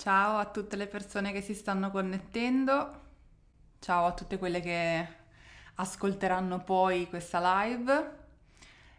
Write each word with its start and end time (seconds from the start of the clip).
Ciao 0.00 0.38
a 0.38 0.46
tutte 0.46 0.76
le 0.76 0.86
persone 0.86 1.30
che 1.30 1.42
si 1.42 1.52
stanno 1.52 1.90
connettendo, 1.90 3.00
ciao 3.80 4.06
a 4.06 4.14
tutte 4.14 4.38
quelle 4.38 4.62
che 4.62 5.06
ascolteranno 5.74 6.64
poi 6.64 7.06
questa 7.06 7.62
live 7.62 8.18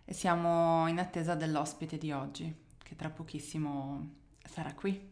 e 0.06 0.14
siamo 0.14 0.86
in 0.86 1.00
attesa 1.00 1.34
dell'ospite 1.34 1.98
di 1.98 2.12
oggi 2.12 2.56
che 2.78 2.96
tra 2.96 3.10
pochissimo 3.10 4.10
sarà 4.48 4.76
qui. 4.76 5.12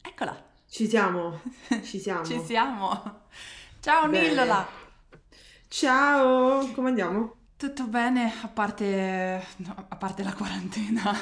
Eccola! 0.00 0.36
Ci 0.68 0.88
siamo, 0.88 1.40
ci 1.84 2.00
siamo. 2.00 2.24
Ci 2.24 2.40
siamo! 2.40 3.20
Ciao 3.78 4.08
Bene. 4.08 4.26
Nillola! 4.26 4.66
Ciao, 5.68 6.66
come 6.72 6.88
andiamo? 6.88 7.41
Tutto 7.62 7.86
bene, 7.86 8.32
a 8.42 8.48
parte, 8.48 9.40
no, 9.58 9.86
a 9.88 9.94
parte 9.94 10.24
la 10.24 10.34
quarantena 10.34 11.12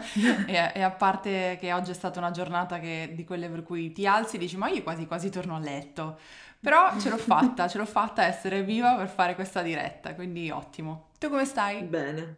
e, 0.48 0.72
e, 0.74 0.80
a 0.80 0.90
parte 0.92 1.58
che 1.60 1.74
oggi 1.74 1.90
è 1.90 1.94
stata 1.94 2.18
una 2.18 2.30
giornata 2.30 2.78
che, 2.78 3.12
di 3.14 3.22
quelle 3.22 3.50
per 3.50 3.62
cui 3.62 3.92
ti 3.92 4.06
alzi 4.06 4.36
e 4.36 4.38
dici 4.38 4.56
ma 4.56 4.70
io 4.70 4.82
quasi 4.82 5.04
quasi 5.04 5.28
torno 5.28 5.56
a 5.56 5.58
letto. 5.58 6.18
Però 6.58 6.98
ce 6.98 7.10
l'ho 7.10 7.18
fatta, 7.18 7.68
ce 7.68 7.76
l'ho 7.76 7.84
fatta 7.84 8.24
essere 8.24 8.62
viva 8.62 8.94
per 8.94 9.10
fare 9.10 9.34
questa 9.34 9.60
diretta, 9.60 10.14
quindi 10.14 10.48
ottimo. 10.48 11.10
Tu 11.18 11.28
come 11.28 11.44
stai? 11.44 11.82
Bene. 11.82 12.36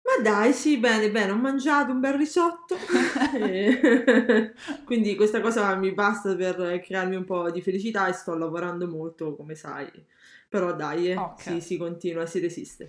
Ma 0.00 0.22
dai, 0.22 0.54
sì, 0.54 0.78
bene, 0.78 1.10
bene, 1.10 1.32
ho 1.32 1.36
mangiato 1.36 1.92
un 1.92 2.00
bel 2.00 2.14
risotto, 2.14 2.76
quindi 4.86 5.14
questa 5.16 5.42
cosa 5.42 5.74
mi 5.74 5.92
basta 5.92 6.34
per 6.34 6.80
crearmi 6.82 7.16
un 7.16 7.26
po' 7.26 7.50
di 7.50 7.60
felicità 7.60 8.06
e 8.06 8.14
sto 8.14 8.34
lavorando 8.34 8.88
molto, 8.88 9.36
come 9.36 9.54
sai 9.54 10.12
però 10.54 10.72
dai, 10.72 11.10
eh, 11.10 11.16
okay. 11.16 11.60
si, 11.60 11.66
si 11.66 11.76
continua, 11.76 12.26
si 12.26 12.38
resiste. 12.38 12.88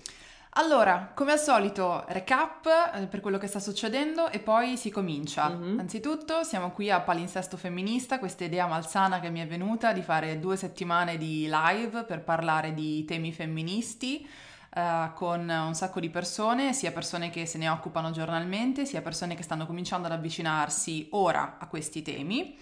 Allora, 0.57 1.11
come 1.15 1.31
al 1.31 1.39
solito, 1.39 2.05
recap 2.09 2.67
eh, 2.93 3.07
per 3.07 3.21
quello 3.21 3.39
che 3.39 3.47
sta 3.47 3.59
succedendo 3.59 4.29
e 4.29 4.37
poi 4.37 4.77
si 4.77 4.91
comincia. 4.91 5.49
Mm-hmm. 5.49 5.79
Anzitutto 5.79 6.43
siamo 6.43 6.69
qui 6.69 6.91
a 6.91 7.01
Palinsesto 7.01 7.57
Femminista, 7.57 8.19
questa 8.19 8.43
idea 8.43 8.67
malsana 8.67 9.19
che 9.19 9.31
mi 9.31 9.39
è 9.39 9.47
venuta 9.47 9.93
di 9.93 10.03
fare 10.03 10.39
due 10.39 10.57
settimane 10.57 11.17
di 11.17 11.49
live 11.49 12.03
per 12.03 12.21
parlare 12.21 12.75
di 12.75 13.03
temi 13.03 13.33
femministi. 13.33 14.27
Uh, 14.75 15.13
con 15.13 15.47
un 15.49 15.73
sacco 15.73 16.01
di 16.01 16.09
persone, 16.09 16.73
sia 16.73 16.91
persone 16.91 17.29
che 17.29 17.45
se 17.45 17.57
ne 17.57 17.69
occupano 17.69 18.11
giornalmente, 18.11 18.85
sia 18.85 19.01
persone 19.01 19.33
che 19.33 19.41
stanno 19.41 19.65
cominciando 19.65 20.07
ad 20.07 20.13
avvicinarsi 20.13 21.07
ora 21.11 21.55
a 21.57 21.65
questi 21.67 22.01
temi. 22.01 22.55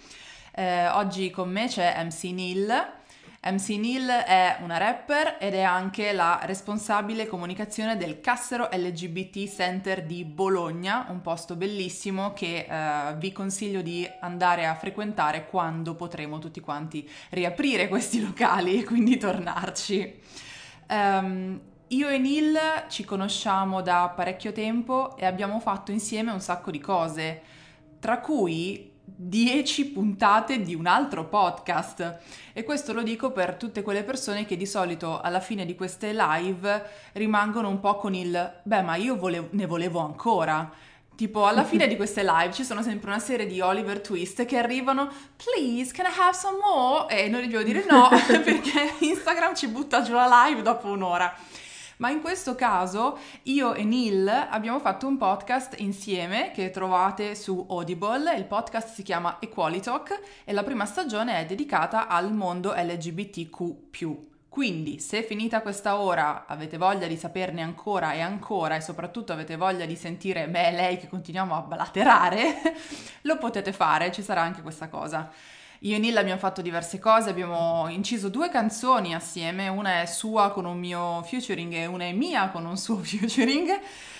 Uh, 0.56 0.96
oggi 0.96 1.30
con 1.30 1.50
me 1.50 1.66
c'è 1.66 2.02
MC 2.04 2.22
Neil, 2.30 3.02
MC 3.44 3.68
Neil 3.76 4.08
è 4.08 4.56
una 4.62 4.78
rapper 4.78 5.36
ed 5.38 5.52
è 5.52 5.60
anche 5.60 6.12
la 6.12 6.40
responsabile 6.44 7.26
comunicazione 7.26 7.98
del 7.98 8.20
Cassero 8.20 8.70
LGBT 8.72 9.46
Center 9.46 10.06
di 10.06 10.24
Bologna, 10.24 11.06
un 11.10 11.20
posto 11.20 11.54
bellissimo 11.54 12.32
che 12.32 12.66
eh, 12.66 13.14
vi 13.18 13.32
consiglio 13.32 13.82
di 13.82 14.08
andare 14.20 14.64
a 14.64 14.74
frequentare 14.74 15.46
quando 15.46 15.94
potremo 15.94 16.38
tutti 16.38 16.60
quanti 16.60 17.06
riaprire 17.30 17.86
questi 17.88 18.22
locali 18.22 18.80
e 18.80 18.84
quindi 18.84 19.18
tornarci. 19.18 20.20
Um, 20.88 21.60
io 21.88 22.08
e 22.08 22.16
Neil 22.16 22.58
ci 22.88 23.04
conosciamo 23.04 23.82
da 23.82 24.10
parecchio 24.14 24.52
tempo 24.52 25.18
e 25.18 25.26
abbiamo 25.26 25.60
fatto 25.60 25.92
insieme 25.92 26.32
un 26.32 26.40
sacco 26.40 26.70
di 26.70 26.80
cose, 26.80 27.42
tra 28.00 28.20
cui 28.20 28.93
10 29.16 29.86
puntate 29.90 30.60
di 30.60 30.74
un 30.74 30.86
altro 30.86 31.26
podcast. 31.26 32.18
E 32.52 32.64
questo 32.64 32.92
lo 32.92 33.02
dico 33.02 33.30
per 33.30 33.54
tutte 33.54 33.82
quelle 33.82 34.02
persone 34.02 34.44
che 34.44 34.56
di 34.56 34.66
solito 34.66 35.20
alla 35.20 35.40
fine 35.40 35.64
di 35.64 35.74
queste 35.74 36.12
live 36.12 36.84
rimangono 37.12 37.68
un 37.68 37.80
po' 37.80 37.96
con 37.96 38.14
il 38.14 38.60
beh 38.62 38.82
ma 38.82 38.96
io 38.96 39.16
volevo, 39.16 39.48
ne 39.50 39.66
volevo 39.66 40.00
ancora 40.00 40.70
tipo 41.16 41.46
alla 41.46 41.62
fine 41.64 41.86
di 41.86 41.96
queste 41.96 42.24
live 42.24 42.52
ci 42.52 42.64
sono 42.64 42.82
sempre 42.82 43.10
una 43.10 43.20
serie 43.20 43.46
di 43.46 43.60
Oliver 43.60 44.00
Twist 44.00 44.44
che 44.44 44.58
arrivano 44.58 45.10
please 45.36 45.92
can 45.92 46.06
I 46.06 46.14
have 46.20 46.36
some 46.36 46.58
more? 46.58 47.06
E 47.08 47.28
noi 47.28 47.42
dobbiamo 47.42 47.64
dire 47.64 47.84
no 47.88 48.08
perché 48.26 48.94
Instagram 48.98 49.54
ci 49.54 49.68
butta 49.68 50.02
giù 50.02 50.12
la 50.12 50.46
live 50.46 50.62
dopo 50.62 50.88
un'ora 50.88 51.32
ma 52.04 52.10
in 52.10 52.20
questo 52.20 52.54
caso 52.54 53.18
io 53.44 53.72
e 53.72 53.82
Neil 53.82 54.28
abbiamo 54.28 54.78
fatto 54.78 55.06
un 55.06 55.16
podcast 55.16 55.80
insieme 55.80 56.50
che 56.52 56.68
trovate 56.68 57.34
su 57.34 57.64
Audible, 57.66 58.36
il 58.36 58.44
podcast 58.44 58.92
si 58.92 59.02
chiama 59.02 59.38
Equality 59.40 59.80
Talk 59.80 60.20
e 60.44 60.52
la 60.52 60.62
prima 60.62 60.84
stagione 60.84 61.40
è 61.40 61.46
dedicata 61.46 62.06
al 62.06 62.34
mondo 62.34 62.74
LGBTQ+. 62.76 64.32
Quindi, 64.50 65.00
se 65.00 65.22
finita 65.22 65.62
questa 65.62 65.98
ora 65.98 66.44
avete 66.46 66.76
voglia 66.76 67.06
di 67.06 67.16
saperne 67.16 67.62
ancora 67.62 68.12
e 68.12 68.20
ancora 68.20 68.76
e 68.76 68.82
soprattutto 68.82 69.32
avete 69.32 69.56
voglia 69.56 69.86
di 69.86 69.96
sentire 69.96 70.46
me 70.46 70.68
e 70.68 70.72
lei 70.72 70.98
che 70.98 71.08
continuiamo 71.08 71.56
a 71.56 71.62
blaterare, 71.62 72.60
lo 73.22 73.38
potete 73.38 73.72
fare, 73.72 74.12
ci 74.12 74.22
sarà 74.22 74.42
anche 74.42 74.60
questa 74.60 74.88
cosa. 74.88 75.32
Io 75.84 75.96
e 75.96 75.98
Nilla 75.98 76.20
abbiamo 76.20 76.40
fatto 76.40 76.62
diverse 76.62 76.98
cose, 76.98 77.28
abbiamo 77.28 77.88
inciso 77.88 78.30
due 78.30 78.48
canzoni 78.48 79.14
assieme, 79.14 79.68
una 79.68 80.00
è 80.00 80.06
sua 80.06 80.50
con 80.50 80.64
un 80.64 80.78
mio 80.78 81.22
featuring 81.24 81.74
e 81.74 81.84
una 81.84 82.04
è 82.04 82.12
mia 82.12 82.48
con 82.48 82.64
un 82.64 82.78
suo 82.78 82.96
featuring. 83.04 83.68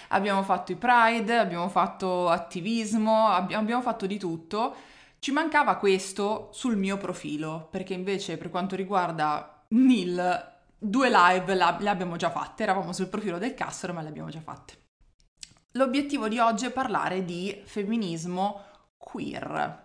Abbiamo 0.09 0.43
fatto 0.43 0.73
i 0.73 0.77
Pride, 0.77 1.39
abbiamo 1.39 1.71
fatto 1.71 2.29
attivismo, 2.29 3.29
abbiamo 3.29 3.81
fatto 3.81 4.05
di 4.05 4.19
tutto. 4.19 4.75
Ci 5.19 5.33
mancava 5.33 5.77
questo 5.77 6.51
sul 6.53 6.77
mio 6.77 6.99
profilo, 6.99 7.67
perché 7.71 7.95
invece 7.95 8.37
per 8.37 8.51
quanto 8.51 8.77
riguarda 8.77 9.65
Nil, 9.69 10.53
due 10.77 11.09
live 11.09 11.55
le 11.55 11.89
abbiamo 11.89 12.17
già 12.17 12.29
fatte, 12.29 12.63
eravamo 12.63 12.93
sul 12.93 13.09
profilo 13.09 13.39
del 13.39 13.55
Cassero 13.55 13.95
ma 13.95 14.03
le 14.03 14.09
abbiamo 14.09 14.29
già 14.29 14.41
fatte. 14.41 14.75
L'obiettivo 15.73 16.29
di 16.29 16.39
oggi 16.39 16.67
è 16.67 16.71
parlare 16.71 17.25
di 17.25 17.59
femminismo 17.65 18.65
queer, 18.99 19.85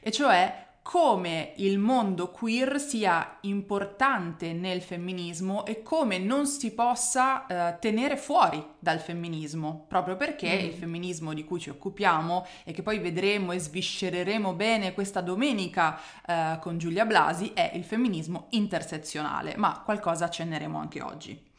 e 0.00 0.10
cioè 0.10 0.66
come 0.90 1.52
il 1.58 1.78
mondo 1.78 2.32
queer 2.32 2.80
sia 2.80 3.36
importante 3.42 4.52
nel 4.52 4.82
femminismo 4.82 5.64
e 5.64 5.82
come 5.82 6.18
non 6.18 6.48
si 6.48 6.74
possa 6.74 7.46
eh, 7.46 7.78
tenere 7.78 8.16
fuori 8.16 8.60
dal 8.76 8.98
femminismo, 8.98 9.84
proprio 9.86 10.16
perché 10.16 10.52
mm. 10.52 10.64
il 10.64 10.72
femminismo 10.72 11.32
di 11.32 11.44
cui 11.44 11.60
ci 11.60 11.70
occupiamo 11.70 12.44
e 12.64 12.72
che 12.72 12.82
poi 12.82 12.98
vedremo 12.98 13.52
e 13.52 13.60
sviscereremo 13.60 14.52
bene 14.54 14.92
questa 14.92 15.20
domenica 15.20 15.96
eh, 16.26 16.58
con 16.60 16.76
Giulia 16.76 17.06
Blasi 17.06 17.52
è 17.54 17.70
il 17.74 17.84
femminismo 17.84 18.48
intersezionale, 18.50 19.54
ma 19.56 19.82
qualcosa 19.84 20.24
accenneremo 20.24 20.76
anche 20.76 21.02
oggi. 21.02 21.49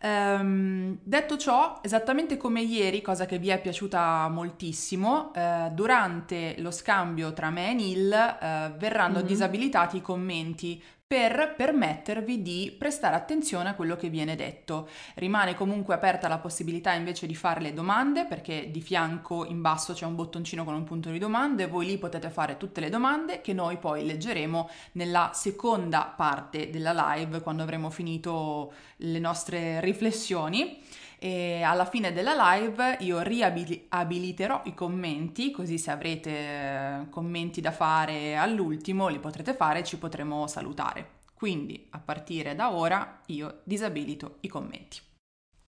Um, 0.00 0.98
detto 1.02 1.36
ciò, 1.36 1.80
esattamente 1.82 2.36
come 2.36 2.60
ieri, 2.60 3.02
cosa 3.02 3.26
che 3.26 3.38
vi 3.38 3.48
è 3.48 3.60
piaciuta 3.60 4.28
moltissimo, 4.28 5.32
uh, 5.34 5.72
durante 5.72 6.54
lo 6.58 6.70
scambio 6.70 7.32
tra 7.32 7.50
me 7.50 7.70
e 7.70 7.74
Neil 7.74 8.06
uh, 8.10 8.76
verranno 8.76 9.18
mm-hmm. 9.18 9.26
disabilitati 9.26 9.96
i 9.96 10.00
commenti 10.00 10.80
per 11.08 11.54
permettervi 11.56 12.42
di 12.42 12.76
prestare 12.78 13.16
attenzione 13.16 13.70
a 13.70 13.74
quello 13.74 13.96
che 13.96 14.10
viene 14.10 14.36
detto. 14.36 14.90
Rimane 15.14 15.54
comunque 15.54 15.94
aperta 15.94 16.28
la 16.28 16.36
possibilità 16.36 16.92
invece 16.92 17.26
di 17.26 17.34
fare 17.34 17.62
le 17.62 17.72
domande 17.72 18.26
perché 18.26 18.70
di 18.70 18.82
fianco 18.82 19.46
in 19.46 19.62
basso 19.62 19.94
c'è 19.94 20.04
un 20.04 20.14
bottoncino 20.14 20.64
con 20.64 20.74
un 20.74 20.84
punto 20.84 21.08
di 21.08 21.18
domande, 21.18 21.66
voi 21.66 21.86
lì 21.86 21.96
potete 21.96 22.28
fare 22.28 22.58
tutte 22.58 22.82
le 22.82 22.90
domande 22.90 23.40
che 23.40 23.54
noi 23.54 23.78
poi 23.78 24.04
leggeremo 24.04 24.68
nella 24.92 25.30
seconda 25.32 26.12
parte 26.14 26.68
della 26.68 27.14
live 27.14 27.40
quando 27.40 27.62
avremo 27.62 27.88
finito 27.88 28.74
le 28.96 29.18
nostre 29.18 29.80
riflessioni 29.80 30.78
e 31.18 31.62
alla 31.62 31.84
fine 31.84 32.12
della 32.12 32.54
live 32.54 32.98
io 33.00 33.20
riabiliterò 33.20 34.62
i 34.64 34.74
commenti 34.74 35.50
così 35.50 35.76
se 35.76 35.90
avrete 35.90 36.30
eh, 36.30 37.08
commenti 37.10 37.60
da 37.60 37.72
fare 37.72 38.36
all'ultimo 38.36 39.08
li 39.08 39.18
potrete 39.18 39.54
fare 39.54 39.80
e 39.80 39.84
ci 39.84 39.98
potremo 39.98 40.46
salutare. 40.46 41.16
Quindi 41.34 41.86
a 41.90 41.98
partire 41.98 42.54
da 42.54 42.72
ora 42.72 43.20
io 43.26 43.60
disabilito 43.64 44.36
i 44.40 44.48
commenti. 44.48 45.00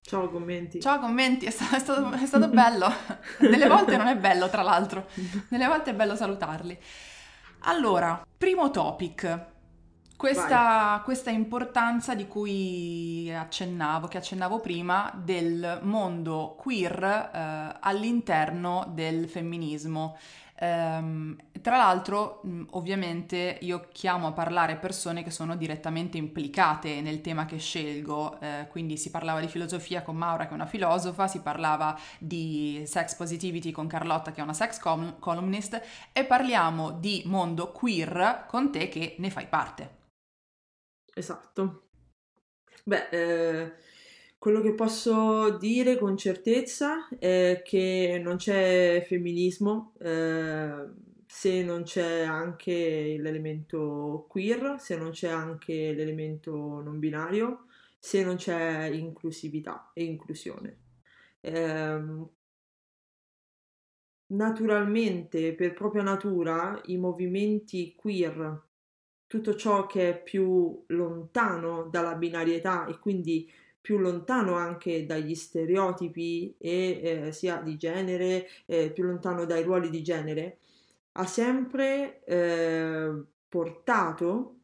Ciao 0.03 0.29
commenti. 0.29 0.81
Ciao 0.81 0.99
commenti, 0.99 1.47
è 1.47 1.51
stato, 1.51 1.77
è 1.77 1.79
stato, 1.79 2.11
è 2.11 2.27
stato 2.27 2.49
bello. 2.51 2.89
Delle 3.39 3.69
volte 3.69 3.97
non 3.97 4.09
è 4.09 4.17
bello, 4.17 4.49
tra 4.49 4.63
l'altro. 4.63 5.07
Delle 5.49 5.67
volte 5.67 5.91
è 5.91 5.95
bello 5.95 6.17
salutarli. 6.17 6.77
Allora, 7.61 8.25
primo 8.37 8.71
topic. 8.71 9.50
Questa, 10.21 11.01
questa, 11.03 11.31
importanza 11.31 12.15
di 12.15 12.29
cui 12.29 13.33
accennavo, 13.35 14.07
che 14.07 14.19
accennavo 14.19 14.61
prima, 14.61 15.11
del 15.15 15.79
mondo 15.85 16.57
queer 16.59 17.03
eh, 17.03 17.77
all'interno 17.81 18.85
del 18.93 19.31
femminismo. 19.31 20.19
Um, 20.61 21.35
tra 21.63 21.79
l'altro, 21.79 22.43
ovviamente, 22.73 23.57
io 23.63 23.89
chiamo 23.93 24.27
a 24.27 24.33
parlare 24.33 24.77
persone 24.77 25.23
che 25.23 25.31
sono 25.31 25.57
direttamente 25.57 26.19
implicate 26.19 27.01
nel 27.01 27.23
tema 27.23 27.47
che 27.47 27.57
scelgo, 27.57 28.41
eh, 28.41 28.67
quindi 28.69 28.99
si 28.99 29.11
parlava 29.11 29.41
di 29.41 29.49
filosofia 29.49 30.03
con 30.03 30.17
Maura, 30.17 30.45
che 30.45 30.51
è 30.51 30.55
una 30.55 30.67
filosofa, 30.67 31.29
si 31.29 31.41
parlava 31.41 31.99
di 32.19 32.83
sex 32.85 33.15
positivity 33.15 33.71
con 33.71 33.87
Carlotta, 33.87 34.33
che 34.33 34.41
è 34.41 34.45
una 34.45 34.53
sex 34.53 34.79
columnist, 35.19 35.81
e 36.13 36.25
parliamo 36.27 36.91
di 36.91 37.23
mondo 37.25 37.73
queer 37.73 38.45
con 38.47 38.71
te 38.71 38.91
che 38.91 39.15
ne 39.17 39.31
fai 39.31 39.47
parte. 39.47 40.00
Esatto. 41.21 41.83
Beh, 42.85 43.09
eh, 43.11 43.73
quello 44.39 44.61
che 44.63 44.75
posso 44.75 45.57
dire 45.59 45.99
con 45.99 46.17
certezza 46.17 47.09
è 47.19 47.63
che 47.65 48.21
non 48.23 48.37
c'è 48.37 49.05
femminismo 49.07 49.95
eh, 50.01 50.89
se 51.27 51.63
non 51.63 51.83
c'è 51.83 52.23
anche 52.23 53.17
l'elemento 53.19 54.27
queer, 54.29 54.77
se 54.81 54.97
non 54.97 55.11
c'è 55.11 55.29
anche 55.29 55.93
l'elemento 55.93 56.81
non 56.81 56.99
binario, 56.99 57.67
se 57.99 58.25
non 58.25 58.37
c'è 58.37 58.87
inclusività 58.87 59.91
e 59.95 60.05
inclusione. 60.05 60.79
Eh, 61.41 62.01
naturalmente, 64.29 65.55
per 65.55 65.73
propria 65.75 66.03
natura, 66.03 66.81
i 66.87 66.97
movimenti 66.97 67.95
queer, 67.95 68.63
tutto 69.31 69.55
ciò 69.55 69.87
che 69.87 70.09
è 70.11 70.21
più 70.21 70.83
lontano 70.89 71.85
dalla 71.85 72.17
binarietà 72.17 72.87
e 72.87 72.99
quindi 72.99 73.49
più 73.81 73.99
lontano 73.99 74.55
anche 74.55 75.07
dagli 75.07 75.37
stereotipi 75.37 76.57
e 76.59 77.01
eh, 77.01 77.33
sia 77.33 77.59
di 77.59 77.77
genere, 77.77 78.49
eh, 78.67 78.91
più 78.91 79.05
lontano 79.05 79.45
dai 79.45 79.63
ruoli 79.63 79.89
di 79.89 80.03
genere, 80.03 80.59
ha 81.13 81.27
sempre 81.27 82.25
eh, 82.25 83.23
portato 83.49 84.57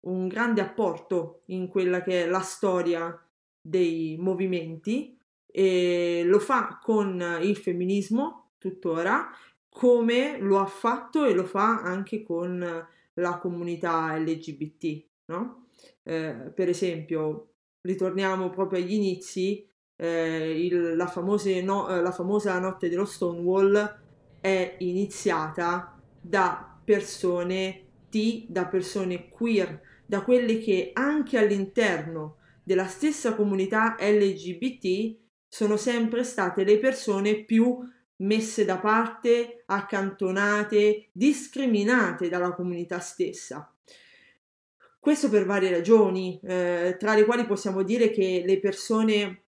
un 0.00 0.28
grande 0.28 0.60
apporto 0.60 1.40
in 1.46 1.66
quella 1.68 2.02
che 2.02 2.24
è 2.24 2.28
la 2.28 2.40
storia 2.40 3.26
dei 3.58 4.18
movimenti 4.20 5.18
e 5.46 6.24
lo 6.26 6.40
fa 6.40 6.78
con 6.82 7.38
il 7.40 7.56
femminismo 7.56 8.50
tuttora 8.58 9.30
come 9.70 10.36
lo 10.40 10.58
ha 10.58 10.66
fatto 10.66 11.24
e 11.24 11.32
lo 11.32 11.44
fa 11.44 11.80
anche 11.80 12.22
con 12.22 12.86
la 13.14 13.38
comunità 13.38 14.16
LGBT, 14.16 15.04
no? 15.26 15.68
Eh, 16.02 16.52
per 16.54 16.68
esempio, 16.68 17.54
ritorniamo 17.82 18.50
proprio 18.50 18.80
agli 18.80 18.92
inizi, 18.92 19.68
eh, 19.96 20.64
il, 20.64 20.96
la, 20.96 21.12
no, 21.62 21.88
eh, 21.88 22.00
la 22.00 22.12
famosa 22.12 22.58
notte 22.58 22.88
dello 22.88 23.04
Stonewall 23.04 23.98
è 24.40 24.76
iniziata 24.78 25.98
da 26.20 26.78
persone 26.82 27.86
T, 28.08 28.46
da 28.48 28.66
persone 28.66 29.28
queer, 29.28 29.80
da 30.06 30.22
quelle 30.22 30.58
che 30.58 30.90
anche 30.92 31.38
all'interno 31.38 32.36
della 32.62 32.86
stessa 32.86 33.34
comunità 33.34 33.96
LGBT 33.98 35.18
sono 35.48 35.76
sempre 35.76 36.24
state 36.24 36.64
le 36.64 36.78
persone 36.78 37.44
più 37.44 37.78
messe 38.20 38.64
da 38.64 38.78
parte, 38.78 39.62
accantonate, 39.66 41.08
discriminate 41.12 42.28
dalla 42.28 42.52
comunità 42.52 42.98
stessa. 42.98 43.72
Questo 44.98 45.30
per 45.30 45.46
varie 45.46 45.70
ragioni, 45.70 46.38
eh, 46.42 46.96
tra 46.98 47.14
le 47.14 47.24
quali 47.24 47.46
possiamo 47.46 47.82
dire 47.82 48.10
che 48.10 48.42
le 48.44 48.58
persone 48.60 49.44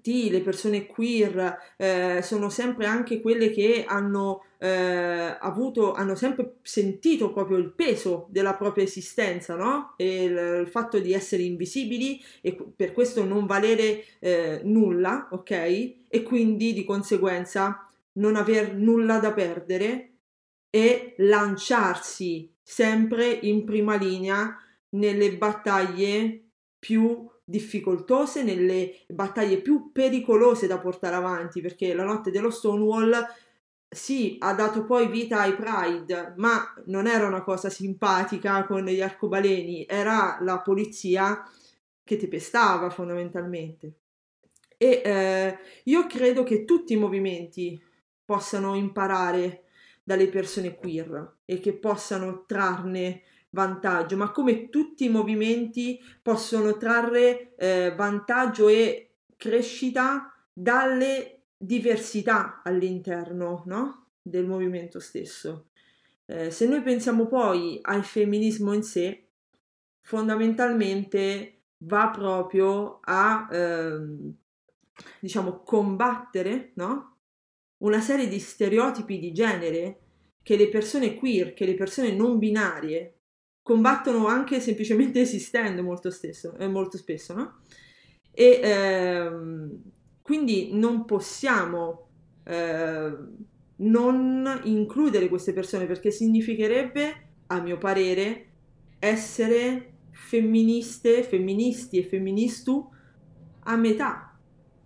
T, 0.00 0.28
le 0.30 0.40
persone 0.40 0.86
queer, 0.86 1.74
eh, 1.76 2.20
sono 2.22 2.48
sempre 2.48 2.86
anche 2.86 3.20
quelle 3.20 3.50
che 3.50 3.84
hanno 3.86 4.44
eh, 4.64 5.36
avuto, 5.40 5.92
hanno 5.92 6.14
sempre 6.14 6.54
sentito 6.62 7.30
proprio 7.34 7.58
il 7.58 7.70
peso 7.72 8.28
della 8.30 8.54
propria 8.54 8.84
esistenza, 8.84 9.56
no? 9.56 9.92
E 9.98 10.24
il, 10.24 10.60
il 10.62 10.68
fatto 10.68 10.98
di 10.98 11.12
essere 11.12 11.42
invisibili 11.42 12.18
e 12.40 12.56
per 12.74 12.92
questo 12.92 13.24
non 13.24 13.44
valere 13.44 14.04
eh, 14.20 14.62
nulla, 14.64 15.28
ok? 15.30 15.50
E 16.08 16.22
quindi 16.22 16.72
di 16.72 16.86
conseguenza 16.86 17.86
non 18.12 18.36
aver 18.36 18.74
nulla 18.74 19.18
da 19.18 19.34
perdere 19.34 20.12
e 20.70 21.14
lanciarsi 21.18 22.50
sempre 22.62 23.26
in 23.42 23.64
prima 23.64 23.96
linea 23.96 24.58
nelle 24.90 25.36
battaglie 25.36 26.42
più 26.78 27.28
difficoltose, 27.44 28.42
nelle 28.42 29.00
battaglie 29.08 29.58
più 29.58 29.90
pericolose 29.92 30.66
da 30.66 30.78
portare 30.78 31.16
avanti, 31.16 31.60
perché 31.60 31.92
la 31.92 32.04
notte 32.04 32.30
dello 32.30 32.50
Stonewall 32.50 33.12
sì, 33.88 34.36
ha 34.40 34.54
dato 34.54 34.84
poi 34.84 35.08
vita 35.08 35.40
ai 35.40 35.54
Pride, 35.54 36.34
ma 36.36 36.74
non 36.86 37.06
era 37.06 37.26
una 37.26 37.42
cosa 37.42 37.70
simpatica 37.70 38.64
con 38.66 38.84
gli 38.84 39.00
arcobaleni, 39.00 39.86
era 39.88 40.38
la 40.40 40.60
polizia 40.60 41.42
che 42.02 42.16
ti 42.16 42.28
pestava 42.28 42.90
fondamentalmente. 42.90 44.00
E 44.76 45.02
eh, 45.04 45.58
io 45.84 46.06
credo 46.06 46.42
che 46.42 46.64
tutti 46.64 46.92
i 46.92 46.98
movimenti 46.98 47.80
possano 48.24 48.74
imparare 48.74 49.64
dalle 50.02 50.28
persone 50.28 50.74
queer 50.74 51.36
e 51.44 51.60
che 51.60 51.74
possano 51.74 52.44
trarne 52.46 53.22
vantaggio, 53.50 54.16
ma 54.16 54.30
come 54.32 54.68
tutti 54.68 55.04
i 55.04 55.08
movimenti 55.08 55.98
possono 56.20 56.76
trarre 56.76 57.54
eh, 57.56 57.94
vantaggio 57.96 58.68
e 58.68 59.12
crescita 59.36 60.32
dalle 60.52 61.33
diversità 61.64 62.62
all'interno 62.62 63.62
no? 63.66 64.08
del 64.20 64.46
movimento 64.46 65.00
stesso. 65.00 65.68
Eh, 66.26 66.50
se 66.50 66.66
noi 66.66 66.82
pensiamo 66.82 67.26
poi 67.26 67.78
al 67.82 68.04
femminismo 68.04 68.72
in 68.72 68.82
sé, 68.82 69.28
fondamentalmente 70.02 71.62
va 71.78 72.10
proprio 72.10 73.00
a 73.02 73.48
ehm, 73.50 74.34
diciamo 75.20 75.60
combattere 75.62 76.72
no? 76.74 77.16
una 77.78 78.00
serie 78.00 78.28
di 78.28 78.38
stereotipi 78.38 79.18
di 79.18 79.32
genere 79.32 80.00
che 80.42 80.56
le 80.56 80.68
persone 80.68 81.14
queer, 81.14 81.54
che 81.54 81.64
le 81.64 81.74
persone 81.74 82.14
non 82.14 82.38
binarie 82.38 83.20
combattono 83.62 84.26
anche 84.26 84.60
semplicemente 84.60 85.20
esistendo 85.20 85.82
molto, 85.82 86.10
stesso, 86.10 86.54
eh, 86.58 86.68
molto 86.68 86.98
spesso, 86.98 87.34
no? 87.34 87.60
E 88.30 88.60
ehm, 88.62 89.82
quindi 90.24 90.70
non 90.72 91.04
possiamo 91.04 92.08
eh, 92.44 93.12
non 93.76 94.60
includere 94.62 95.28
queste 95.28 95.52
persone 95.52 95.84
perché 95.84 96.10
significherebbe, 96.10 97.26
a 97.48 97.60
mio 97.60 97.76
parere, 97.76 98.46
essere 98.98 99.92
femministe, 100.12 101.24
femministi 101.24 101.98
e 101.98 102.04
femministu 102.04 102.90
a 103.64 103.76
metà. 103.76 104.34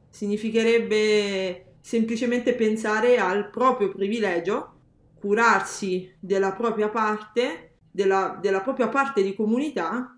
Significherebbe 0.09 1.75
semplicemente 1.83 2.55
pensare 2.55 3.19
al 3.19 3.49
proprio 3.49 3.91
privilegio, 3.91 4.75
curarsi 5.21 6.13
della 6.19 6.51
propria 6.51 6.89
parte 6.89 7.75
della, 7.93 8.37
della 8.43 8.63
propria 8.63 8.89
parte 8.89 9.23
di 9.23 9.37
comunità 9.37 10.18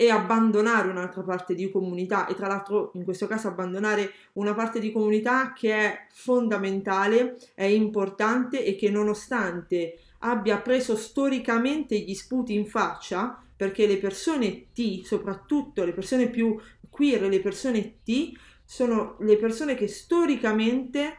e 0.00 0.08
abbandonare 0.08 0.88
un'altra 0.88 1.20
parte 1.20 1.54
di 1.54 1.70
comunità 1.70 2.26
e 2.26 2.34
tra 2.34 2.46
l'altro 2.46 2.90
in 2.94 3.04
questo 3.04 3.26
caso 3.26 3.48
abbandonare 3.48 4.10
una 4.32 4.54
parte 4.54 4.80
di 4.80 4.92
comunità 4.92 5.52
che 5.52 5.74
è 5.74 6.06
fondamentale, 6.10 7.36
è 7.54 7.64
importante 7.64 8.64
e 8.64 8.76
che 8.76 8.88
nonostante 8.88 9.98
abbia 10.20 10.58
preso 10.62 10.96
storicamente 10.96 11.98
gli 11.98 12.14
sputi 12.14 12.54
in 12.54 12.64
faccia, 12.64 13.44
perché 13.54 13.86
le 13.86 13.98
persone 13.98 14.72
T, 14.72 15.02
soprattutto 15.02 15.84
le 15.84 15.92
persone 15.92 16.30
più 16.30 16.58
queer, 16.88 17.24
le 17.24 17.40
persone 17.40 17.98
T, 18.02 18.32
sono 18.64 19.16
le 19.20 19.36
persone 19.36 19.74
che 19.74 19.86
storicamente 19.86 21.18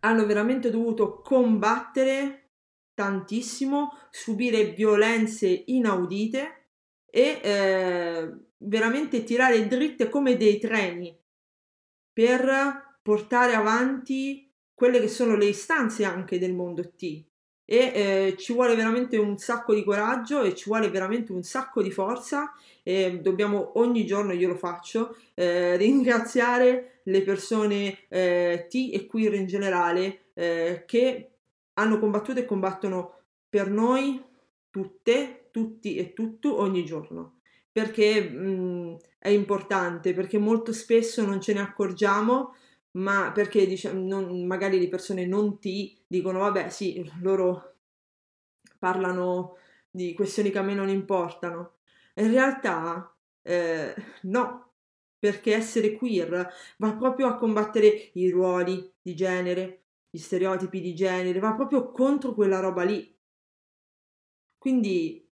hanno 0.00 0.24
veramente 0.24 0.70
dovuto 0.70 1.20
combattere 1.20 2.50
tantissimo, 2.94 3.90
subire 4.12 4.66
violenze 4.66 5.64
inaudite 5.66 6.65
e 7.10 7.40
eh, 7.42 8.32
veramente 8.58 9.24
tirare 9.24 9.66
dritte 9.66 10.08
come 10.08 10.36
dei 10.36 10.58
treni 10.58 11.16
per 12.12 12.98
portare 13.02 13.54
avanti 13.54 14.50
quelle 14.74 15.00
che 15.00 15.08
sono 15.08 15.36
le 15.36 15.46
istanze 15.46 16.04
anche 16.04 16.38
del 16.38 16.54
mondo 16.54 16.90
T. 16.90 17.24
E 17.68 17.76
eh, 17.76 18.34
ci 18.38 18.52
vuole 18.52 18.76
veramente 18.76 19.16
un 19.16 19.38
sacco 19.38 19.74
di 19.74 19.82
coraggio 19.82 20.42
e 20.42 20.54
ci 20.54 20.68
vuole 20.68 20.88
veramente 20.88 21.32
un 21.32 21.42
sacco 21.42 21.82
di 21.82 21.90
forza 21.90 22.54
e 22.82 23.18
dobbiamo 23.20 23.72
ogni 23.80 24.06
giorno, 24.06 24.32
io 24.32 24.48
lo 24.48 24.54
faccio, 24.54 25.16
eh, 25.34 25.74
ringraziare 25.78 27.00
le 27.04 27.22
persone 27.22 28.06
eh, 28.08 28.66
T 28.68 28.90
e 28.92 29.06
queer 29.06 29.34
in 29.34 29.46
generale 29.46 30.26
eh, 30.34 30.84
che 30.86 31.30
hanno 31.74 31.98
combattuto 31.98 32.38
e 32.38 32.44
combattono 32.44 33.14
per 33.48 33.70
noi 33.70 34.22
tutte, 34.70 35.45
tutti 35.56 35.96
e 35.96 36.12
tutto 36.12 36.60
ogni 36.60 36.84
giorno. 36.84 37.38
Perché 37.72 38.20
mh, 38.20 38.98
è 39.18 39.30
importante, 39.30 40.12
perché 40.12 40.36
molto 40.36 40.74
spesso 40.74 41.24
non 41.24 41.40
ce 41.40 41.54
ne 41.54 41.60
accorgiamo, 41.60 42.54
ma 42.92 43.32
perché 43.32 43.66
diciamo, 43.66 44.06
non, 44.06 44.46
magari 44.46 44.78
le 44.78 44.88
persone 44.88 45.24
non 45.24 45.58
ti 45.58 45.98
dicono 46.06 46.40
vabbè 46.40 46.68
sì, 46.68 47.10
loro 47.22 47.76
parlano 48.78 49.56
di 49.90 50.12
questioni 50.12 50.50
che 50.50 50.58
a 50.58 50.62
me 50.62 50.74
non 50.74 50.90
importano. 50.90 51.76
In 52.16 52.30
realtà 52.30 53.14
eh, 53.42 53.94
no, 54.22 54.72
perché 55.18 55.54
essere 55.54 55.92
queer 55.92 56.52
va 56.78 56.92
proprio 56.94 57.28
a 57.28 57.36
combattere 57.36 58.10
i 58.12 58.28
ruoli 58.28 58.92
di 59.00 59.14
genere, 59.14 59.84
gli 60.10 60.18
stereotipi 60.18 60.80
di 60.82 60.94
genere, 60.94 61.38
va 61.38 61.54
proprio 61.54 61.90
contro 61.90 62.34
quella 62.34 62.60
roba 62.60 62.82
lì. 62.84 63.14
Quindi, 64.58 65.25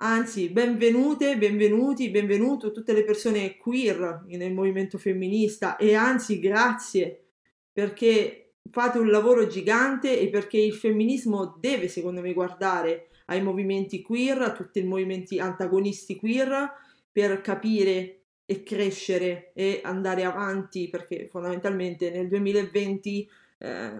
anzi, 0.00 0.50
benvenute, 0.50 1.36
benvenuti, 1.36 2.10
benvenuto 2.10 2.70
tutte 2.70 2.92
le 2.92 3.04
persone 3.04 3.56
queer 3.56 4.24
nel 4.26 4.52
movimento 4.52 4.98
femminista 4.98 5.76
e 5.76 5.94
anzi, 5.94 6.38
grazie 6.38 7.24
perché 7.72 8.54
fate 8.70 8.98
un 8.98 9.10
lavoro 9.10 9.46
gigante 9.46 10.18
e 10.18 10.28
perché 10.28 10.58
il 10.58 10.74
femminismo 10.74 11.56
deve, 11.58 11.88
secondo 11.88 12.20
me, 12.20 12.32
guardare 12.32 13.08
ai 13.26 13.42
movimenti 13.42 14.02
queer, 14.02 14.42
a 14.42 14.52
tutti 14.52 14.78
i 14.80 14.84
movimenti 14.84 15.38
antagonisti 15.38 16.16
queer, 16.16 16.70
per 17.10 17.40
capire 17.40 18.20
e 18.46 18.62
crescere 18.62 19.52
e 19.54 19.80
andare 19.82 20.24
avanti, 20.24 20.88
perché 20.88 21.28
fondamentalmente 21.30 22.10
nel 22.10 22.28
2020 22.28 23.30
eh, 23.58 23.90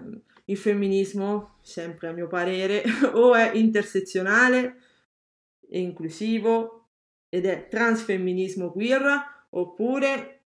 il 0.47 0.57
femminismo, 0.57 1.57
sempre 1.61 2.09
a 2.09 2.13
mio 2.13 2.27
parere, 2.27 2.83
o 3.15 3.35
è 3.35 3.53
intersezionale 3.55 4.77
e 5.69 5.81
inclusivo 5.81 6.89
ed 7.29 7.47
è 7.47 7.69
transfemminismo 7.69 8.73
queer, 8.73 9.47
oppure 9.51 10.43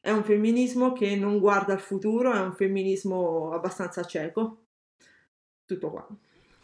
è 0.00 0.10
un 0.10 0.24
femminismo 0.24 0.92
che 0.92 1.14
non 1.16 1.38
guarda 1.38 1.72
al 1.72 1.80
futuro, 1.80 2.32
è 2.32 2.40
un 2.40 2.54
femminismo 2.54 3.52
abbastanza 3.52 4.04
cieco. 4.04 4.64
Tutto 5.66 5.90
qua. 5.90 6.08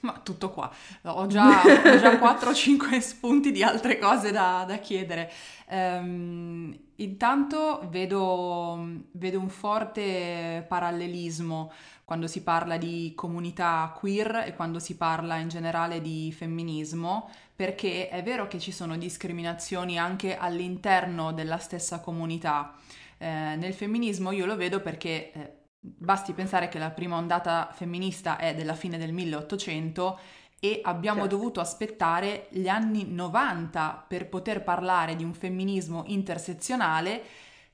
Ma 0.00 0.20
tutto 0.22 0.50
qua, 0.50 0.72
ho 1.02 1.26
già, 1.26 1.62
ho 1.62 1.98
già 1.98 2.18
4 2.18 2.50
o 2.50 2.54
5 2.54 3.00
spunti 3.00 3.50
di 3.50 3.62
altre 3.62 3.98
cose 3.98 4.30
da, 4.30 4.64
da 4.66 4.76
chiedere. 4.76 5.32
Um, 5.68 6.76
intanto 6.96 7.80
vedo, 7.90 9.04
vedo, 9.12 9.40
un 9.40 9.48
forte 9.48 10.64
parallelismo 10.68 11.72
quando 12.04 12.28
si 12.28 12.42
parla 12.42 12.76
di 12.76 13.14
comunità 13.16 13.92
queer 13.98 14.44
e 14.46 14.54
quando 14.54 14.78
si 14.78 14.96
parla 14.96 15.38
in 15.38 15.48
generale 15.48 16.00
di 16.00 16.32
femminismo, 16.32 17.28
perché 17.56 18.10
è 18.10 18.22
vero 18.22 18.46
che 18.46 18.60
ci 18.60 18.70
sono 18.70 18.98
discriminazioni 18.98 19.98
anche 19.98 20.36
all'interno 20.36 21.32
della 21.32 21.56
stessa 21.56 22.00
comunità. 22.00 22.76
Eh, 23.16 23.56
nel 23.56 23.72
femminismo 23.72 24.30
io 24.30 24.44
lo 24.44 24.56
vedo 24.56 24.80
perché 24.80 25.32
eh, 25.32 25.52
basti 25.80 26.34
pensare 26.34 26.68
che 26.68 26.78
la 26.78 26.90
prima 26.90 27.16
ondata 27.16 27.70
femminista 27.72 28.36
è 28.36 28.54
della 28.54 28.74
fine 28.74 28.98
del 28.98 29.12
1800 29.12 30.18
e 30.60 30.80
abbiamo 30.82 31.20
certo. 31.20 31.36
dovuto 31.36 31.60
aspettare 31.60 32.48
gli 32.50 32.68
anni 32.68 33.10
90 33.10 34.04
per 34.06 34.28
poter 34.28 34.62
parlare 34.62 35.16
di 35.16 35.24
un 35.24 35.32
femminismo 35.32 36.04
intersezionale 36.06 37.22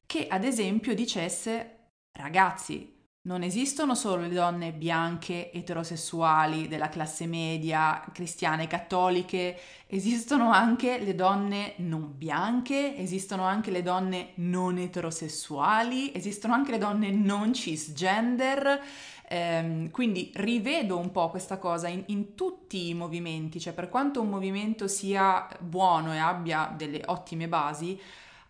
che 0.06 0.26
ad 0.28 0.44
esempio 0.44 0.94
dicesse 0.94 1.88
ragazzi 2.12 2.91
non 3.24 3.44
esistono 3.44 3.94
solo 3.94 4.22
le 4.22 4.34
donne 4.34 4.72
bianche, 4.72 5.52
eterosessuali, 5.52 6.66
della 6.66 6.88
classe 6.88 7.26
media, 7.26 8.04
cristiane, 8.12 8.66
cattoliche, 8.66 9.56
esistono 9.86 10.50
anche 10.50 10.98
le 10.98 11.14
donne 11.14 11.74
non 11.76 12.14
bianche, 12.16 12.96
esistono 12.96 13.44
anche 13.44 13.70
le 13.70 13.82
donne 13.82 14.30
non 14.36 14.78
eterosessuali, 14.78 16.12
esistono 16.12 16.54
anche 16.54 16.72
le 16.72 16.78
donne 16.78 17.12
non 17.12 17.54
cisgender. 17.54 18.80
Ehm, 19.28 19.90
quindi 19.92 20.32
rivedo 20.34 20.98
un 20.98 21.12
po' 21.12 21.30
questa 21.30 21.58
cosa 21.58 21.86
in, 21.86 22.02
in 22.06 22.34
tutti 22.34 22.88
i 22.88 22.94
movimenti, 22.94 23.60
cioè 23.60 23.72
per 23.72 23.88
quanto 23.88 24.20
un 24.20 24.30
movimento 24.30 24.88
sia 24.88 25.46
buono 25.60 26.12
e 26.12 26.18
abbia 26.18 26.74
delle 26.76 27.02
ottime 27.06 27.46
basi, 27.46 27.98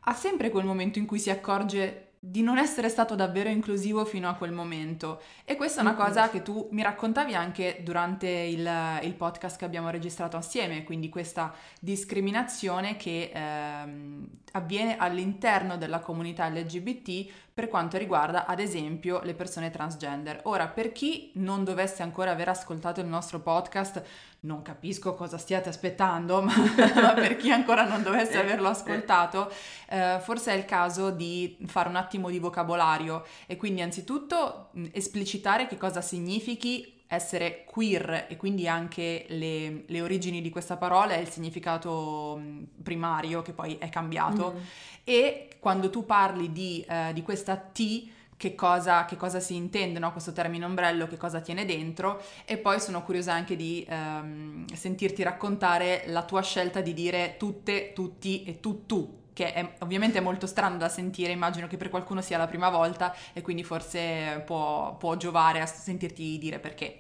ha 0.05 0.15
sempre 0.15 0.49
quel 0.49 0.65
momento 0.65 0.99
in 0.99 1.05
cui 1.05 1.19
si 1.19 1.29
accorge 1.29 2.12
di 2.25 2.41
non 2.41 2.57
essere 2.57 2.89
stato 2.89 3.17
davvero 3.17 3.49
inclusivo 3.49 4.05
fino 4.05 4.29
a 4.29 4.35
quel 4.35 4.53
momento. 4.53 5.21
E 5.45 5.57
questa 5.57 5.81
è 5.81 5.83
una 5.83 5.97
cosa 5.97 6.31
che 6.31 6.43
tu 6.43 6.69
mi 6.71 6.81
raccontavi 6.81 7.35
anche 7.35 7.81
durante 7.83 8.29
il, 8.29 9.01
il 9.03 9.15
podcast 9.15 9.59
che 9.59 9.65
abbiamo 9.65 9.91
registrato 9.91 10.37
assieme, 10.37 10.85
quindi 10.85 11.09
questa 11.09 11.53
discriminazione 11.81 12.97
che 12.97 13.33
ehm, 13.35 14.29
avviene 14.53 14.99
all'interno 14.99 15.77
della 15.77 15.99
comunità 15.99 16.49
LGBT 16.49 17.42
per 17.55 17.69
quanto 17.69 17.99
riguarda 17.99 18.47
ad 18.47 18.61
esempio 18.61 19.21
le 19.23 19.35
persone 19.35 19.71
transgender. 19.71 20.41
Ora, 20.45 20.69
per 20.69 20.93
chi 20.93 21.33
non 21.35 21.65
dovesse 21.65 22.03
ancora 22.03 22.31
aver 22.31 22.49
ascoltato 22.49 23.01
il 23.01 23.07
nostro 23.07 23.41
podcast, 23.41 24.03
non 24.41 24.63
capisco 24.63 25.15
cosa 25.15 25.39
stiate 25.39 25.69
aspettando, 25.69 26.41
ma, 26.43 26.55
ma 26.95 27.13
per 27.13 27.37
chi 27.37 27.51
ancora 27.51 27.85
non 27.85 28.03
dovesse 28.03 28.39
averlo 28.39 28.69
ascoltato, 28.69 29.53
eh, 29.89 30.19
forse 30.21 30.53
è 30.53 30.57
il 30.57 30.65
caso 30.65 31.11
di 31.11 31.59
fare 31.67 31.89
un 31.89 31.97
attimo 31.97 32.31
di 32.31 32.39
vocabolario 32.39 33.25
e 33.47 33.57
quindi 33.57 33.83
anzitutto 33.83 34.71
esplicitare 34.93 35.67
che 35.67 35.77
cosa 35.77 36.01
significhi 36.01 37.02
essere 37.13 37.65
queer 37.67 38.27
e 38.29 38.37
quindi 38.37 38.67
anche 38.67 39.27
le, 39.29 39.85
le, 39.87 40.01
origini 40.01 40.41
di 40.41 40.49
questa 40.49 40.79
parola 40.79 41.13
e 41.13 41.21
il 41.21 41.29
significato 41.29 42.41
primario 42.83 43.43
che 43.43 43.53
poi 43.53 43.77
è 43.79 43.91
cambiato. 43.91 44.55
Mm. 44.57 44.63
E 45.05 45.49
quando 45.61 45.91
tu 45.91 46.07
parli 46.07 46.53
di, 46.53 46.85
eh, 46.89 47.13
di 47.13 47.23
questa 47.23 47.57
T, 47.57 48.09
che 48.39 48.55
cosa, 48.55 49.05
che 49.05 49.17
cosa, 49.17 49.41
si 49.41 49.55
intende, 49.55 49.99
no? 49.99 50.11
questo 50.11 50.33
termine 50.33 50.65
ombrello, 50.65 51.07
che 51.07 51.19
cosa 51.19 51.41
tiene 51.41 51.65
dentro 51.67 52.21
e 52.45 52.57
poi 52.57 52.81
sono 52.81 53.03
curiosa 53.03 53.33
anche 53.35 53.57
di 53.57 53.87
ehm, 53.87 54.67
sentirti 54.73 55.23
raccontare 55.23 56.05
la 56.07 56.25
tua 56.25 56.43
scelta 56.43 56.81
di 56.81 56.95
dire 56.95 57.37
tutte, 57.39 57.93
tutti 57.93 58.43
e 58.43 58.59
tu 58.59 58.87
tu, 58.87 59.22
che 59.33 59.53
è 59.53 59.75
ovviamente 59.81 60.21
molto 60.21 60.47
strano 60.47 60.77
da 60.77 60.89
sentire, 60.89 61.33
immagino 61.33 61.67
che 61.67 61.77
per 61.77 61.89
qualcuno 61.89 62.21
sia 62.21 62.39
la 62.39 62.47
prima 62.47 62.71
volta 62.71 63.15
e 63.33 63.41
quindi 63.41 63.65
forse 63.65 64.43
può, 64.45 64.97
può 64.97 65.17
giovare 65.17 65.61
a 65.61 65.67
sentirti 65.67 66.39
dire 66.39 66.59
perché. 66.59 66.99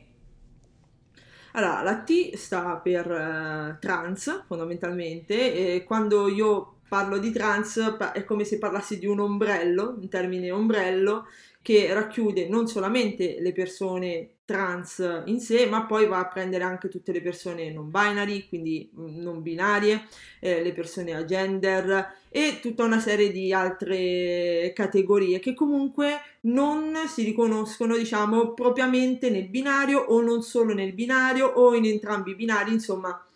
Allora, 1.53 1.83
la 1.83 2.03
T 2.03 2.35
sta 2.35 2.77
per 2.77 3.07
uh, 3.07 3.79
trans 3.79 4.45
fondamentalmente 4.47 5.75
e 5.75 5.85
quando 5.85 6.29
io 6.29 6.79
parlo 6.89 7.19
di 7.19 7.31
trans 7.31 7.79
è 8.13 8.25
come 8.25 8.45
se 8.45 8.59
parlassi 8.59 8.99
di 8.99 9.07
un 9.07 9.21
ombrello, 9.21 9.97
un 9.99 10.09
termine 10.09 10.51
ombrello, 10.51 11.27
che 11.61 11.93
racchiude 11.93 12.49
non 12.49 12.67
solamente 12.67 13.37
le 13.41 13.53
persone 13.53 14.29
trans 14.53 15.23
in 15.25 15.41
sé, 15.41 15.65
ma 15.67 15.87
poi 15.87 16.07
va 16.07 16.19
a 16.19 16.29
prendere 16.29 16.63
anche 16.65 16.89
tutte 16.89 17.11
le 17.11 17.23
persone 17.23 17.73
non 17.73 17.91
binary, 17.91 18.47
quindi 18.49 18.91
mm, 18.95 19.21
non 19.21 19.41
binarie, 19.41 20.07
eh, 20.41 20.63
le 20.63 20.73
persone 20.73 21.15
a 21.15 21.25
gender 21.25 22.21
e 22.29 22.59
tutta 22.61 22.85
una 22.85 23.01
serie 23.01 23.31
di 23.33 23.53
altre 23.53 24.73
categorie 24.75 25.41
che 25.41 25.55
comunque 25.55 26.21
non 26.43 26.95
si 27.07 27.25
riconoscono, 27.25 27.97
diciamo, 27.97 28.53
propriamente 28.53 29.31
nel 29.31 29.49
binario 29.49 30.01
o 30.01 30.21
non 30.21 30.43
solo 30.43 30.75
nel 30.75 30.93
binario 30.93 31.47
o 31.47 31.75
in 31.75 31.87
entrambi 31.87 32.33
i 32.33 32.35
binari, 32.35 32.73
insomma, 32.73 33.27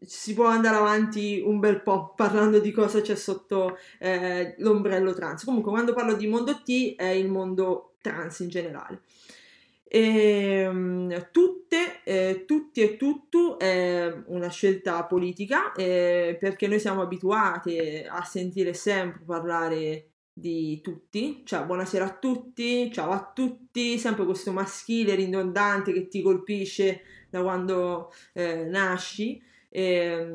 si 0.00 0.34
può 0.34 0.46
andare 0.46 0.76
avanti 0.76 1.42
un 1.44 1.58
bel 1.58 1.82
po' 1.82 2.12
parlando 2.16 2.60
di 2.60 2.70
cosa 2.70 3.02
c'è 3.02 3.14
sotto 3.14 3.76
eh, 3.98 4.54
l'ombrello 4.58 5.12
trans. 5.12 5.44
Comunque, 5.44 5.70
quando 5.70 5.92
parlo 5.92 6.14
di 6.14 6.26
mondo 6.26 6.62
T 6.62 6.94
è 6.96 7.08
il 7.08 7.28
mondo 7.28 7.96
trans 8.00 8.38
in 8.40 8.48
generale. 8.48 9.00
E, 9.88 10.00
ehm, 10.00 11.30
tutte, 11.30 12.02
eh, 12.04 12.44
tutti 12.44 12.80
e 12.82 12.96
tutto 12.96 13.58
è 13.58 14.12
una 14.26 14.48
scelta 14.48 15.04
politica 15.04 15.72
eh, 15.72 16.36
perché 16.40 16.66
noi 16.66 16.80
siamo 16.80 17.02
abituati 17.02 17.78
a 18.08 18.22
sentire 18.24 18.74
sempre 18.74 19.22
parlare 19.24 20.10
di 20.32 20.80
tutti, 20.82 21.42
cioè 21.46 21.64
buonasera 21.64 22.04
a 22.04 22.18
tutti, 22.18 22.92
ciao 22.92 23.10
a 23.10 23.30
tutti, 23.32 23.96
sempre 23.98 24.24
questo 24.26 24.52
maschile 24.52 25.14
ridondante 25.14 25.92
che 25.92 26.08
ti 26.08 26.20
colpisce 26.20 27.02
da 27.30 27.42
quando 27.42 28.12
eh, 28.34 28.64
nasci 28.64 29.40
eh, 29.70 30.30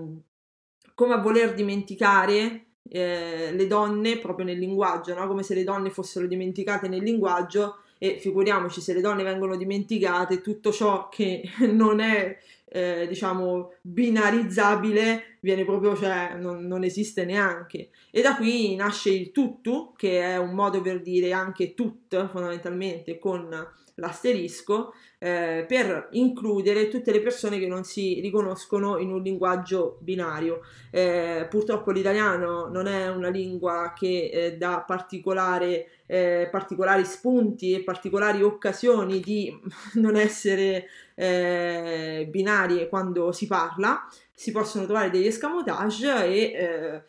come 0.95 1.13
a 1.13 1.17
voler 1.17 1.53
dimenticare 1.53 2.65
eh, 2.89 3.51
le 3.53 3.67
donne 3.67 4.17
proprio 4.17 4.45
nel 4.45 4.57
linguaggio, 4.57 5.13
no? 5.13 5.27
come 5.27 5.43
se 5.43 5.53
le 5.55 5.63
donne 5.63 5.89
fossero 5.89 6.25
dimenticate 6.25 6.87
nel 6.87 7.03
linguaggio 7.03 7.80
e 8.03 8.17
figuriamoci 8.17 8.81
se 8.81 8.95
le 8.95 9.01
donne 9.01 9.21
vengono 9.21 9.55
dimenticate, 9.55 10.41
tutto 10.41 10.71
ciò 10.71 11.07
che 11.07 11.43
non 11.69 11.99
è 11.99 12.35
eh, 12.65 13.05
diciamo 13.07 13.73
binarizzabile 13.81 15.37
viene 15.41 15.65
proprio, 15.65 15.95
cioè 15.95 16.35
non, 16.35 16.65
non, 16.65 16.83
esiste 16.83 17.25
neanche. 17.25 17.89
E 18.09 18.23
da 18.23 18.35
qui 18.35 18.75
nasce 18.75 19.11
il 19.11 19.31
tutto, 19.31 19.93
che 19.95 20.19
è 20.19 20.37
un 20.37 20.55
modo 20.55 20.81
per 20.81 21.03
dire 21.03 21.31
anche 21.31 21.75
tut 21.75 22.29
fondamentalmente 22.31 23.19
con 23.19 23.49
l'asterisco, 23.95 24.93
eh, 25.19 25.65
per 25.67 26.07
includere 26.11 26.87
tutte 26.87 27.11
le 27.11 27.21
persone 27.21 27.59
che 27.59 27.67
non 27.67 27.83
si 27.83 28.19
riconoscono 28.21 28.97
in 28.97 29.11
un 29.11 29.21
linguaggio 29.21 29.97
binario. 30.01 30.61
Eh, 30.89 31.45
purtroppo 31.49 31.91
l'italiano 31.91 32.67
non 32.67 32.87
è 32.87 33.09
una 33.09 33.29
lingua 33.29 33.93
che 33.95 34.29
eh, 34.31 34.57
dà 34.57 34.83
particolare, 34.85 36.00
eh, 36.11 36.49
particolari 36.51 37.05
spunti 37.05 37.71
e 37.71 37.83
particolari 37.83 38.43
occasioni 38.43 39.21
di 39.21 39.57
non 39.95 40.17
essere 40.17 40.87
eh, 41.15 42.27
binarie 42.29 42.89
quando 42.89 43.31
si 43.31 43.47
parla, 43.47 44.05
si 44.33 44.51
possono 44.51 44.83
trovare 44.83 45.09
degli 45.09 45.27
escamotage 45.27 46.25
e 46.25 46.37
eh, 46.37 47.01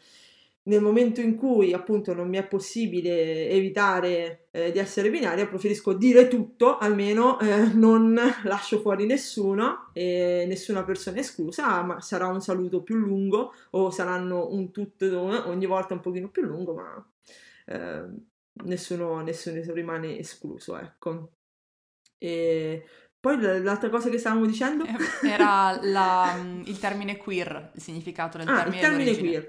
nel 0.64 0.80
momento 0.80 1.20
in 1.20 1.34
cui 1.34 1.72
appunto 1.72 2.14
non 2.14 2.28
mi 2.28 2.36
è 2.36 2.46
possibile 2.46 3.48
evitare 3.48 4.46
eh, 4.52 4.70
di 4.70 4.78
essere 4.78 5.10
binaria, 5.10 5.48
preferisco 5.48 5.94
dire 5.94 6.28
tutto, 6.28 6.78
almeno 6.78 7.40
eh, 7.40 7.72
non 7.74 8.16
lascio 8.44 8.78
fuori 8.78 9.04
nessuno 9.04 9.90
e 9.92 10.44
nessuna 10.46 10.84
persona 10.84 11.18
esclusa, 11.18 11.82
ma 11.82 12.00
sarà 12.00 12.28
un 12.28 12.40
saluto 12.40 12.82
più 12.82 12.94
lungo 12.94 13.52
o 13.70 13.90
saranno 13.90 14.48
un 14.52 14.70
tutto 14.70 15.48
ogni 15.48 15.66
volta 15.66 15.94
un 15.94 16.00
pochino 16.00 16.28
più 16.28 16.42
lungo, 16.42 16.74
ma 16.74 17.04
eh, 17.66 18.30
nessuno, 18.64 19.20
nessuno 19.20 19.60
rimane 19.72 20.18
escluso, 20.18 20.78
ecco. 20.78 21.32
E 22.18 22.84
poi 23.22 23.40
l'altra 23.62 23.88
cosa 23.88 24.10
che 24.10 24.18
stavamo 24.18 24.46
dicendo? 24.46 24.84
Era 25.22 25.78
la, 25.82 26.34
mm, 26.36 26.62
il 26.64 26.78
termine 26.78 27.16
queer, 27.16 27.70
il 27.74 27.80
significato 27.80 28.36
del 28.36 28.48
ah, 28.48 28.64
termine. 28.64 28.76
il 28.76 28.82
termine 28.82 29.16
queer. 29.16 29.48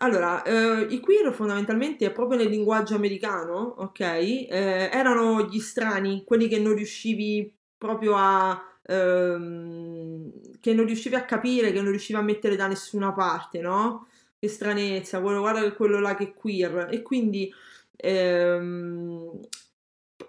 Allora, 0.00 0.42
eh, 0.42 0.86
i 0.90 1.00
queer 1.00 1.32
fondamentalmente, 1.32 2.10
proprio 2.10 2.38
nel 2.38 2.48
linguaggio 2.48 2.94
americano, 2.94 3.74
ok, 3.78 4.00
eh, 4.00 4.90
erano 4.92 5.46
gli 5.46 5.58
strani, 5.60 6.24
quelli 6.24 6.48
che 6.48 6.58
non 6.58 6.74
riuscivi 6.74 7.52
proprio 7.76 8.14
a... 8.16 8.60
Ehm, 8.86 10.32
che 10.60 10.74
non 10.74 10.86
riuscivi 10.86 11.14
a 11.14 11.24
capire, 11.24 11.72
che 11.72 11.80
non 11.80 11.90
riuscivi 11.90 12.18
a 12.18 12.22
mettere 12.22 12.56
da 12.56 12.66
nessuna 12.66 13.12
parte, 13.12 13.60
no? 13.60 14.08
Che 14.38 14.48
stranezza, 14.48 15.20
quello, 15.20 15.40
guarda 15.40 15.72
quello 15.72 16.00
là 16.00 16.14
che 16.14 16.24
è 16.24 16.34
queer. 16.34 16.88
E 16.90 17.02
quindi 17.02 17.52
ehm, 17.98 19.40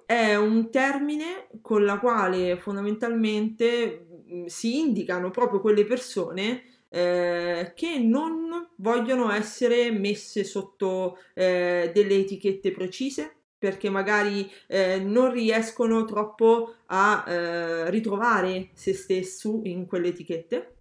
è 0.06 0.36
un 0.36 0.72
termine 0.72 1.50
con 1.62 1.86
la 1.86 2.00
quale 2.00 2.58
fondamentalmente 2.58 4.08
mm, 4.32 4.46
si 4.48 4.80
indicano 4.80 5.30
proprio 5.30 5.62
quelle 5.62 5.86
persone 5.86 6.64
eh, 6.90 7.74
che 7.76 8.00
non 8.00 8.70
vogliono 8.78 9.32
essere 9.32 9.92
messe 9.92 10.44
sotto 10.44 11.20
eh, 11.36 11.92
delle 11.94 12.16
etichette 12.16 12.72
precise 12.72 13.36
perché 13.60 13.90
magari 13.90 14.50
eh, 14.68 15.00
non 15.00 15.32
riescono 15.32 16.06
troppo 16.06 16.76
a 16.88 17.26
eh, 17.28 17.90
ritrovare 17.92 18.70
se 18.74 18.94
stesso 18.94 19.60
in 19.66 19.86
quelle 19.86 20.08
etichette. 20.08 20.76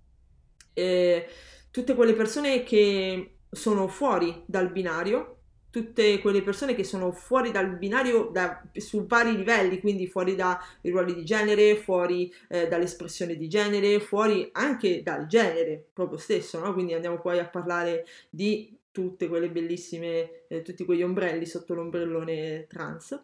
tutte 1.70 1.94
quelle 1.94 2.14
persone 2.14 2.62
che 2.62 3.38
sono 3.50 3.88
fuori 3.88 4.42
dal 4.46 4.70
binario 4.70 5.37
tutte 5.70 6.18
quelle 6.20 6.42
persone 6.42 6.74
che 6.74 6.84
sono 6.84 7.12
fuori 7.12 7.50
dal 7.50 7.76
binario 7.76 8.30
da, 8.32 8.62
su 8.74 9.06
vari 9.06 9.36
livelli, 9.36 9.80
quindi 9.80 10.06
fuori 10.06 10.34
dai 10.34 10.56
ruoli 10.82 11.14
di 11.14 11.24
genere, 11.24 11.76
fuori 11.76 12.32
eh, 12.48 12.68
dall'espressione 12.68 13.36
di 13.36 13.48
genere, 13.48 14.00
fuori 14.00 14.48
anche 14.52 15.02
dal 15.02 15.26
genere 15.26 15.84
proprio 15.92 16.18
stesso, 16.18 16.58
no? 16.58 16.72
quindi 16.72 16.94
andiamo 16.94 17.20
poi 17.20 17.38
a 17.38 17.46
parlare 17.46 18.06
di 18.30 18.76
tutte 18.90 19.28
quelle 19.28 19.50
bellissime, 19.50 20.46
eh, 20.48 20.62
tutti 20.62 20.84
quegli 20.84 21.02
ombrelli 21.02 21.46
sotto 21.46 21.74
l'ombrellone 21.74 22.66
trans. 22.66 23.22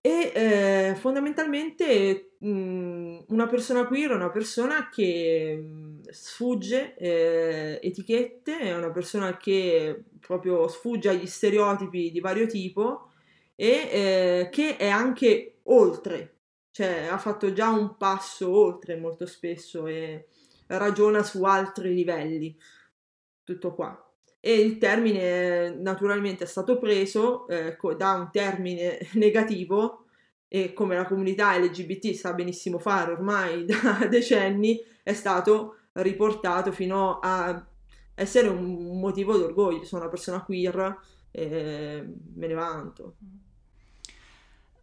E 0.00 0.32
eh, 0.34 0.94
fondamentalmente 0.96 2.32
mh, 2.38 2.48
mm, 2.48 3.18
una 3.28 3.46
persona 3.46 3.86
queer 3.86 4.10
è 4.10 4.14
una 4.14 4.30
persona 4.30 4.90
che 4.90 5.56
mh, 5.56 5.66
mm, 5.66 5.93
sfugge 6.10 6.96
eh, 6.96 7.80
etichette, 7.82 8.58
è 8.58 8.76
una 8.76 8.90
persona 8.90 9.36
che 9.36 10.04
proprio 10.20 10.68
sfugge 10.68 11.10
agli 11.10 11.26
stereotipi 11.26 12.10
di 12.10 12.20
vario 12.20 12.46
tipo 12.46 13.10
e 13.54 13.88
eh, 13.90 14.48
che 14.50 14.76
è 14.76 14.88
anche 14.88 15.58
oltre, 15.64 16.36
cioè 16.70 17.06
ha 17.10 17.18
fatto 17.18 17.52
già 17.52 17.70
un 17.70 17.96
passo 17.96 18.50
oltre 18.50 18.96
molto 18.96 19.26
spesso 19.26 19.86
e 19.86 20.28
ragiona 20.66 21.22
su 21.22 21.44
altri 21.44 21.94
livelli. 21.94 22.56
Tutto 23.44 23.74
qua 23.74 24.04
e 24.46 24.60
il 24.60 24.76
termine 24.76 25.70
naturalmente 25.70 26.44
è 26.44 26.46
stato 26.46 26.76
preso 26.76 27.48
eh, 27.48 27.78
da 27.96 28.12
un 28.12 28.28
termine 28.30 28.98
negativo 29.14 30.04
e 30.48 30.74
come 30.74 30.96
la 30.96 31.06
comunità 31.06 31.56
LGBT 31.56 32.12
sa 32.12 32.34
benissimo 32.34 32.78
fare 32.78 33.12
ormai 33.12 33.64
da 33.64 34.06
decenni 34.06 34.78
è 35.02 35.14
stato 35.14 35.78
riportato 35.94 36.72
fino 36.72 37.18
a 37.20 37.66
essere 38.14 38.48
un 38.48 38.98
motivo 38.98 39.36
d'orgoglio. 39.36 39.84
Sono 39.84 40.02
una 40.02 40.10
persona 40.10 40.42
queer 40.42 40.98
e 41.30 42.06
me 42.34 42.46
ne 42.46 42.54
vanto. 42.54 43.16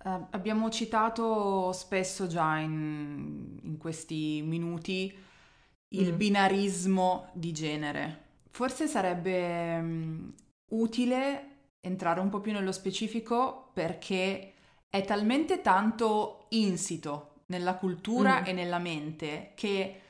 Uh, 0.04 0.26
abbiamo 0.32 0.70
citato 0.72 1.72
spesso 1.74 2.26
già 2.26 2.58
in, 2.58 3.60
in 3.62 3.78
questi 3.78 4.42
minuti 4.44 5.16
il 5.90 6.14
mm. 6.14 6.18
binarismo 6.18 7.30
di 7.34 7.52
genere 7.52 8.30
Forse 8.52 8.88
sarebbe 8.88 9.78
um, 9.80 10.34
utile 10.72 11.48
entrare 11.80 12.20
un 12.20 12.30
po' 12.30 12.42
più 12.42 12.52
nello 12.52 12.74
specifico 12.74 13.70
perché 13.74 14.54
è 14.90 15.04
talmente 15.06 15.62
tanto 15.62 16.46
insito 16.50 17.44
nella 17.48 17.76
cultura 17.76 18.42
mm. 18.42 18.46
e 18.46 18.52
nella 18.52 18.78
mente 18.78 19.52
che 19.56 20.02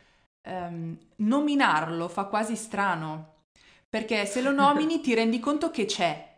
um, 0.47 0.97
nominarlo 1.17 2.07
fa 2.07 2.25
quasi 2.25 2.55
strano. 2.55 3.43
Perché 3.89 4.25
se 4.25 4.41
lo 4.41 4.51
nomini 4.51 4.99
ti 5.01 5.13
rendi 5.13 5.39
conto 5.39 5.71
che 5.71 5.85
c'è 5.85 6.29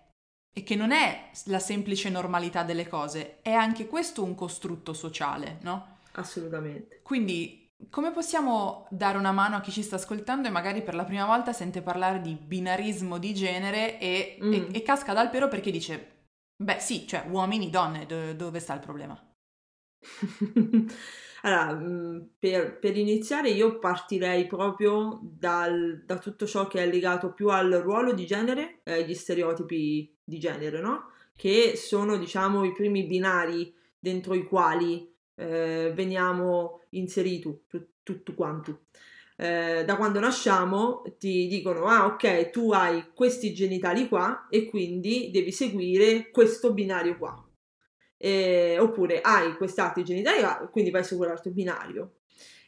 e 0.56 0.64
che 0.64 0.76
non 0.76 0.92
è 0.92 1.30
la 1.46 1.60
semplice 1.60 2.10
normalità 2.10 2.64
delle 2.64 2.88
cose, 2.88 3.42
è 3.42 3.52
anche 3.52 3.88
questo 3.88 4.24
un 4.24 4.36
costrutto 4.36 4.94
sociale, 4.94 5.58
no? 5.62 5.98
Assolutamente. 6.14 7.02
Quindi 7.02 7.64
come 7.90 8.12
possiamo 8.12 8.88
dare 8.90 9.18
una 9.18 9.32
mano 9.32 9.56
a 9.56 9.62
chi 9.62 9.72
ci 9.72 9.84
sta 9.84 9.96
ascoltando 9.96 10.48
e 10.48 10.52
magari 10.52 10.82
per 10.82 10.96
la 10.96 11.04
prima 11.04 11.26
volta 11.26 11.54
sente 11.54 11.82
parlare 11.82 12.22
di 12.22 12.34
binarismo 12.34 13.18
di 13.18 13.34
genere 13.34 14.00
e, 14.00 14.38
mm. 14.42 14.54
e, 14.54 14.68
e 14.72 14.82
casca 14.84 15.14
dal 15.14 15.30
pero 15.30 15.48
perché 15.48 15.72
dice, 15.72 16.12
beh 16.64 16.80
sì, 16.80 17.08
cioè 17.08 17.26
uomini, 17.28 17.70
donne, 17.70 18.06
do, 18.06 18.34
dove 18.34 18.60
sta 18.60 18.74
il 18.74 18.80
problema? 18.80 19.20
allora, 21.46 21.74
mm, 21.74 22.20
per, 22.40 22.80
per, 22.80 22.98
iniziare 22.98 23.50
io 23.50 23.78
partirei 23.80 24.48
proprio 24.48 25.20
dal, 25.22 26.04
da 26.06 26.18
tutto 26.18 26.46
ciò 26.46 26.68
che 26.68 26.82
è 26.82 26.88
legato 26.88 27.34
più 27.34 27.50
al 27.50 27.70
ruolo 27.70 28.14
di 28.14 28.26
genere, 28.26 28.80
e 28.84 28.94
agli 28.94 29.14
stereotipi 29.14 30.16
di 30.24 30.40
genere, 30.40 30.80
no? 30.80 31.12
Che 31.36 31.76
sono, 31.76 32.18
diciamo, 32.18 32.64
i 32.64 32.72
primi 32.72 33.06
binari 33.06 33.74
dentro 34.00 34.34
i 34.36 34.46
quali 34.46 35.14
eh, 35.36 35.92
veniamo 35.94 36.82
inseriti 36.92 37.64
tutto 38.04 38.34
quanto. 38.36 38.84
Eh, 39.36 39.84
da 39.86 39.98
quando 39.98 40.20
nasciamo 40.20 41.02
ti 41.18 41.48
dicono 41.48 41.86
ah 41.86 42.06
ok 42.06 42.52
tu 42.52 42.72
hai 42.72 43.04
questi 43.16 43.52
genitali 43.52 44.08
qua 44.08 44.48
e 44.48 44.70
quindi 44.70 45.32
devi 45.32 45.52
seguire 45.52 46.30
questo 46.30 46.72
binario 46.72 47.18
qua 47.18 47.44
eh, 48.26 48.78
oppure 48.80 49.20
hai 49.20 49.54
genitali 50.04 50.40
qua 50.40 50.70
quindi 50.72 50.92
vai 50.92 51.02
a 51.02 51.04
seguire 51.04 51.32
l'altro 51.32 51.52
binario 51.52 52.12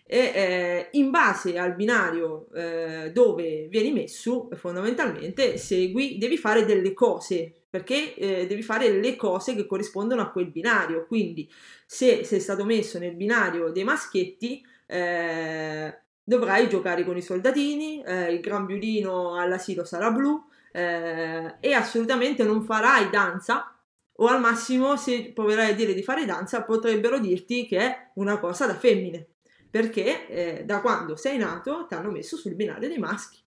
e 0.06 0.20
eh, 0.20 0.88
in 0.92 1.10
base 1.10 1.58
al 1.58 1.76
binario 1.76 2.48
eh, 2.54 3.12
dove 3.14 3.68
vieni 3.70 3.92
messo 3.92 4.50
fondamentalmente 4.54 5.58
segui 5.58 6.18
devi 6.18 6.38
fare 6.38 6.66
delle 6.66 6.94
cose 6.94 7.62
perché 7.76 8.16
eh, 8.16 8.48
devi 8.48 8.62
fare 8.62 8.90
le 8.90 9.18
cose 9.18 9.54
che 9.54 9.66
corrispondono 9.66 10.22
a 10.22 10.30
quel 10.30 10.50
binario. 10.50 11.06
Quindi, 11.08 11.52
se 11.86 12.24
sei 12.24 12.40
stato 12.40 12.64
messo 12.64 13.00
nel 13.00 13.16
binario 13.16 13.70
dei 13.70 13.84
maschietti, 13.84 14.66
eh, 14.86 15.94
dovrai 16.24 16.70
giocare 16.70 17.04
con 17.04 17.18
i 17.18 17.22
soldatini, 17.22 18.02
eh, 18.02 18.32
il 18.32 18.40
gran 18.40 18.66
violino 18.66 19.38
all'asilo 19.38 19.84
sarà 19.84 20.10
blu 20.10 20.42
eh, 20.72 21.56
e 21.60 21.74
assolutamente 21.74 22.46
non 22.46 22.64
farai 22.64 23.10
danza. 23.10 23.75
O 24.18 24.28
al 24.28 24.40
massimo, 24.40 24.96
se 24.96 25.32
proverai 25.34 25.72
a 25.72 25.76
dire 25.76 25.94
di 25.94 26.04
fare 26.04 26.26
danza, 26.26 26.64
potrebbero 26.64 27.20
dirti 27.20 27.66
che 27.66 27.78
è 27.80 28.12
una 28.16 28.40
cosa 28.40 28.66
da 28.66 28.76
femmine, 28.76 29.28
perché 29.70 30.28
eh, 30.28 30.64
da 30.64 30.80
quando 30.80 31.16
sei 31.18 31.38
nato 31.38 31.86
ti 31.86 31.96
hanno 31.96 32.12
messo 32.12 32.38
sul 32.38 32.56
binario 32.56 32.88
dei 32.88 32.98
maschi. 32.98 33.44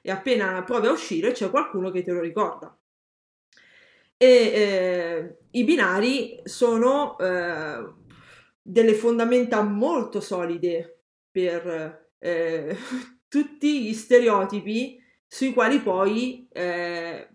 E 0.00 0.10
appena 0.10 0.62
provi 0.62 0.86
a 0.86 0.92
uscire 0.92 1.32
c'è 1.32 1.50
qualcuno 1.50 1.90
che 1.90 2.02
te 2.02 2.12
lo 2.12 2.20
ricorda. 2.20 2.74
E 4.16 4.26
eh, 4.26 5.36
i 5.50 5.64
binari 5.64 6.40
sono 6.44 7.18
eh, 7.18 7.92
delle 8.62 8.94
fondamenta 8.94 9.62
molto 9.62 10.20
solide 10.20 11.02
per 11.30 12.08
eh, 12.18 12.76
tutti 13.28 13.82
gli 13.82 13.92
stereotipi 13.92 14.98
sui 15.26 15.52
quali 15.52 15.80
poi 15.80 16.48
eh, 16.50 17.28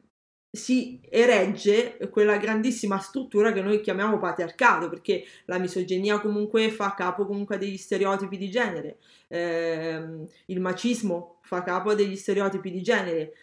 si 0.54 1.00
eregge 1.10 1.98
quella 2.12 2.36
grandissima 2.36 3.00
struttura 3.00 3.54
che 3.54 3.62
noi 3.62 3.80
chiamiamo 3.80 4.20
patriarcato, 4.20 4.90
perché 4.90 5.24
la 5.46 5.58
misoginia 5.58 6.20
comunque 6.20 6.70
fa 6.72 6.94
capo 6.94 7.26
comunque 7.26 7.56
a 7.56 7.58
degli 7.58 7.78
stereotipi 7.78 8.38
di 8.38 8.52
genere, 8.52 8.98
eh, 9.30 10.28
il 10.48 10.60
macismo 10.60 11.38
fa 11.44 11.64
capo 11.64 11.92
a 11.92 11.96
degli 11.96 12.18
stereotipi 12.18 12.70
di 12.70 12.82
genere. 12.82 13.34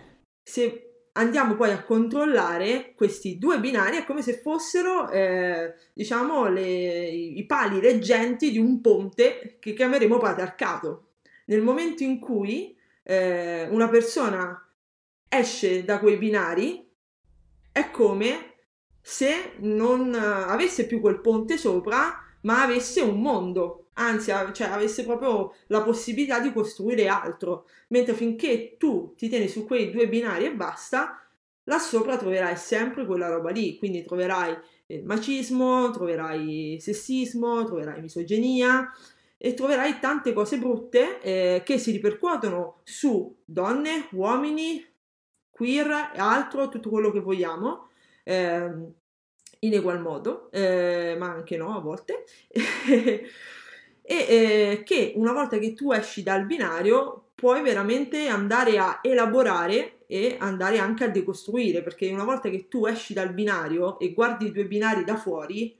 Se 0.42 0.88
andiamo 1.12 1.56
poi 1.56 1.70
a 1.70 1.82
controllare 1.82 2.92
questi 2.94 3.38
due 3.38 3.58
binari 3.58 3.96
è 3.96 4.04
come 4.04 4.20
se 4.20 4.34
fossero, 4.34 5.08
eh, 5.10 5.74
diciamo, 5.94 6.48
le, 6.48 7.08
i 7.08 7.44
pali 7.46 7.80
reggenti 7.80 8.50
di 8.50 8.58
un 8.58 8.82
ponte 8.82 9.56
che 9.60 9.72
chiameremo 9.72 10.18
patriarcato. 10.18 11.04
Nel 11.46 11.62
momento 11.62 12.02
in 12.02 12.18
cui 12.18 12.76
eh, 13.02 13.66
una 13.70 13.88
persona 13.88 14.62
esce 15.26 15.84
da 15.84 15.98
quei 15.98 16.18
binari, 16.18 16.87
è 17.78 17.90
come 17.90 18.54
se 19.00 19.52
non 19.58 20.14
avesse 20.14 20.86
più 20.86 21.00
quel 21.00 21.20
ponte 21.20 21.56
sopra, 21.56 22.22
ma 22.42 22.62
avesse 22.62 23.00
un 23.00 23.20
mondo. 23.20 23.86
Anzi 23.94 24.30
cioè, 24.52 24.68
avesse 24.68 25.04
proprio 25.04 25.54
la 25.68 25.82
possibilità 25.82 26.40
di 26.40 26.52
costruire 26.52 27.08
altro, 27.08 27.66
mentre 27.88 28.14
finché 28.14 28.76
tu 28.78 29.14
ti 29.16 29.28
tieni 29.28 29.48
su 29.48 29.64
quei 29.64 29.90
due 29.90 30.08
binari 30.08 30.44
e 30.44 30.54
basta, 30.54 31.20
là 31.64 31.78
sopra 31.78 32.16
troverai 32.16 32.56
sempre 32.56 33.06
quella 33.06 33.28
roba 33.28 33.50
lì, 33.50 33.76
quindi 33.76 34.04
troverai 34.04 34.56
il 34.86 35.04
macismo, 35.04 35.90
troverai 35.90 36.78
sessismo, 36.80 37.64
troverai 37.64 38.00
misoginia 38.00 38.92
e 39.36 39.54
troverai 39.54 39.98
tante 40.00 40.32
cose 40.32 40.58
brutte 40.58 41.20
eh, 41.20 41.62
che 41.64 41.78
si 41.78 41.90
ripercuotono 41.90 42.80
su 42.84 43.36
donne, 43.44 44.08
uomini, 44.12 44.84
queer 45.58 46.12
e 46.14 46.18
altro, 46.18 46.68
tutto 46.68 46.88
quello 46.88 47.10
che 47.10 47.20
vogliamo. 47.20 47.88
Eh, 48.22 48.96
in 49.60 49.74
egual 49.74 50.00
modo, 50.00 50.50
eh, 50.52 51.16
ma 51.18 51.30
anche 51.30 51.56
no 51.56 51.76
a 51.76 51.80
volte, 51.80 52.24
e 52.50 53.26
eh, 54.02 54.82
che 54.84 55.12
una 55.16 55.32
volta 55.32 55.58
che 55.58 55.74
tu 55.74 55.92
esci 55.92 56.22
dal 56.22 56.46
binario 56.46 57.30
puoi 57.34 57.60
veramente 57.62 58.28
andare 58.28 58.78
a 58.78 59.00
elaborare 59.02 60.04
e 60.06 60.36
andare 60.38 60.78
anche 60.78 61.04
a 61.04 61.08
decostruire, 61.08 61.82
perché 61.82 62.10
una 62.10 62.24
volta 62.24 62.48
che 62.50 62.68
tu 62.68 62.86
esci 62.86 63.14
dal 63.14 63.32
binario 63.32 63.98
e 63.98 64.12
guardi 64.12 64.46
i 64.46 64.52
due 64.52 64.66
binari 64.66 65.04
da 65.04 65.16
fuori, 65.16 65.76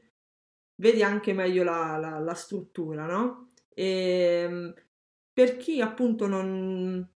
vedi 0.77 1.03
anche 1.03 1.33
meglio 1.33 1.64
la, 1.64 1.97
la, 1.99 2.19
la 2.19 2.35
struttura, 2.35 3.07
no? 3.07 3.53
E, 3.75 3.85
ehm, 4.45 4.75
per 5.33 5.57
chi 5.57 5.81
appunto 5.81 6.27
non, 6.27 7.09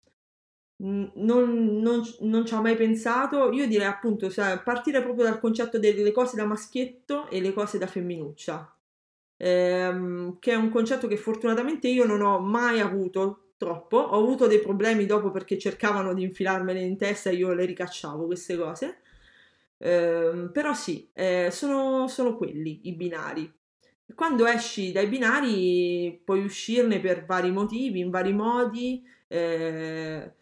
non, 0.83 1.79
non, 1.81 2.03
non, 2.21 2.45
ci 2.47 2.55
ho 2.55 2.61
mai 2.61 2.75
pensato, 2.75 3.53
io 3.53 3.69
direi 3.69 3.87
appunto 3.87 4.29
cioè, 4.29 4.61
partire 4.63 5.01
proprio 5.03 5.25
dal 5.25 5.39
concetto 5.39 5.79
delle 5.79 6.11
cose 6.11 6.37
da 6.37 6.45
maschietto 6.45 7.29
e 7.31 7.41
le 7.41 7.53
cose 7.53 7.79
da 7.79 7.87
femminuccia, 7.87 8.75
ehm, 9.37 10.39
che 10.41 10.53
è 10.53 10.57
un 10.57 10.71
concetto 10.71 11.07
che 11.07 11.17
fortunatamente 11.17 11.89
io 11.89 12.05
non 12.05 12.21
ho 12.21 12.41
mai 12.41 12.81
avuto 12.81 13.53
troppo, 13.57 13.97
ho 13.99 14.19
avuto 14.19 14.49
dei 14.49 14.59
problemi 14.59 15.07
dopo 15.07 15.31
perché 15.31 15.57
cercavano 15.57 16.15
di 16.15 16.25
infilarmele 16.25 16.81
in 16.81 16.97
testa 16.97 17.31
e 17.31 17.35
io 17.35 17.53
le 17.55 17.65
ricacciavo 17.65 18.27
queste 18.27 18.57
cose, 18.57 18.99
ehm, 19.79 20.51
però 20.53 20.75
sì, 20.75 21.09
eh, 21.13 21.49
sono, 21.53 22.09
sono 22.09 22.37
quelli 22.37 22.81
i 22.89 22.93
binari. 22.95 23.51
Quando 24.15 24.47
esci 24.47 24.93
dai 24.93 25.07
binari 25.07 26.21
puoi 26.25 26.45
uscirne 26.45 27.01
per 27.01 27.25
vari 27.25 27.51
motivi, 27.51 28.01
in 28.01 28.11
vari 28.11 28.33
modi. 28.33 29.03
Eh, 29.27 30.33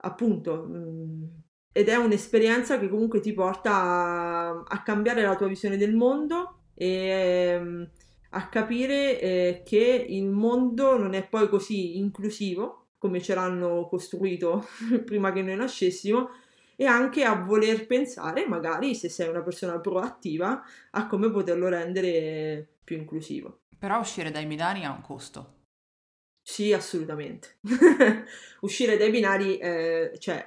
appunto, 0.00 0.66
mhmm, 0.68 1.28
ed 1.72 1.88
è 1.88 1.96
un'esperienza 1.96 2.78
che 2.78 2.88
comunque 2.88 3.20
ti 3.20 3.32
porta 3.32 3.72
a, 3.72 4.48
a 4.62 4.82
cambiare 4.82 5.22
la 5.22 5.36
tua 5.36 5.46
visione 5.46 5.76
del 5.76 5.94
mondo 5.94 6.62
e 6.74 6.86
ehm, 6.86 7.90
a 8.30 8.48
capire 8.48 9.20
eh, 9.20 9.62
che 9.64 10.06
il 10.08 10.26
mondo 10.26 10.96
non 10.98 11.14
è 11.14 11.26
poi 11.26 11.48
così 11.48 11.98
inclusivo 11.98 12.88
come 12.98 13.22
ce 13.22 13.34
l'hanno 13.34 13.86
costruito 13.88 14.66
prima 15.06 15.32
che 15.32 15.42
noi 15.42 15.56
nascessimo 15.56 16.28
e 16.76 16.86
anche 16.86 17.24
a 17.24 17.34
voler 17.34 17.86
pensare, 17.86 18.46
magari 18.46 18.94
se 18.94 19.10
sei 19.10 19.28
una 19.28 19.42
persona 19.42 19.78
proattiva, 19.80 20.62
a 20.92 21.06
come 21.06 21.30
poterlo 21.30 21.68
rendere 21.68 22.66
più 22.82 22.96
inclusivo. 22.96 23.60
Però 23.78 23.98
uscire 23.98 24.30
dai 24.30 24.46
binari 24.46 24.84
ha 24.84 24.90
un 24.90 25.02
costo. 25.02 25.59
Sì, 26.50 26.72
assolutamente. 26.72 27.58
Uscire 28.62 28.96
dai 28.96 29.10
binari, 29.10 29.56
eh, 29.58 30.16
cioè, 30.18 30.44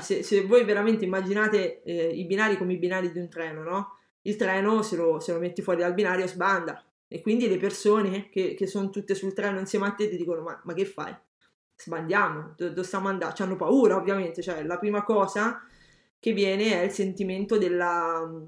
se, 0.00 0.22
se, 0.22 0.42
voi 0.42 0.62
veramente 0.64 1.04
immaginate 1.04 1.82
eh, 1.82 2.06
i 2.06 2.24
binari 2.24 2.56
come 2.56 2.74
i 2.74 2.78
binari 2.78 3.10
di 3.10 3.18
un 3.18 3.28
treno, 3.28 3.64
no? 3.64 3.98
Il 4.22 4.36
treno, 4.36 4.82
se 4.82 4.94
lo, 4.94 5.18
se 5.18 5.32
lo, 5.32 5.40
metti 5.40 5.60
fuori 5.60 5.80
dal 5.80 5.92
binario, 5.92 6.28
sbanda. 6.28 6.84
E 7.08 7.20
quindi 7.20 7.48
le 7.48 7.56
persone 7.56 8.28
che, 8.28 8.54
che 8.54 8.66
sono 8.68 8.90
tutte 8.90 9.16
sul 9.16 9.32
treno 9.32 9.58
insieme 9.58 9.88
a 9.88 9.90
te 9.90 10.08
ti 10.08 10.16
dicono: 10.16 10.40
Ma, 10.42 10.60
ma 10.62 10.72
che 10.72 10.84
fai? 10.84 11.12
Sbandiamo, 11.74 12.54
dove 12.56 12.72
do 12.72 12.84
stiamo 12.84 13.08
andando? 13.08 13.34
Hanno 13.42 13.56
paura, 13.56 13.96
ovviamente. 13.96 14.40
Cioè, 14.40 14.62
la 14.62 14.78
prima 14.78 15.02
cosa 15.02 15.66
che 16.20 16.32
viene 16.32 16.80
è 16.80 16.84
il 16.84 16.92
sentimento 16.92 17.58
della, 17.58 18.40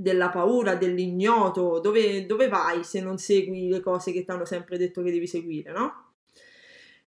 della 0.00 0.28
paura, 0.30 0.74
dell'ignoto, 0.74 1.80
dove, 1.80 2.26
dove, 2.26 2.48
vai 2.48 2.84
se 2.84 3.00
non 3.00 3.18
segui 3.18 3.68
le 3.68 3.80
cose 3.80 4.12
che 4.12 4.24
ti 4.24 4.30
hanno 4.30 4.44
sempre 4.44 4.78
detto 4.78 5.02
che 5.02 5.10
devi 5.10 5.26
seguire, 5.26 5.72
no? 5.72 6.06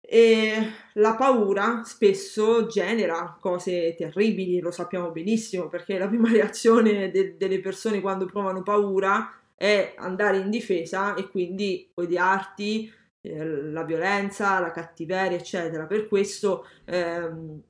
E 0.00 0.54
la 0.94 1.16
paura 1.16 1.82
spesso 1.84 2.66
genera 2.66 3.36
cose 3.40 3.94
terribili, 3.96 4.60
lo 4.60 4.70
sappiamo 4.70 5.10
benissimo, 5.10 5.68
perché 5.68 5.98
la 5.98 6.06
prima 6.06 6.30
reazione 6.32 7.10
de- 7.10 7.36
delle 7.36 7.60
persone 7.60 8.00
quando 8.00 8.26
provano 8.26 8.62
paura 8.62 9.32
è 9.56 9.94
andare 9.96 10.38
in 10.38 10.50
difesa 10.50 11.14
e 11.14 11.28
quindi 11.28 11.90
odiarti, 11.94 12.92
eh, 13.22 13.44
la 13.44 13.82
violenza, 13.84 14.60
la 14.60 14.70
cattiveria, 14.70 15.36
eccetera. 15.36 15.86
Per 15.86 16.06
questo 16.06 16.66
ehm, 16.84 17.62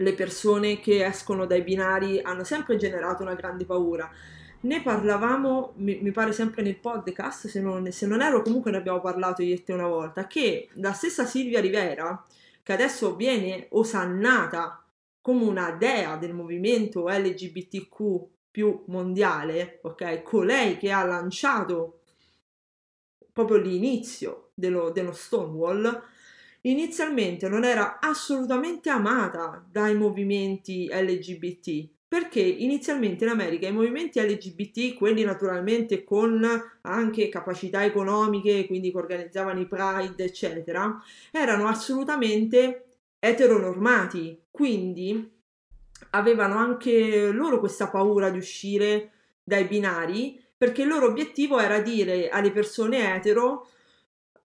le 0.00 0.14
persone 0.14 0.80
che 0.80 1.04
escono 1.04 1.46
dai 1.46 1.62
binari 1.62 2.20
hanno 2.20 2.44
sempre 2.44 2.76
generato 2.76 3.22
una 3.22 3.34
grande 3.34 3.64
paura. 3.64 4.10
Ne 4.62 4.82
parlavamo, 4.82 5.72
mi, 5.76 6.00
mi 6.00 6.10
pare 6.10 6.32
sempre 6.32 6.62
nel 6.62 6.76
podcast, 6.76 7.48
se 7.48 7.60
non, 7.60 7.90
se 7.92 8.06
non, 8.06 8.20
ero 8.20 8.42
comunque 8.42 8.70
ne 8.70 8.78
abbiamo 8.78 9.00
parlato 9.00 9.42
io 9.42 9.54
e 9.54 9.62
te 9.62 9.72
una 9.72 9.86
volta, 9.86 10.26
che 10.26 10.68
la 10.74 10.92
stessa 10.92 11.24
Silvia 11.24 11.60
Rivera, 11.60 12.24
che 12.62 12.72
adesso 12.72 13.16
viene 13.16 13.68
osannata 13.70 14.84
come 15.20 15.44
una 15.44 15.72
dea 15.72 16.16
del 16.16 16.34
movimento 16.34 17.08
LGBTQ 17.08 18.28
più 18.50 18.84
mondiale, 18.86 19.80
ok? 19.82 20.22
Colei 20.22 20.76
che 20.76 20.90
ha 20.90 21.04
lanciato 21.04 22.00
proprio 23.32 23.58
l'inizio 23.58 24.50
dello, 24.54 24.90
dello 24.90 25.12
Stonewall, 25.12 26.02
inizialmente 26.62 27.48
non 27.48 27.64
era 27.64 27.98
assolutamente 28.00 28.90
amata 28.90 29.64
dai 29.70 29.94
movimenti 29.94 30.88
LGBT, 30.90 31.88
perché 32.06 32.40
inizialmente 32.40 33.24
in 33.24 33.30
America 33.30 33.68
i 33.68 33.72
movimenti 33.72 34.20
LGBT, 34.20 34.94
quelli 34.94 35.22
naturalmente 35.22 36.02
con 36.02 36.44
anche 36.82 37.28
capacità 37.28 37.84
economiche, 37.84 38.66
quindi 38.66 38.90
che 38.90 38.98
organizzavano 38.98 39.60
i 39.60 39.66
Pride, 39.66 40.24
eccetera, 40.24 41.00
erano 41.30 41.68
assolutamente 41.68 42.84
eteronormati, 43.20 44.42
quindi 44.50 45.38
avevano 46.10 46.56
anche 46.56 47.30
loro 47.30 47.60
questa 47.60 47.88
paura 47.88 48.30
di 48.30 48.38
uscire 48.38 49.12
dai 49.44 49.64
binari, 49.64 50.42
perché 50.56 50.82
il 50.82 50.88
loro 50.88 51.06
obiettivo 51.06 51.60
era 51.60 51.80
dire 51.80 52.28
alle 52.28 52.50
persone 52.50 53.14
etero 53.14 53.68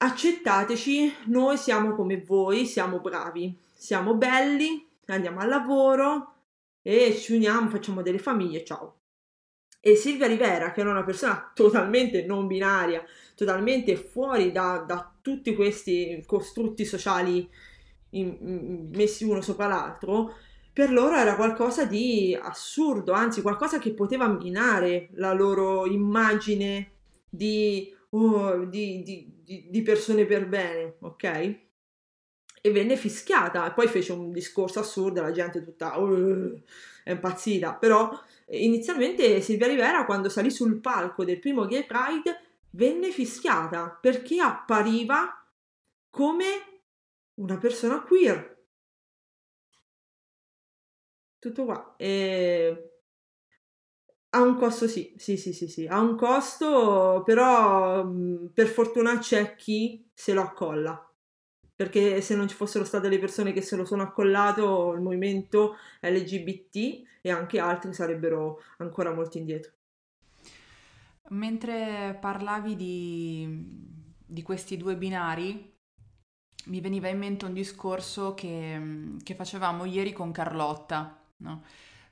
accettateci, 0.06 1.14
noi 1.26 1.58
siamo 1.58 1.96
come 1.96 2.22
voi, 2.22 2.66
siamo 2.66 3.00
bravi, 3.00 3.58
siamo 3.74 4.16
belli, 4.16 4.88
andiamo 5.08 5.40
al 5.40 5.50
lavoro 5.50 6.34
e 6.82 7.16
ci 7.16 7.34
uniamo, 7.34 7.70
facciamo 7.70 8.04
delle 8.04 8.20
famiglie, 8.20 8.64
ciao. 8.64 9.00
E 9.80 9.96
Silvia 9.96 10.28
Rivera, 10.28 10.72
che 10.72 10.82
era 10.82 10.92
una 10.92 11.04
persona 11.04 11.50
totalmente 11.54 12.24
non 12.24 12.46
binaria, 12.46 13.04
totalmente 13.36 13.96
fuori 13.96 14.52
da, 14.52 14.84
da 14.86 15.12
tutti 15.22 15.56
questi 15.56 16.24
costrutti 16.26 16.86
sociali 16.86 17.50
in, 18.12 18.38
in, 18.42 18.90
messi 18.94 19.24
uno 19.24 19.42
sopra 19.42 19.68
l'altro, 19.68 20.36
per 20.72 20.92
loro 20.92 21.16
era 21.16 21.36
qualcosa 21.36 21.86
di 21.86 22.38
assurdo, 22.40 23.14
anzi 23.14 23.42
qualcosa 23.42 23.80
che 23.80 23.94
poteva 23.94 24.28
minare 24.28 25.10
la 25.14 25.34
loro 25.34 25.88
immagine 25.88 26.92
di 27.28 27.92
oh, 28.10 28.66
di, 28.66 29.04
di, 29.04 29.35
di, 29.46 29.82
persone 29.82 30.26
per 30.26 30.48
bene, 30.48 30.96
ok? 31.00 31.24
E 32.62 32.72
venne 32.72 32.98
fischiata, 32.98 33.68
e 33.68 33.74
poi 33.74 33.88
fece 33.88 34.12
un 34.12 34.32
discorso 34.32 34.80
assurdo, 34.80 35.22
la 35.22 35.32
gente 35.32 35.64
tutta 35.64 36.00
oh, 36.00 36.62
è 37.04 37.12
impazzita, 37.12 37.76
però 37.76 38.10
inizialmente 38.48 39.42
Silvia 39.42 39.68
Rivera 39.68 40.06
quando 40.06 40.30
salì 40.30 40.50
sul 40.50 40.80
palco 40.80 41.24
del 41.24 41.40
primo 41.40 41.66
Gay 41.66 41.86
Pride 41.86 42.42
venne 42.72 43.12
fischiata 43.12 43.98
perché 44.02 44.40
appariva 44.40 45.46
come 46.10 46.82
una 47.36 47.58
persona 47.58 48.02
queer. 48.02 48.54
Tutto 51.40 51.66
qua. 51.66 51.96
E 51.98 52.95
ha 54.36 54.42
un 54.42 54.56
costo, 54.58 54.88
sì, 54.88 55.14
sì, 55.18 55.38
sì, 55.38 55.54
sì, 55.54 55.68
sì, 55.68 55.88
ha 55.88 56.00
un 56.00 56.16
costo, 56.16 57.24
però 57.26 58.06
per 58.54 58.68
fortuna 58.68 59.18
c'è 59.18 59.56
chi 59.56 60.10
se 60.14 60.34
lo 60.34 60.42
accolla. 60.42 61.00
Perché 61.74 62.22
se 62.22 62.36
non 62.36 62.48
ci 62.48 62.56
fossero 62.56 62.86
state 62.86 63.10
le 63.10 63.20
persone 63.20 63.54
che 63.54 63.62
se 63.62 63.76
lo 63.76 63.86
sono 63.86 64.04
accollato, 64.04 64.94
il 64.94 65.02
movimento 65.02 65.76
LGBT 66.02 67.08
e 67.22 67.32
anche 67.32 67.60
altri 67.60 67.94
sarebbero 67.94 68.62
ancora 68.78 69.14
molto 69.14 69.38
indietro. 69.38 69.72
Mentre 71.30 72.18
parlavi 72.20 72.76
di, 72.76 73.48
di 74.26 74.42
questi 74.42 74.78
due 74.78 74.96
binari, 74.96 75.74
mi 76.66 76.82
veniva 76.82 77.08
in 77.08 77.18
mente 77.18 77.46
un 77.46 77.54
discorso 77.54 78.34
che, 78.34 79.16
che 79.24 79.36
facevamo 79.36 79.86
ieri 79.86 80.14
con 80.14 80.32
Carlotta, 80.32 81.22
no? 81.38 81.64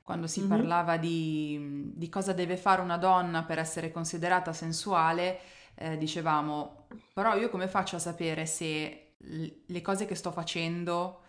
Quando 0.04 0.28
si 0.28 0.40
mm-hmm. 0.40 0.48
parlava 0.48 0.96
di, 0.96 1.90
di, 1.94 2.08
cosa 2.08 2.32
deve 2.32 2.56
fare 2.56 2.80
una 2.80 2.98
donna 2.98 3.42
per 3.42 3.58
essere 3.58 3.90
considerata 3.90 4.52
sensuale, 4.52 5.40
eh, 5.74 5.96
dicevamo, 5.96 6.86
però 7.12 7.34
io 7.34 7.48
come 7.48 7.66
faccio 7.66 7.96
a 7.96 7.98
sapere 7.98 8.46
se 8.46 9.14
le 9.18 9.80
cose 9.80 10.04
che 10.04 10.14
sto 10.14 10.30
facendo 10.30 11.22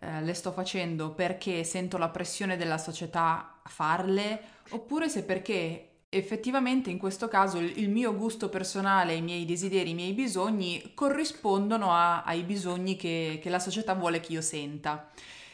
eh, 0.00 0.22
le 0.22 0.34
sto 0.34 0.52
facendo 0.52 1.12
perché 1.12 1.64
sento 1.64 1.96
la 1.96 2.10
pressione 2.10 2.58
della 2.58 2.76
società 2.76 3.60
a 3.62 3.68
farle, 3.68 4.40
oppure 4.70 5.08
se 5.08 5.24
perché 5.24 5.90
effettivamente 6.10 6.90
in 6.90 6.98
questo 6.98 7.28
caso 7.28 7.58
il, 7.58 7.88
mio 7.88 8.14
gusto 8.14 8.50
personale, 8.50 9.14
i 9.14 9.22
miei 9.22 9.46
desideri, 9.46 9.90
i 9.90 9.94
miei 9.94 10.12
bisogni 10.12 10.92
corrispondono 10.94 11.92
a, 11.92 12.24
ai 12.24 12.42
bisogni 12.42 12.96
che, 12.96 13.38
che, 13.42 13.48
la 13.48 13.58
società 13.58 13.94
vuole 13.94 14.20
che 14.20 14.32
io 14.32 14.42
senta. 14.42 15.08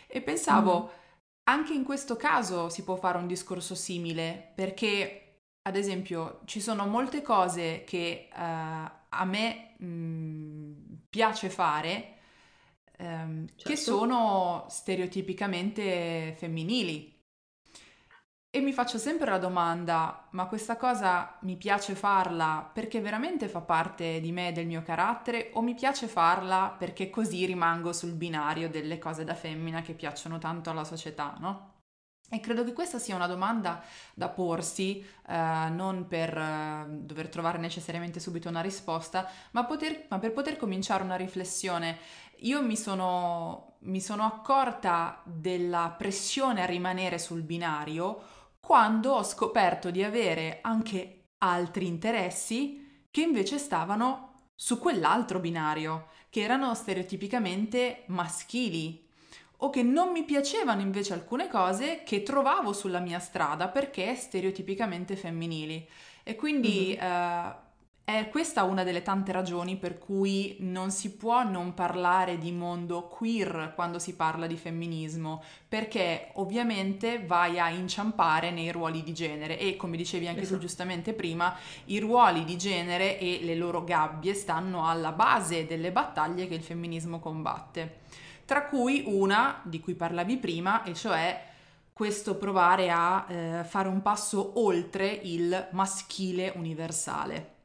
E 0.08 0.20
pensavo. 0.20 1.00
Anche 1.44 1.72
in 1.72 1.84
questo 1.84 2.16
caso 2.16 2.68
si 2.68 2.84
può 2.84 2.96
fare 2.96 3.18
un 3.18 3.26
discorso 3.26 3.74
simile, 3.74 4.52
perché 4.54 5.22
ad 5.62 5.76
esempio 5.76 6.40
ci 6.44 6.60
sono 6.60 6.86
molte 6.86 7.22
cose 7.22 7.84
che 7.84 8.28
uh, 8.32 8.36
a 8.38 9.24
me 9.24 9.74
mh, 9.78 9.86
mm, 9.86 10.72
piace 11.08 11.50
fare, 11.50 12.14
ehm, 12.96 13.46
certo. 13.46 13.68
che 13.68 13.76
sono 13.76 14.66
stereotipicamente 14.68 16.34
femminili. 16.36 17.11
E 18.54 18.60
mi 18.60 18.74
faccio 18.74 18.98
sempre 18.98 19.30
la 19.30 19.38
domanda, 19.38 20.26
ma 20.32 20.44
questa 20.44 20.76
cosa 20.76 21.38
mi 21.40 21.56
piace 21.56 21.94
farla 21.94 22.68
perché 22.70 23.00
veramente 23.00 23.48
fa 23.48 23.62
parte 23.62 24.20
di 24.20 24.30
me, 24.30 24.52
del 24.52 24.66
mio 24.66 24.82
carattere, 24.82 25.52
o 25.54 25.62
mi 25.62 25.72
piace 25.72 26.06
farla 26.06 26.74
perché 26.78 27.08
così 27.08 27.46
rimango 27.46 27.94
sul 27.94 28.12
binario 28.12 28.68
delle 28.68 28.98
cose 28.98 29.24
da 29.24 29.34
femmina 29.34 29.80
che 29.80 29.94
piacciono 29.94 30.36
tanto 30.36 30.68
alla 30.68 30.84
società, 30.84 31.34
no? 31.38 31.70
E 32.28 32.40
credo 32.40 32.62
che 32.62 32.74
questa 32.74 32.98
sia 32.98 33.14
una 33.14 33.26
domanda 33.26 33.82
da 34.12 34.28
porsi, 34.28 35.02
eh, 35.26 35.68
non 35.70 36.06
per 36.06 36.36
eh, 36.36 36.86
dover 36.88 37.30
trovare 37.30 37.56
necessariamente 37.56 38.20
subito 38.20 38.50
una 38.50 38.60
risposta, 38.60 39.30
ma, 39.52 39.64
poter, 39.64 40.08
ma, 40.10 40.18
per 40.18 40.32
poter 40.34 40.58
cominciare 40.58 41.02
una 41.02 41.16
riflessione. 41.16 41.98
Io 42.40 42.62
mi 42.62 42.76
sono, 42.76 43.76
mi 43.80 44.00
sono 44.02 44.24
accorta 44.24 45.22
della 45.24 45.94
pressione 45.96 46.62
a 46.62 46.66
rimanere 46.66 47.18
sul 47.18 47.40
binario 47.40 48.31
quando 48.64 49.10
ho 49.12 49.24
scoperto 49.24 49.90
di 49.90 50.04
avere 50.04 50.60
anche 50.62 51.24
altri 51.38 51.86
interessi 51.88 53.06
che 53.10 53.20
invece 53.20 53.58
stavano 53.58 54.50
su 54.54 54.78
quell'altro 54.78 55.40
binario, 55.40 56.06
che 56.30 56.42
erano 56.42 56.72
stereotipicamente 56.72 58.04
maschili, 58.06 59.04
o 59.58 59.70
che 59.70 59.82
non 59.82 60.12
mi 60.12 60.24
piacevano 60.24 60.80
invece 60.80 61.12
alcune 61.12 61.48
cose 61.48 62.02
che 62.04 62.22
trovavo 62.22 62.72
sulla 62.72 63.00
mia 63.00 63.18
strada 63.18 63.68
perché 63.68 64.14
stereotipicamente 64.14 65.16
femminili. 65.16 65.86
E 66.22 66.36
quindi 66.36 66.96
mm-hmm. 66.96 67.10
eh, 67.10 67.54
è 68.18 68.28
questa 68.28 68.64
una 68.64 68.84
delle 68.84 69.02
tante 69.02 69.32
ragioni 69.32 69.76
per 69.76 69.98
cui 69.98 70.56
non 70.60 70.90
si 70.90 71.14
può 71.14 71.42
non 71.44 71.74
parlare 71.74 72.38
di 72.38 72.52
mondo 72.52 73.08
queer 73.08 73.72
quando 73.74 73.98
si 73.98 74.14
parla 74.14 74.46
di 74.46 74.56
femminismo, 74.56 75.42
perché 75.66 76.30
ovviamente 76.34 77.24
vai 77.24 77.58
a 77.58 77.70
inciampare 77.70 78.50
nei 78.50 78.70
ruoli 78.70 79.02
di 79.02 79.14
genere 79.14 79.58
e 79.58 79.76
come 79.76 79.96
dicevi 79.96 80.28
anche 80.28 80.42
esatto. 80.42 80.56
tu 80.56 80.62
giustamente 80.62 81.12
prima, 81.12 81.56
i 81.86 81.98
ruoli 81.98 82.44
di 82.44 82.58
genere 82.58 83.18
e 83.18 83.40
le 83.42 83.54
loro 83.54 83.84
gabbie 83.84 84.34
stanno 84.34 84.88
alla 84.88 85.12
base 85.12 85.66
delle 85.66 85.92
battaglie 85.92 86.46
che 86.46 86.54
il 86.54 86.62
femminismo 86.62 87.18
combatte 87.18 88.00
tra 88.44 88.66
cui 88.66 89.04
una 89.06 89.60
di 89.62 89.80
cui 89.80 89.94
parlavi 89.94 90.36
prima, 90.36 90.82
e 90.82 90.92
cioè 90.92 91.42
questo 91.92 92.36
provare 92.36 92.90
a 92.90 93.24
eh, 93.28 93.64
fare 93.64 93.88
un 93.88 94.02
passo 94.02 94.60
oltre 94.60 95.06
il 95.06 95.68
maschile 95.70 96.52
universale. 96.56 97.61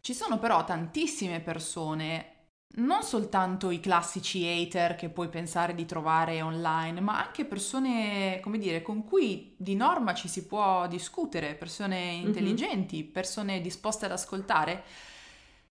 Ci 0.00 0.14
sono 0.14 0.38
però 0.38 0.64
tantissime 0.64 1.40
persone, 1.40 2.38
non 2.76 3.02
soltanto 3.02 3.70
i 3.70 3.80
classici 3.80 4.46
hater 4.46 4.94
che 4.94 5.08
puoi 5.08 5.28
pensare 5.28 5.74
di 5.74 5.86
trovare 5.86 6.42
online, 6.42 7.00
ma 7.00 7.18
anche 7.24 7.44
persone, 7.44 8.40
come 8.40 8.58
dire, 8.58 8.82
con 8.82 9.04
cui 9.04 9.54
di 9.58 9.74
norma 9.74 10.14
ci 10.14 10.28
si 10.28 10.46
può 10.46 10.86
discutere, 10.86 11.54
persone 11.54 12.18
mhm. 12.18 12.26
intelligenti, 12.26 13.02
mm-hmm. 13.02 13.12
persone 13.12 13.60
disposte 13.60 14.04
ad 14.04 14.12
ascoltare, 14.12 14.84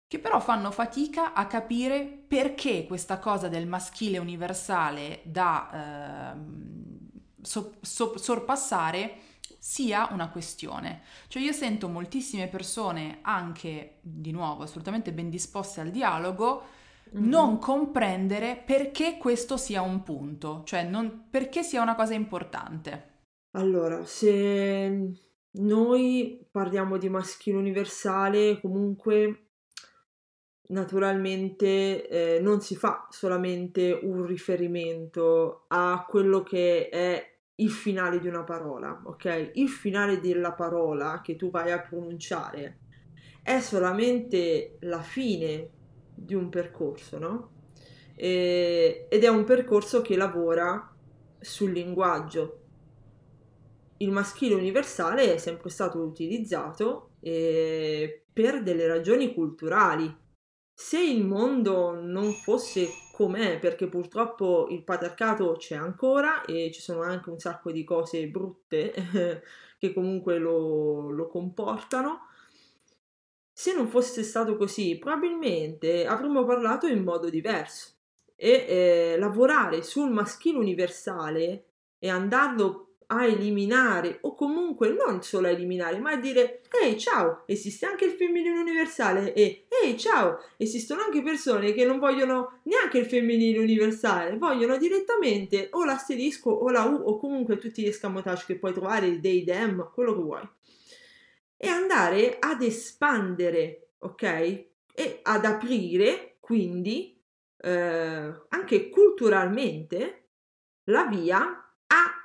che 0.08 0.20
però 0.20 0.40
fanno 0.40 0.72
fatica 0.72 1.34
a 1.34 1.48
capire 1.48 2.06
perché 2.06 2.86
questa 2.86 3.20
cosa 3.20 3.48
del 3.48 3.68
maschile 3.68 4.18
universale 4.18 5.22
da 5.24 6.34
eh, 6.34 6.86
so, 7.42 7.76
so, 7.82 8.18
sorpassare 8.18 9.25
sia 9.66 10.10
una 10.12 10.30
questione. 10.30 11.02
Cioè 11.28 11.42
io 11.42 11.52
sento 11.52 11.88
moltissime 11.88 12.48
persone, 12.48 13.18
anche 13.24 13.98
di 14.02 14.30
nuovo 14.30 14.62
assolutamente 14.62 15.12
ben 15.12 15.32
disposte 15.32 15.82
al 15.82 15.90
dialogo, 15.90 16.62
mm-hmm. 17.16 17.28
non 17.28 17.58
comprendere 17.58 18.62
perché 18.64 19.18
questo 19.18 19.58
sia 19.58 19.82
un 19.82 20.04
punto, 20.04 20.62
cioè 20.66 20.84
non, 20.84 21.26
perché 21.32 21.64
sia 21.64 21.82
una 21.82 21.96
cosa 21.96 22.14
importante. 22.14 23.14
Allora, 23.58 24.06
se 24.06 25.14
noi 25.54 26.48
parliamo 26.52 26.98
di 26.98 27.10
maschile 27.10 27.58
universale, 27.58 28.62
comunque 28.62 29.48
naturalmente 30.68 32.08
eh, 32.08 32.40
non 32.40 32.62
si 32.62 32.76
fa 32.76 33.08
solamente 33.10 34.00
un 34.00 34.28
riferimento 34.28 35.66
a 35.70 36.06
quello 36.08 36.44
che 36.44 36.90
è 36.90 37.35
il 37.56 37.72
finale 37.72 38.20
di 38.20 38.28
una 38.28 38.44
parola, 38.44 39.02
ok? 39.04 39.52
Il 39.54 39.70
finale 39.70 40.20
della 40.20 40.52
parola 40.52 41.22
che 41.24 41.36
tu 41.36 41.50
vai 41.50 41.72
a 41.72 41.80
pronunciare 41.80 42.80
è 43.42 43.60
solamente 43.60 44.78
la 44.82 45.02
fine 45.02 45.70
di 46.14 46.34
un 46.34 46.50
percorso, 46.50 47.18
no? 47.18 47.52
E, 48.16 49.08
ed 49.10 49.24
è 49.24 49.28
un 49.28 49.44
percorso 49.44 50.02
che 50.02 50.16
lavora 50.16 50.94
sul 51.40 51.72
linguaggio. 51.72 52.62
Il 53.98 54.12
maschile 54.12 54.56
universale 54.56 55.36
è 55.36 55.38
sempre 55.38 55.70
stato 55.70 56.00
utilizzato 56.00 57.12
eh, 57.22 58.26
per 58.34 58.64
delle 58.64 58.88
ragioni 58.88 59.34
culturali, 59.34 60.14
se 60.78 61.00
il 61.02 61.24
mondo 61.24 61.94
non 62.02 62.34
fosse 62.34 62.90
com'è, 63.14 63.60
perché 63.60 63.88
purtroppo 63.88 64.68
il 64.70 64.84
patriarcato 64.84 65.54
c'è 65.54 65.76
ancora 65.76 66.44
e 66.44 66.70
ci 66.74 66.82
sono 66.82 67.02
anche 67.02 67.30
un 67.30 67.40
sacco 67.40 67.72
di 67.72 67.86
cose 67.86 68.28
brutte 68.28 68.94
che 69.80 69.94
comunque 69.94 70.38
lo, 70.38 71.10
lo 71.12 71.28
comportano, 71.30 72.28
se 73.54 73.74
non 73.74 73.88
fosse 73.88 74.22
stato 74.22 74.58
così, 74.58 74.98
probabilmente 74.98 76.06
avremmo 76.06 76.44
parlato 76.44 76.88
in 76.88 77.04
modo 77.04 77.30
diverso. 77.30 77.94
E 78.36 78.66
eh, 78.68 79.18
lavorare 79.18 79.82
sul 79.82 80.12
maschile 80.12 80.58
universale 80.58 81.68
e 81.98 82.10
andarlo 82.10 82.85
a 83.08 83.26
eliminare 83.26 84.20
o 84.22 84.36
comunque 84.36 84.90
non 84.90 85.22
solo 85.22 85.48
a 85.48 85.52
eliminare 85.52 86.00
ma 86.00 86.12
a 86.12 86.18
dire 86.18 86.62
ehi 86.82 86.98
ciao 86.98 87.44
esiste 87.46 87.86
anche 87.86 88.06
il 88.06 88.12
femminile 88.12 88.60
universale? 88.60 89.34
E 89.34 89.68
ehi 89.84 89.98
ciao 89.98 90.40
esistono 90.58 91.02
anche 91.02 91.22
persone 91.22 91.74
che 91.74 91.86
non 91.86 92.00
vogliono 92.00 92.60
neanche 92.64 92.98
il 92.98 93.06
femminile 93.06 93.60
universale 93.60 94.38
vogliono 94.38 94.78
direttamente 94.78 95.70
o 95.72 95.86
l'asterisco 95.86 96.50
o 96.50 96.70
la 96.70 96.84
U 96.84 96.96
o 96.96 97.18
comunque 97.18 97.58
tutti 97.58 97.82
gli 97.82 97.88
escamotage 97.88 98.46
che 98.46 98.58
puoi 98.58 98.74
trovare 98.74 99.20
dei 99.20 99.44
dem 99.44 99.92
quello 99.94 100.16
che 100.16 100.22
vuoi. 100.22 100.50
E 101.58 101.68
andare 101.68 102.38
ad 102.40 102.62
espandere 102.62 103.86
ok? 104.00 104.24
E 104.94 105.20
ad 105.24 105.46
aprire 105.46 106.38
quindi 106.40 107.20
eh, 107.58 108.34
anche 108.50 108.90
culturalmente 108.90 110.30
la 110.86 111.06
via 111.08 111.42
a 111.88 112.25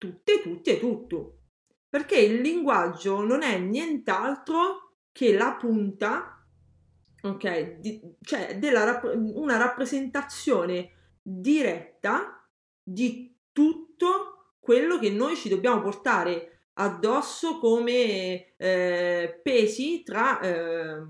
tutte, 0.00 0.40
tutti 0.40 0.70
e 0.70 0.78
tutto. 0.80 1.36
Perché 1.88 2.18
il 2.18 2.40
linguaggio 2.40 3.22
non 3.22 3.42
è 3.42 3.58
nient'altro 3.58 4.94
che 5.12 5.34
la 5.34 5.56
punta, 5.58 6.42
ok, 7.20 7.78
di, 7.78 8.00
cioè 8.22 8.58
della, 8.58 9.00
una 9.34 9.58
rappresentazione 9.58 11.18
diretta 11.20 12.48
di 12.82 13.36
tutto 13.52 14.54
quello 14.60 14.98
che 14.98 15.10
noi 15.10 15.36
ci 15.36 15.48
dobbiamo 15.48 15.82
portare 15.82 16.62
addosso 16.74 17.58
come 17.58 18.54
eh, 18.56 19.40
pesi 19.42 20.02
tra 20.02 20.40
eh, 20.40 21.02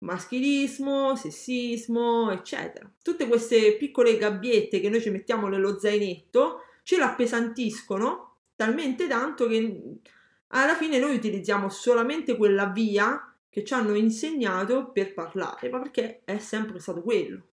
maschilismo, 0.00 1.16
sessismo, 1.16 2.30
eccetera. 2.30 2.88
Tutte 3.02 3.26
queste 3.26 3.76
piccole 3.76 4.16
gabbiette 4.16 4.78
che 4.78 4.90
noi 4.90 5.00
ci 5.00 5.10
mettiamo 5.10 5.48
nello 5.48 5.78
zainetto 5.80 6.60
ce 6.82 6.96
l'appesantiscono 6.96 8.27
talmente 8.58 9.06
tanto 9.06 9.46
che 9.46 10.00
alla 10.48 10.74
fine 10.74 10.98
noi 10.98 11.14
utilizziamo 11.14 11.68
solamente 11.68 12.36
quella 12.36 12.66
via 12.66 13.32
che 13.48 13.62
ci 13.62 13.72
hanno 13.72 13.94
insegnato 13.94 14.90
per 14.90 15.14
parlare, 15.14 15.70
ma 15.70 15.78
perché 15.78 16.22
è 16.24 16.38
sempre 16.38 16.80
stato 16.80 17.00
quello. 17.00 17.50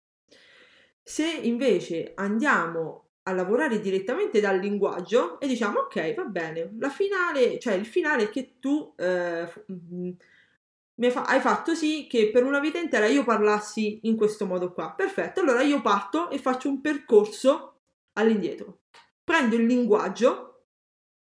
Se 1.02 1.28
invece 1.28 2.12
andiamo 2.14 3.08
a 3.24 3.32
lavorare 3.32 3.80
direttamente 3.80 4.38
dal 4.38 4.60
linguaggio 4.60 5.40
e 5.40 5.48
diciamo 5.48 5.80
ok, 5.80 6.14
va 6.14 6.24
bene, 6.24 6.72
la 6.78 6.88
finale, 6.88 7.58
cioè 7.58 7.74
il 7.74 7.86
finale 7.86 8.30
che 8.30 8.58
tu 8.60 8.94
eh, 8.96 9.48
mi 9.66 11.10
fa- 11.10 11.24
hai 11.24 11.40
fatto 11.40 11.74
sì 11.74 12.06
che 12.08 12.30
per 12.30 12.44
una 12.44 12.60
vita 12.60 12.78
intera 12.78 13.06
io 13.06 13.24
parlassi 13.24 13.98
in 14.04 14.16
questo 14.16 14.46
modo 14.46 14.72
qua. 14.72 14.92
Perfetto, 14.92 15.40
allora 15.40 15.62
io 15.62 15.80
parto 15.80 16.30
e 16.30 16.38
faccio 16.38 16.68
un 16.68 16.80
percorso 16.80 17.80
all'indietro. 18.12 18.82
Prendo 19.24 19.56
il 19.56 19.66
linguaggio 19.66 20.51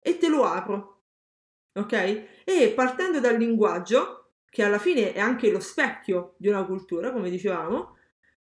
e 0.01 0.19
te 0.19 0.29
lo 0.29 0.45
apro. 0.45 1.03
Ok? 1.75 2.43
E 2.45 2.73
partendo 2.75 3.21
dal 3.21 3.37
linguaggio, 3.37 4.33
che 4.49 4.65
alla 4.65 4.79
fine 4.79 5.13
è 5.13 5.21
anche 5.21 5.51
lo 5.51 5.61
specchio 5.61 6.35
di 6.39 6.49
una 6.49 6.65
cultura, 6.65 7.13
come 7.13 7.31
dicevamo, 7.31 7.97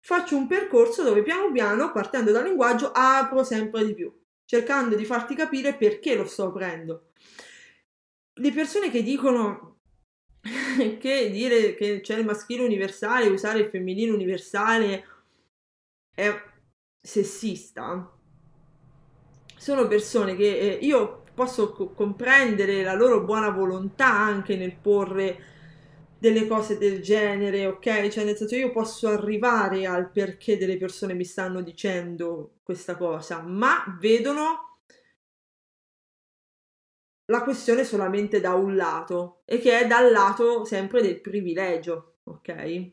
faccio 0.01 0.37
un 0.37 0.49
percorso 0.49 1.03
dove 1.03 1.23
piano 1.23 1.53
piano, 1.53 1.93
partendo 1.93 2.33
dal 2.33 2.45
linguaggio, 2.45 2.91
apro 2.93 3.45
sempre 3.45 3.85
di 3.85 3.95
più, 3.95 4.13
cercando 4.45 4.97
di 4.97 5.05
farti 5.05 5.35
capire 5.35 5.77
perché 5.77 6.17
lo 6.17 6.27
sto 6.27 6.47
aprendo. 6.47 7.13
Le 8.35 8.51
persone 8.51 8.91
che 8.91 9.03
dicono 9.03 9.81
che 10.99 11.31
dire 11.31 11.75
che 11.75 12.01
c'è 12.01 12.19
il 12.19 12.25
maschile 12.25 12.65
universale, 12.65 13.29
usare 13.29 13.61
il 13.61 13.69
femminile 13.71 14.11
universale 14.11 15.07
è 16.15 16.35
sessista, 17.01 18.11
sono 19.57 19.87
persone 19.87 20.35
che 20.35 20.59
eh, 20.59 20.79
io 20.83 21.22
posso 21.35 21.73
co- 21.73 21.93
comprendere 21.93 22.83
la 22.83 22.95
loro 22.95 23.23
buona 23.25 23.51
volontà 23.51 24.11
anche 24.11 24.57
nel 24.57 24.77
porre 24.77 25.51
delle 26.19 26.47
cose 26.47 26.79
del 26.79 27.03
genere, 27.03 27.67
ok? 27.67 28.09
Cioè, 28.09 28.25
nel 28.25 28.37
senso, 28.37 28.55
io 28.55 28.71
posso 28.71 29.09
arrivare 29.09 29.87
al 29.87 30.11
perché 30.11 30.57
delle 30.57 30.77
persone 30.77 31.15
mi 31.15 31.25
stanno 31.25 31.63
dicendo 31.63 32.59
questa 32.63 32.97
cosa, 32.97 33.43
ma 33.43 33.97
vedono 34.01 34.79
la 37.27 37.43
questione 37.43 37.83
solamente 37.85 38.41
da 38.41 38.55
un 38.55 38.77
lato 38.77 39.43
e 39.45 39.59
che 39.59 39.81
è 39.81 39.87
dal 39.87 40.13
lato 40.13 40.65
sempre 40.65 41.03
del 41.03 41.21
privilegio, 41.21 42.19
ok? 42.25 42.91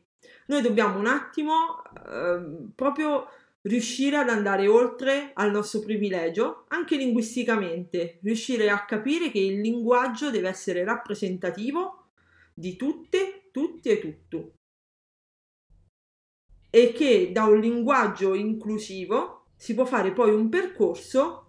Noi 0.47 0.62
dobbiamo 0.62 0.97
un 0.97 1.06
attimo 1.08 1.84
eh, 1.84 2.71
proprio 2.75 3.28
riuscire 3.63 4.15
ad 4.15 4.30
andare 4.30 4.67
oltre 4.67 5.32
al 5.34 5.52
nostro 5.52 5.82
privilegio, 5.82 6.65
anche 6.69 6.95
linguisticamente, 6.95 8.19
riuscire 8.22 8.69
a 8.69 8.86
capire 8.86 9.32
che 9.32 9.39
il 9.39 9.60
linguaggio 9.60 10.30
deve 10.30 10.50
essere 10.50 10.84
rappresentativo 10.84 12.12
di 12.54 12.76
tutte, 12.76 13.50
tutti 13.52 13.89
e 13.89 14.00
tutto. 14.00 14.54
E 16.69 16.91
che 16.93 17.32
da 17.32 17.45
un 17.45 17.60
linguaggio 17.60 18.36
inclusivo 18.36 19.48
si 19.56 19.74
può 19.74 19.86
fare 19.86 20.13
poi 20.13 20.32
un 20.32 20.50
percorso 20.50 21.49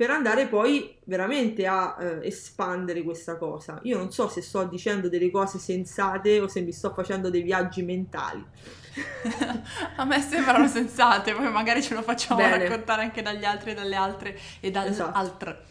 per 0.00 0.08
andare 0.08 0.46
poi 0.46 0.96
veramente 1.04 1.66
a 1.66 1.94
eh, 2.00 2.26
espandere 2.26 3.02
questa 3.02 3.36
cosa. 3.36 3.80
Io 3.82 3.98
non 3.98 4.10
so 4.10 4.30
se 4.30 4.40
sto 4.40 4.64
dicendo 4.64 5.10
delle 5.10 5.30
cose 5.30 5.58
sensate 5.58 6.40
o 6.40 6.48
se 6.48 6.62
mi 6.62 6.72
sto 6.72 6.94
facendo 6.94 7.28
dei 7.28 7.42
viaggi 7.42 7.82
mentali. 7.82 8.42
a 9.96 10.04
me 10.06 10.20
sembrano 10.22 10.66
sensate, 10.68 11.34
poi 11.34 11.52
magari 11.52 11.82
ce 11.82 11.92
lo 11.92 12.00
facciamo 12.00 12.40
Bene. 12.40 12.66
raccontare 12.66 13.02
anche 13.02 13.20
dagli 13.20 13.44
altri 13.44 13.72
e 13.72 13.74
dalle 13.74 13.94
altre 13.94 14.38
e 14.60 14.70
dall'altre. 14.70 15.64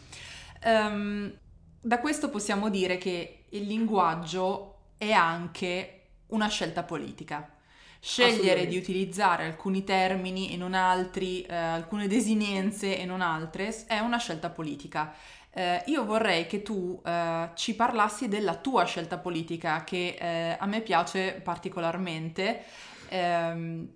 Esatto. 0.60 0.94
Um, 0.94 1.36
da 1.80 1.98
questo 1.98 2.30
possiamo 2.30 2.70
dire 2.70 2.98
che 2.98 3.46
il 3.48 3.66
linguaggio 3.66 4.92
è 4.96 5.10
anche 5.10 6.02
una 6.28 6.46
scelta 6.46 6.84
politica 6.84 7.50
scegliere 8.00 8.66
di 8.66 8.76
utilizzare 8.78 9.44
alcuni 9.44 9.84
termini 9.84 10.52
e 10.52 10.56
non 10.56 10.74
altri, 10.74 11.42
eh, 11.42 11.54
alcune 11.54 12.08
desinenze 12.08 12.98
e 12.98 13.04
non 13.04 13.20
altre, 13.20 13.84
è 13.86 13.98
una 13.98 14.16
scelta 14.16 14.48
politica. 14.48 15.14
Eh, 15.52 15.82
io 15.86 16.04
vorrei 16.04 16.46
che 16.46 16.62
tu 16.62 17.00
eh, 17.04 17.50
ci 17.54 17.74
parlassi 17.74 18.28
della 18.28 18.56
tua 18.56 18.84
scelta 18.84 19.18
politica, 19.18 19.84
che 19.84 20.16
eh, 20.18 20.56
a 20.58 20.66
me 20.66 20.80
piace 20.80 21.40
particolarmente 21.44 22.64
ehm, 23.08 23.88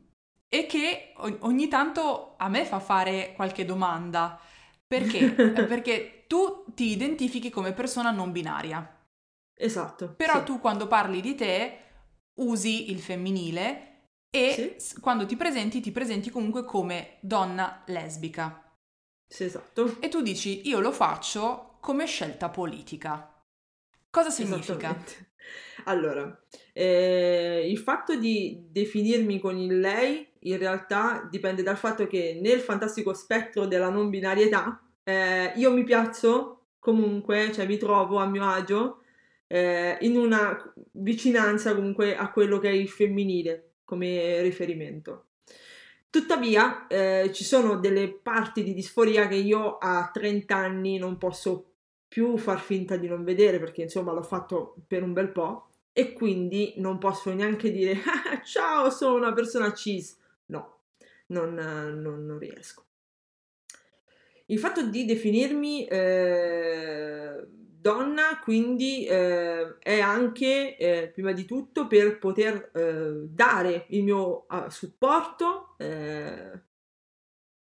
e 0.48 0.66
che 0.66 1.12
ogni 1.40 1.68
tanto 1.68 2.34
a 2.36 2.48
me 2.48 2.64
fa 2.64 2.80
fare 2.80 3.32
qualche 3.34 3.64
domanda. 3.64 4.38
Perché? 4.86 5.30
Perché 5.66 6.24
tu 6.26 6.64
ti 6.74 6.90
identifichi 6.90 7.50
come 7.50 7.72
persona 7.72 8.10
non 8.10 8.32
binaria. 8.32 8.86
Esatto. 9.56 10.12
Però 10.14 10.38
sì. 10.38 10.44
tu 10.44 10.60
quando 10.60 10.86
parli 10.86 11.20
di 11.20 11.34
te 11.34 11.78
usi 12.34 12.90
il 12.90 13.00
femminile 13.00 13.93
e 14.34 14.74
sì. 14.78 15.00
quando 15.00 15.26
ti 15.26 15.36
presenti, 15.36 15.80
ti 15.80 15.92
presenti 15.92 16.28
comunque 16.28 16.64
come 16.64 17.18
donna 17.20 17.84
lesbica. 17.86 18.68
Sì, 19.28 19.44
esatto. 19.44 19.98
E 20.00 20.08
tu 20.08 20.22
dici, 20.22 20.66
io 20.68 20.80
lo 20.80 20.90
faccio 20.90 21.76
come 21.80 22.04
scelta 22.06 22.48
politica. 22.48 23.32
Cosa 24.10 24.30
significa? 24.30 24.96
Allora, 25.84 26.36
eh, 26.72 27.64
il 27.70 27.78
fatto 27.78 28.16
di 28.16 28.66
definirmi 28.70 29.38
con 29.38 29.56
il 29.56 29.78
lei 29.78 30.26
in 30.40 30.58
realtà 30.58 31.28
dipende 31.30 31.62
dal 31.62 31.76
fatto 31.76 32.08
che 32.08 32.40
nel 32.42 32.58
fantastico 32.58 33.14
spettro 33.14 33.66
della 33.66 33.88
non 33.88 34.08
binarietà 34.10 34.82
eh, 35.04 35.52
io 35.54 35.72
mi 35.72 35.84
piazzo 35.84 36.70
comunque, 36.80 37.52
cioè 37.52 37.66
mi 37.66 37.76
trovo 37.76 38.18
a 38.18 38.26
mio 38.26 38.48
agio 38.48 39.02
eh, 39.46 39.96
in 40.00 40.16
una 40.16 40.72
vicinanza 40.92 41.74
comunque 41.74 42.16
a 42.16 42.32
quello 42.32 42.58
che 42.58 42.70
è 42.70 42.72
il 42.72 42.88
femminile 42.88 43.73
come 43.84 44.40
riferimento. 44.42 45.26
Tuttavia, 46.10 46.86
eh, 46.86 47.30
ci 47.32 47.44
sono 47.44 47.76
delle 47.76 48.08
parti 48.08 48.62
di 48.62 48.72
disforia 48.72 49.26
che 49.26 49.34
io 49.34 49.78
a 49.78 50.10
30 50.12 50.54
anni 50.54 50.96
non 50.96 51.18
posso 51.18 51.72
più 52.14 52.36
far 52.36 52.60
finta 52.60 52.96
di 52.96 53.08
non 53.08 53.24
vedere 53.24 53.58
perché 53.58 53.82
insomma 53.82 54.12
l'ho 54.12 54.22
fatto 54.22 54.76
per 54.86 55.02
un 55.02 55.12
bel 55.12 55.30
po' 55.30 55.66
e 55.92 56.12
quindi 56.12 56.74
non 56.76 56.98
posso 56.98 57.34
neanche 57.34 57.72
dire 57.72 57.94
ah, 58.06 58.40
ciao 58.42 58.88
sono 58.90 59.16
una 59.16 59.32
persona 59.32 59.72
cis 59.72 60.16
no 60.46 60.78
non, 61.26 61.54
non, 61.54 62.24
non 62.24 62.38
riesco 62.38 62.84
il 64.46 64.60
fatto 64.60 64.86
di 64.86 65.04
definirmi 65.04 65.86
eh, 65.86 67.44
donna 67.84 68.40
quindi 68.42 69.04
eh, 69.04 69.76
è 69.78 70.00
anche 70.00 70.74
eh, 70.78 71.10
prima 71.12 71.32
di 71.32 71.44
tutto 71.44 71.86
per 71.86 72.18
poter 72.18 72.70
eh, 72.72 73.26
dare 73.28 73.84
il 73.90 74.02
mio 74.02 74.46
uh, 74.48 74.70
supporto 74.70 75.74
eh, 75.76 76.62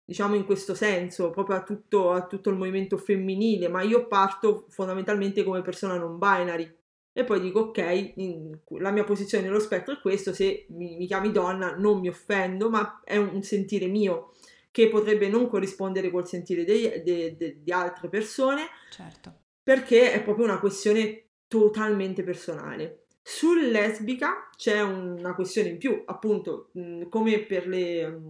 diciamo 0.05 0.37
in 0.37 0.45
questo 0.45 0.77
senso 0.77 1.31
proprio 1.31 1.57
a 1.57 1.65
tutto, 1.65 2.13
a 2.13 2.25
tutto, 2.25 2.51
il 2.51 2.57
movimento 2.57 2.97
femminile 2.97 3.67
ma 3.67 3.83
io 3.83 4.07
parto 4.07 4.67
fondamentalmente 4.69 5.43
come 5.43 5.63
persona 5.63 5.97
non 5.97 6.19
binary. 6.19 6.73
E 7.13 7.25
poi 7.25 7.41
dico 7.41 7.61
ok 7.61 8.13
in, 8.17 8.57
la 8.79 8.93
mia 8.93 9.03
posizione 9.03 9.45
nello 9.45 9.59
spettro 9.59 9.95
è 9.95 10.01
questo 10.01 10.33
se 10.33 10.67
mi, 10.69 10.97
mi 10.97 11.07
chiami 11.07 11.33
donna 11.33 11.75
non 11.75 11.99
mi 11.99 12.09
offendo 12.09 12.71
ma 12.71 13.01
è 13.03 13.17
un, 13.17 13.31
un 13.33 13.43
sentire 13.43 13.87
mio 13.87 14.35
che 14.71 14.89
potrebbe 14.89 15.29
non 15.29 15.49
corrispondere 15.49 16.11
col 16.11 16.29
sentire 16.29 16.63
di 16.63 17.73
altre 17.73 18.09
persone. 18.09 18.69
Certo 18.91 19.46
perché 19.67 20.13
è 20.13 20.23
proprio 20.23 20.45
una 20.45 20.61
questione 20.61 21.25
totalmente 21.49 22.23
personale. 22.23 23.07
Sul 23.21 23.69
lesbica 23.69 24.49
c'è 24.57 24.81
una 24.81 25.35
questione 25.35 25.71
in 25.71 25.79
più, 25.79 26.05
appunto, 26.07 26.71
come 27.09 27.41
per 27.41 27.67
le 27.67 28.21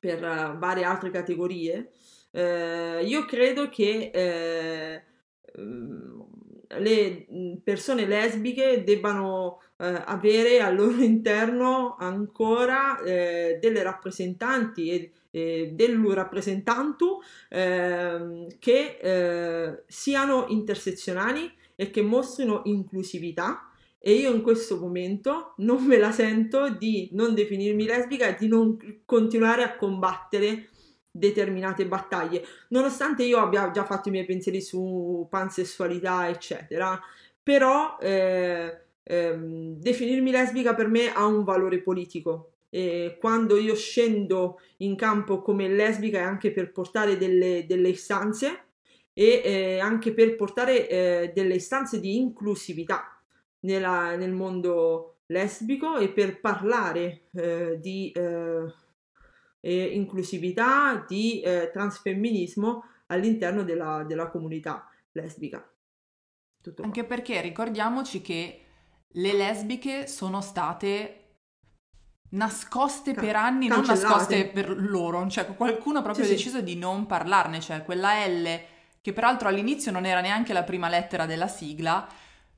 per 0.00 0.18
varie 0.58 0.82
altre 0.82 1.12
categorie. 1.12 1.92
Eh, 2.32 3.04
io 3.04 3.24
credo 3.26 3.68
che 3.68 4.10
eh, 4.12 5.02
le 6.78 7.26
persone 7.62 8.06
lesbiche 8.06 8.82
debbano 8.82 9.60
eh, 9.76 10.02
avere 10.04 10.58
al 10.58 10.74
loro 10.74 10.98
interno 11.00 11.94
ancora 11.96 13.00
eh, 13.02 13.58
delle 13.60 13.84
rappresentanti 13.84 14.90
e 14.90 15.12
eh, 15.30 15.70
del 15.72 15.96
rappresentantu 16.12 17.20
eh, 17.48 18.46
che 18.58 18.98
eh, 19.00 19.82
siano 19.86 20.46
intersezionali 20.48 21.50
e 21.74 21.90
che 21.90 22.02
mostrino 22.02 22.62
inclusività. 22.64 23.70
E 24.02 24.12
io 24.12 24.32
in 24.32 24.40
questo 24.40 24.78
momento 24.78 25.52
non 25.58 25.84
me 25.84 25.98
la 25.98 26.10
sento 26.10 26.70
di 26.70 27.10
non 27.12 27.34
definirmi 27.34 27.84
lesbica 27.84 28.28
e 28.28 28.36
di 28.38 28.48
non 28.48 29.02
continuare 29.04 29.62
a 29.62 29.76
combattere 29.76 30.70
determinate 31.10 31.86
battaglie, 31.86 32.42
nonostante 32.68 33.24
io 33.24 33.38
abbia 33.38 33.70
già 33.70 33.84
fatto 33.84 34.08
i 34.08 34.12
miei 34.12 34.24
pensieri 34.24 34.60
su 34.60 35.26
pansessualità, 35.28 36.28
eccetera, 36.28 36.98
però 37.42 37.98
eh, 38.00 38.84
ehm, 39.02 39.74
definirmi 39.74 40.30
lesbica 40.30 40.74
per 40.74 40.88
me 40.88 41.12
ha 41.12 41.26
un 41.26 41.44
valore 41.44 41.80
politico 41.82 42.52
eh, 42.70 43.16
quando 43.20 43.58
io 43.58 43.74
scendo 43.74 44.60
in 44.78 44.96
campo 44.96 45.42
come 45.42 45.68
lesbica 45.68 46.18
è 46.18 46.22
anche 46.22 46.52
per 46.52 46.72
portare 46.72 47.16
delle, 47.16 47.66
delle 47.66 47.88
istanze 47.88 48.66
e 49.12 49.42
eh, 49.44 49.78
anche 49.80 50.14
per 50.14 50.36
portare 50.36 50.88
eh, 50.88 51.32
delle 51.34 51.56
istanze 51.56 52.00
di 52.00 52.16
inclusività 52.16 53.20
nella, 53.60 54.16
nel 54.16 54.32
mondo 54.32 55.18
lesbico 55.26 55.98
e 55.98 56.08
per 56.08 56.40
parlare 56.40 57.24
eh, 57.32 57.78
di 57.80 58.12
eh, 58.12 59.82
inclusività, 59.82 61.04
di 61.06 61.40
eh, 61.40 61.70
transfemminismo 61.72 62.84
all'interno 63.06 63.64
della, 63.64 64.04
della 64.06 64.28
comunità 64.28 64.88
lesbica. 65.12 65.68
Tutto 66.62 66.82
anche 66.82 67.04
perché 67.04 67.40
ricordiamoci 67.40 68.20
che 68.20 68.64
le 69.08 69.32
lesbiche 69.32 70.06
sono 70.06 70.40
state 70.40 71.19
nascoste 72.30 73.12
per 73.12 73.36
anni, 73.36 73.66
non 73.66 73.84
nascoste 73.84 74.46
per 74.46 74.70
loro, 74.70 75.26
cioè 75.28 75.46
qualcuno 75.54 76.02
proprio 76.02 76.24
sì, 76.24 76.30
ha 76.30 76.34
deciso 76.34 76.58
sì. 76.58 76.64
di 76.64 76.76
non 76.76 77.06
parlarne, 77.06 77.60
cioè 77.60 77.82
quella 77.84 78.26
L 78.26 78.60
che 79.02 79.12
peraltro 79.12 79.48
all'inizio 79.48 79.90
non 79.90 80.04
era 80.04 80.20
neanche 80.20 80.52
la 80.52 80.62
prima 80.62 80.88
lettera 80.88 81.26
della 81.26 81.48
sigla, 81.48 82.06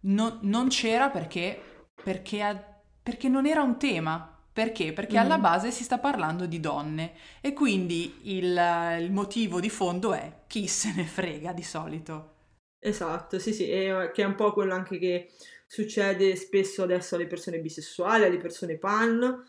no, 0.00 0.38
non 0.42 0.68
c'era 0.68 1.08
perché, 1.08 1.86
perché, 2.02 2.64
perché 3.02 3.28
non 3.28 3.46
era 3.46 3.62
un 3.62 3.78
tema. 3.78 4.26
Perché? 4.52 4.92
Perché 4.92 5.16
mm. 5.16 5.20
alla 5.20 5.38
base 5.38 5.70
si 5.70 5.82
sta 5.82 5.96
parlando 5.96 6.44
di 6.44 6.60
donne 6.60 7.14
e 7.40 7.54
quindi 7.54 8.36
il, 8.36 8.98
il, 9.00 9.10
motivo 9.10 9.60
di 9.60 9.70
fondo 9.70 10.12
è 10.12 10.40
chi 10.46 10.66
se 10.66 10.92
ne 10.94 11.04
frega 11.04 11.54
di 11.54 11.62
solito. 11.62 12.34
Esatto, 12.78 13.38
sì, 13.38 13.54
sì, 13.54 13.70
e, 13.70 14.10
che 14.12 14.22
è 14.22 14.26
un 14.26 14.34
po' 14.34 14.52
quello 14.52 14.74
anche 14.74 14.98
che 14.98 15.30
succede 15.66 16.36
spesso 16.36 16.82
adesso 16.82 17.14
alle 17.14 17.26
persone 17.26 17.60
bisessuali, 17.60 18.24
alle 18.24 18.36
persone 18.36 18.76
pan, 18.76 19.42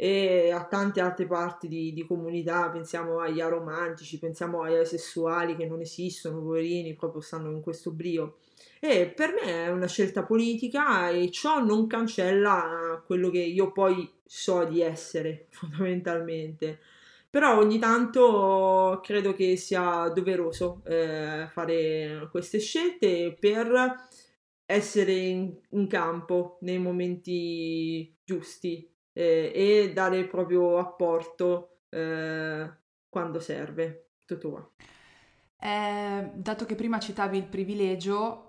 e 0.00 0.52
a 0.52 0.64
tante 0.64 1.00
altre 1.00 1.26
parti 1.26 1.66
di, 1.66 1.92
di, 1.92 2.06
comunità, 2.06 2.70
pensiamo 2.70 3.18
agli 3.18 3.40
aromantici, 3.40 4.20
pensiamo 4.20 4.62
agli 4.62 4.76
asessuali 4.76 5.56
che 5.56 5.66
non 5.66 5.80
esistono, 5.80 6.40
poverini, 6.40 6.94
proprio 6.94 7.20
stanno 7.20 7.50
in 7.50 7.60
questo 7.60 7.90
brio. 7.90 8.36
E 8.78 9.08
per 9.08 9.32
me 9.32 9.64
è 9.64 9.68
una 9.70 9.88
scelta 9.88 10.22
politica 10.22 11.08
e 11.08 11.32
ciò 11.32 11.60
non 11.64 11.88
cancella 11.88 13.02
quello 13.04 13.28
che 13.28 13.40
io 13.40 13.72
poi 13.72 14.08
so 14.24 14.62
di 14.66 14.82
essere, 14.82 15.48
fondamentalmente. 15.50 16.78
Però 17.28 17.58
ogni 17.58 17.80
tanto 17.80 19.00
credo 19.02 19.34
che 19.34 19.56
sia 19.56 20.08
doveroso 20.14 20.80
eh, 20.84 21.48
fare 21.50 22.28
queste 22.30 22.60
scelte 22.60 23.36
per 23.36 23.96
essere 24.64 25.12
in, 25.12 25.52
in 25.70 25.88
campo 25.88 26.58
nei 26.60 26.78
momenti 26.78 28.14
giusti 28.22 28.88
eh, 29.18 29.50
e 29.52 29.92
dare 29.92 30.16
il 30.18 30.28
proprio 30.28 30.78
apporto 30.78 31.80
eh, 31.88 32.70
quando 33.08 33.40
serve. 33.40 34.10
Tutto 34.24 34.50
qua. 34.50 34.70
Eh, 35.60 36.30
dato 36.34 36.64
che 36.64 36.76
prima 36.76 37.00
citavi 37.00 37.36
il 37.36 37.46
privilegio, 37.46 38.44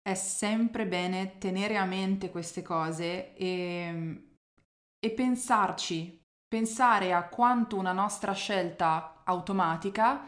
è 0.00 0.14
sempre 0.14 0.86
bene 0.86 1.38
tenere 1.38 1.76
a 1.76 1.84
mente 1.84 2.30
queste 2.30 2.62
cose 2.62 3.34
e, 3.34 4.22
e 5.00 5.10
pensarci, 5.10 6.22
pensare 6.46 7.12
a 7.12 7.26
quanto 7.28 7.76
una 7.76 7.92
nostra 7.92 8.32
scelta 8.32 9.22
automatica 9.24 10.26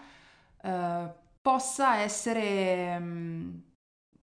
eh, 0.61 1.15
possa 1.41 1.99
essere 1.99 2.99
mh, 2.99 3.05
mm, 3.05 3.59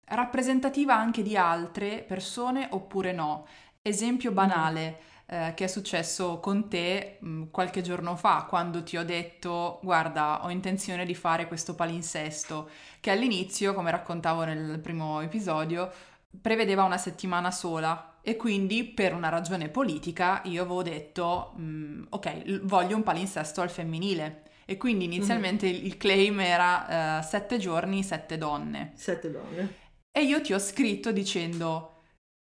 rappresentativa 0.07 0.97
anche 0.97 1.22
di 1.22 1.36
altre 1.36 2.03
persone 2.03 2.66
oppure 2.72 3.12
no. 3.12 3.47
Esempio 3.80 4.32
banale, 4.32 5.01
eh, 5.31 5.53
che 5.55 5.64
è 5.64 5.66
successo 5.66 6.41
con 6.41 6.70
te 6.70 7.18
mh, 7.20 7.29
mm, 7.29 7.43
qualche 7.51 7.83
giorno 7.83 8.16
fa, 8.16 8.47
quando 8.49 8.83
ti 8.83 8.97
ho 8.97 9.05
detto 9.05 9.79
guarda, 9.83 10.43
ho 10.45 10.49
intenzione 10.49 11.05
di 11.05 11.14
fare 11.14 11.47
questo 11.47 11.74
palinsesto, 11.74 12.70
che 12.99 13.11
all'inizio, 13.11 13.74
come 13.74 13.91
raccontavo 13.91 14.45
nel 14.45 14.79
primo 14.81 15.20
episodio, 15.20 15.93
prevedeva 16.41 16.85
una 16.85 16.97
settimana 16.97 17.51
sola 17.51 18.18
e 18.22 18.37
quindi 18.37 18.85
per 18.85 19.12
una 19.12 19.29
ragione 19.29 19.68
politica 19.68 20.41
io 20.45 20.62
avevo 20.62 20.83
detto 20.83 21.53
mh, 21.57 21.62
mm, 21.62 22.03
ok, 22.09 22.61
voglio 22.62 22.97
un 22.97 23.03
palinsesto 23.03 23.61
al 23.61 23.70
femminile. 23.70 24.45
E 24.64 24.79
quindi 24.79 25.05
inizialmente 25.05 25.66
mm-hmm. 25.66 25.76
il, 25.76 25.87
il 25.87 25.97
claim 25.99 26.41
era 26.41 27.18
uh, 27.18 27.22
sette 27.22 27.59
giorni, 27.59 28.03
sette 28.03 28.39
donne. 28.39 28.93
Sette 28.95 29.31
donne. 29.31 29.74
E 30.11 30.22
io 30.22 30.41
ti 30.41 30.55
ho 30.55 30.59
scritto 30.59 31.12
dicendo 31.12 31.97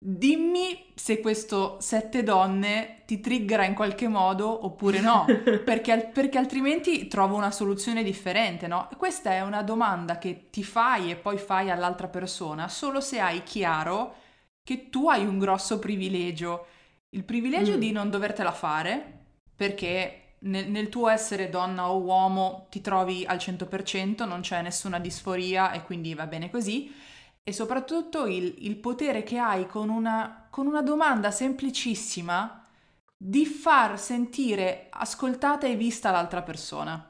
Dimmi 0.01 0.91
se 0.95 1.19
questo 1.19 1.77
sette 1.81 2.23
donne 2.23 3.01
ti 3.05 3.19
triggera 3.19 3.65
in 3.65 3.73
qualche 3.73 4.07
modo 4.07 4.65
oppure 4.65 5.01
no, 5.01 5.25
perché, 5.65 6.09
perché, 6.13 6.37
altrimenti 6.37 7.07
trovo 7.07 7.35
una 7.35 7.51
soluzione 7.51 8.01
differente, 8.01 8.67
no? 8.67 8.87
Questa 8.95 9.31
è 9.31 9.41
una 9.41 9.61
domanda 9.61 10.17
che 10.17 10.47
ti 10.51 10.63
fai 10.63 11.11
e 11.11 11.17
poi 11.17 11.37
fai 11.37 11.69
all'altra 11.69 12.07
persona 12.07 12.69
solo 12.69 13.01
se 13.01 13.19
hai 13.19 13.43
chiaro 13.43 14.15
che 14.63 14.89
tu 14.89 15.09
hai 15.09 15.25
un 15.25 15.37
grosso 15.37 15.79
privilegio. 15.79 16.67
Il 17.09 17.25
privilegio 17.25 17.75
mm. 17.75 17.79
di 17.79 17.91
non 17.91 18.09
dovertela 18.09 18.53
fare, 18.53 19.23
perché 19.53 20.35
nel, 20.39 20.69
nel, 20.69 20.87
tuo 20.87 21.09
essere 21.09 21.49
donna 21.49 21.89
o 21.89 21.97
uomo 21.99 22.67
ti 22.69 22.79
trovi 22.79 23.25
al 23.25 23.37
100%, 23.37 24.25
non 24.25 24.39
c'è 24.39 24.61
nessuna 24.61 24.97
disforia 24.97 25.73
e 25.73 25.83
quindi 25.83 26.13
va 26.13 26.25
bene 26.25 26.49
così 26.49 27.07
e 27.43 27.51
soprattutto 27.51 28.25
il, 28.25 28.55
il 28.59 28.75
potere 28.77 29.23
che 29.23 29.37
hai 29.37 29.65
con 29.65 29.89
una, 29.89 30.47
con 30.49 30.67
una 30.67 30.81
domanda 30.81 31.31
semplicissima 31.31 32.63
di 33.15 33.45
far 33.45 33.99
sentire 33.99 34.87
ascoltata 34.91 35.67
e 35.67 35.75
vista 35.75 36.11
l'altra 36.11 36.41
persona. 36.41 37.09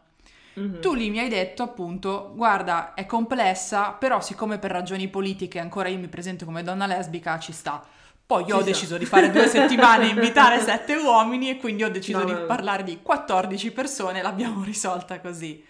Mm-hmm. 0.60 0.82
Tu 0.82 0.94
lì 0.94 1.10
mi 1.10 1.20
hai 1.20 1.30
detto 1.30 1.64
appunto, 1.64 2.34
guarda, 2.36 2.94
è 2.94 3.06
complessa, 3.06 3.92
però 3.92 4.20
siccome 4.20 4.58
per 4.58 4.72
ragioni 4.72 5.08
politiche 5.08 5.60
ancora 5.60 5.90
io 5.90 6.00
mi 6.00 6.08
presento 6.08 6.46
come 6.46 6.64
donna 6.64 6.88
lesbica, 6.88 7.38
ci 7.40 7.52
sta. 7.52 7.86
Poi 8.26 8.46
io 8.46 8.58
ho 8.58 8.62
deciso 8.62 8.98
di 8.98 9.06
fare 9.06 9.32
due 9.32 9.48
settimane 9.48 10.06
e 10.06 10.10
invitare 10.14 10.60
sette 10.60 10.96
uomini 10.96 11.50
e 11.50 11.58
quindi 11.58 11.84
ho 11.84 11.90
deciso 11.90 12.20
no, 12.20 12.26
di 12.26 12.34
parlare 12.46 12.84
di 12.84 13.00
14 13.02 13.72
persone 13.72 14.20
e 14.20 14.22
l'abbiamo 14.22 14.64
risolta 14.64 15.20
così. 15.20 15.64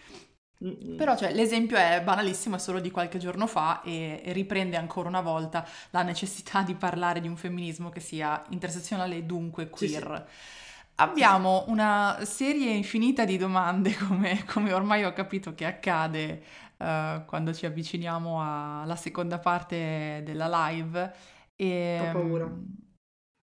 Però 0.62 1.16
cioè, 1.16 1.32
l'esempio 1.32 1.78
è 1.78 2.02
banalissimo, 2.04 2.58
è 2.58 2.60
solo 2.60 2.82
di 2.82 2.92
qualche 2.92 3.18
giorno 3.18 3.48
fa 3.48 3.82
e, 3.82 4.22
e, 4.22 4.34
riprende 4.34 4.76
ancora 4.76 5.08
una 5.08 5.22
volta 5.22 5.66
la 5.92 6.04
necessità 6.04 6.64
di 6.64 6.76
parlare 6.76 7.22
di 7.22 7.30
un 7.30 7.38
femminismo 7.38 7.90
che 7.90 8.02
sia 8.02 8.44
intersezionale 8.50 9.16
e 9.16 9.24
dunque 9.24 9.70
queer. 9.70 10.26
Sì, 10.28 10.34
sì. 10.34 10.68
Abbiamo 10.96 11.64
una 11.68 12.20
serie 12.24 12.72
infinita 12.72 13.24
di 13.24 13.38
domande, 13.38 13.96
come, 14.06 14.44
come 14.44 14.74
ormai 14.74 15.06
ho 15.06 15.14
capito 15.14 15.56
che 15.56 15.66
accade 15.66 16.44
uh, 16.76 17.24
quando 17.26 17.54
ci 17.54 17.66
avviciniamo 17.66 18.82
alla 18.82 18.98
seconda 18.98 19.40
parte 19.40 20.22
della 20.26 20.68
live. 20.68 21.14
E, 21.56 22.00
ho 22.02 22.12
paura. 22.12 22.52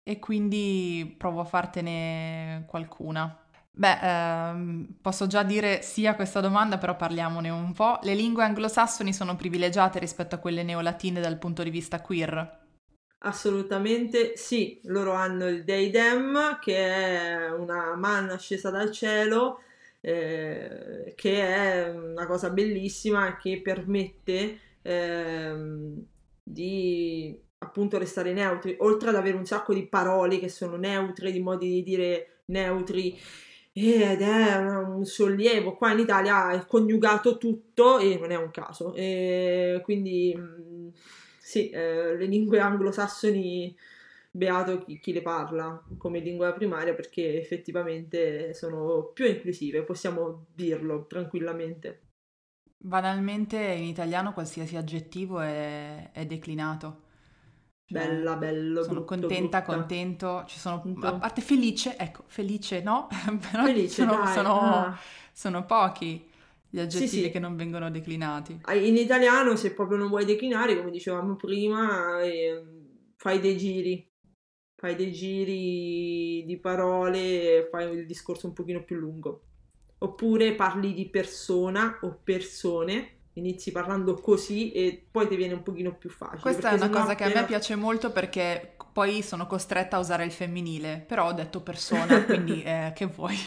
E 0.03 0.20
quindi 0.20 1.16
provo 1.18 1.39
a 1.39 1.45
fartene 1.45 2.66
qualcuna. 2.68 3.45
Beh, 3.78 3.99
ehm, 4.01 4.95
posso 5.01 5.28
già 5.28 5.43
dire 5.43 5.82
sì 5.82 6.07
a 6.07 6.15
questa 6.15 6.39
domanda, 6.39 6.78
però 6.78 6.95
parliamone 6.95 7.49
un 7.49 7.73
po'. 7.73 7.99
Le 8.03 8.15
lingue 8.15 8.43
anglosassoni 8.43 9.13
sono 9.13 9.36
privilegiate 9.36 9.99
rispetto 9.99 10.36
a 10.36 10.38
quelle 10.38 10.63
neolatine 10.63 11.19
dal 11.19 11.38
punto 11.38 11.61
di 11.61 11.69
vista 11.69 12.01
queer? 12.01 12.63
Assolutamente 13.19 14.38
sì, 14.38 14.80
loro 14.84 15.13
hanno 15.13 15.47
il 15.47 15.63
Dei 15.63 15.89
Dem, 15.89 16.59
che 16.59 16.76
è 16.78 17.49
una 17.51 17.95
manna 17.95 18.38
scesa 18.38 18.69
dal 18.69 18.91
cielo, 18.91 19.61
eh, 19.99 21.13
che 21.15 21.41
è 21.41 21.89
una 21.89 22.28
cosa 22.28 22.51
bellissima 22.51 23.36
che 23.38 23.61
permette 23.61 24.59
eh, 24.84 25.55
di 26.43 27.41
appunto 27.57 27.97
restare 27.97 28.32
neutri, 28.32 28.76
oltre 28.80 29.09
ad 29.09 29.15
avere 29.15 29.38
un 29.38 29.45
sacco 29.45 29.73
di 29.73 29.88
parole 29.88 30.38
che 30.39 30.49
sono 30.49 30.76
neutre, 30.78 31.32
di 31.32 31.39
modi 31.39 31.67
di 31.69 31.84
dire 31.84 32.41
neutri 32.45 33.19
ed 33.78 34.21
è 34.21 34.55
un 34.55 35.03
sollievo. 35.05 35.76
Qua 35.76 35.91
in 35.91 35.99
Italia 35.99 36.51
è 36.51 36.65
coniugato 36.65 37.38
tutto 37.38 37.99
e 37.99 38.17
non 38.17 38.32
è 38.32 38.38
un 38.38 38.49
caso. 38.49 38.93
E 38.93 39.82
quindi 39.84 40.34
mm, 40.34 40.88
sì, 41.38 41.69
eh, 41.71 42.15
le 42.15 42.26
lingue 42.26 42.59
anglosassoni, 42.59 43.76
beato 44.32 44.78
chi, 44.86 44.97
chi, 44.99 45.11
le 45.11 45.21
parla 45.21 45.84
come 45.97 46.19
lingua 46.19 46.53
primaria 46.53 46.93
perché 46.93 47.38
effettivamente 47.38 48.53
sono 48.53 49.11
più 49.13 49.26
inclusive, 49.26 49.84
possiamo 49.84 50.45
dirlo 50.55 51.05
tranquillamente. 51.05 52.01
Banalmente 52.78 53.57
in 53.57 53.84
italiano 53.84 54.32
qualsiasi 54.32 54.78
aggettivo 54.78 55.41
è, 55.41 56.11
è 56.13 56.26
declinato. 56.26 57.03
Bella, 57.88 58.32
cioè, 58.32 58.40
bello. 58.40 58.84
Sono 58.84 59.04
brutto, 59.04 59.20
contenta, 59.20 59.62
brutta. 59.62 59.78
contento. 59.78 60.44
Ci 60.48 60.58
sono, 60.58 60.84
a 61.02 61.14
parte 61.16 61.42
felice, 61.42 61.96
ecco, 61.98 62.24
felice 62.28 62.82
no, 62.82 63.08
però 63.52 63.66
felice, 63.66 63.90
sono, 63.90 64.12
dai, 64.12 64.34
sono, 64.34 64.60
ah. 64.60 65.00
sono, 65.32 65.66
pochi 65.66 66.28
gli 66.70 66.80
aggettivi 66.80 67.08
sì, 67.08 67.22
sì. 67.24 67.30
che 67.30 67.40
non 67.40 67.56
vengono 67.56 67.92
declinati. 67.92 68.60
In 68.74 68.98
italiano, 68.98 69.56
se 69.56 69.74
proprio 69.74 69.98
non 69.98 70.10
vuoi 70.10 70.26
declinare, 70.26 70.78
come 70.78 70.90
dicevamo 70.90 71.36
prima, 71.36 72.22
eh, 72.22 72.64
fai 73.16 73.40
dei 73.40 73.58
giri. 73.58 74.10
Fai 74.78 74.96
dei 74.96 75.14
giri 75.14 76.44
di 76.46 76.60
parole, 76.60 77.70
fai 77.72 77.96
il 77.96 78.06
discorso 78.06 78.48
un 78.48 78.54
pochino 78.54 78.84
più 78.84 78.98
lungo. 78.98 79.44
Oppure 80.00 80.54
parli 80.54 80.94
di 80.94 81.10
persona 81.10 82.00
o 82.02 82.20
persone 82.22 83.14
inizi 83.36 83.72
parlando 83.72 84.16
così 84.16 84.72
e 84.72 85.08
poi 85.10 85.28
ti 85.28 85.36
viene 85.36 85.54
un 85.54 85.64
pochino 85.64 85.96
più 85.96 86.10
facile. 86.10 86.42
Questa 86.42 86.72
è 86.72 86.74
una 86.76 86.90
cosa 86.90 87.16
che 87.16 87.24
a 87.24 87.32
me 87.34 87.46
piace 87.46 87.76
molto 87.76 88.12
perché 88.12 88.76
poi 88.92 89.22
sono 89.22 89.46
costretta 89.46 89.98
a 89.98 90.00
usare 90.00 90.24
il 90.26 90.32
femminile, 90.32 91.04
però 91.06 91.28
ho 91.28 91.34
detto 91.34 91.62
persona, 91.62 92.24
quindi 92.26 92.64
eh, 92.64 92.94
che 92.96 93.06
vuoi? 93.08 93.38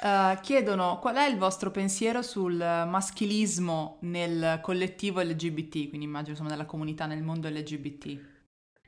uh, 0.00 0.38
chiedono 0.40 0.98
qual 1.00 1.16
è 1.16 1.26
il 1.26 1.36
vostro 1.36 1.70
pensiero 1.70 2.22
sul 2.22 2.56
maschilismo 2.56 3.98
nel 4.02 4.60
collettivo 4.62 5.20
LGBT, 5.20 5.88
quindi 5.88 6.04
immagino 6.04 6.30
insomma 6.30 6.50
nella 6.50 6.66
comunità, 6.66 7.06
nel 7.06 7.22
mondo 7.22 7.48
LGBT. 7.48 8.34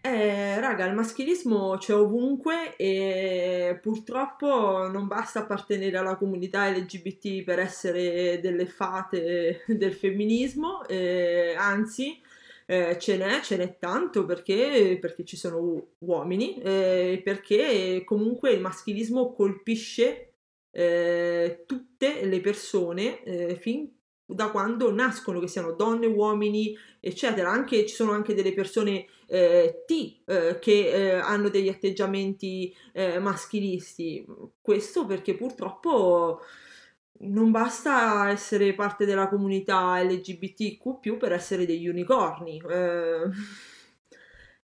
Eh, 0.01 0.61
raga, 0.61 0.87
il 0.87 0.95
maschilismo 0.95 1.77
c'è 1.77 1.93
ovunque 1.95 2.77
e 2.77 3.79
purtroppo 3.83 4.89
non 4.89 5.09
basta 5.09 5.41
appartenere 5.41 5.97
alla 5.99 6.17
comunità 6.17 6.71
LGBT 6.71 7.43
per 7.43 7.59
essere 7.59 8.39
delle 8.41 8.67
fate 8.67 9.65
del 9.67 9.93
femminismo, 9.93 10.87
eh, 10.87 11.55
anzi, 11.59 12.21
eh, 12.67 12.97
ce 12.99 13.17
n'è, 13.17 13.41
ce 13.41 13.57
n'è 13.57 13.77
tanto 13.79 14.25
perché, 14.25 14.99
perché 15.01 15.25
ci 15.25 15.37
sono 15.37 15.89
uomini, 15.99 16.61
eh, 16.63 17.21
perché 17.25 18.03
comunque 18.05 18.53
il 18.53 18.61
maschilismo 18.61 19.33
colpisce 19.33 20.35
eh, 20.71 21.65
tutte 21.67 22.25
le 22.25 22.41
persone 22.41 23.23
eh, 23.25 23.57
fin 23.57 23.98
da 24.31 24.51
quando 24.51 24.93
nascono, 24.93 25.41
che 25.41 25.49
siano 25.49 25.73
donne, 25.73 26.07
uomini, 26.07 26.77
eccetera. 27.01 27.51
Anche, 27.51 27.87
ci 27.87 27.95
sono 27.95 28.13
anche 28.13 28.35
delle 28.35 28.53
persone 28.53 29.07
eh, 29.27 29.85
T 29.87 30.21
eh, 30.27 30.59
che 30.61 30.91
eh, 30.91 31.13
hanno 31.15 31.49
degli 31.49 31.69
atteggiamenti 31.69 32.75
eh, 32.93 33.19
maschilisti. 33.19 34.27
Questo 34.61 35.07
perché 35.07 35.35
purtroppo 35.35 36.43
non 37.21 37.51
basta 37.51 38.29
essere 38.31 38.75
parte 38.75 39.07
della 39.07 39.29
comunità 39.29 40.01
LGBTQ 40.03 41.17
per 41.17 41.33
essere 41.33 41.65
degli 41.65 41.89
unicorni. 41.89 42.61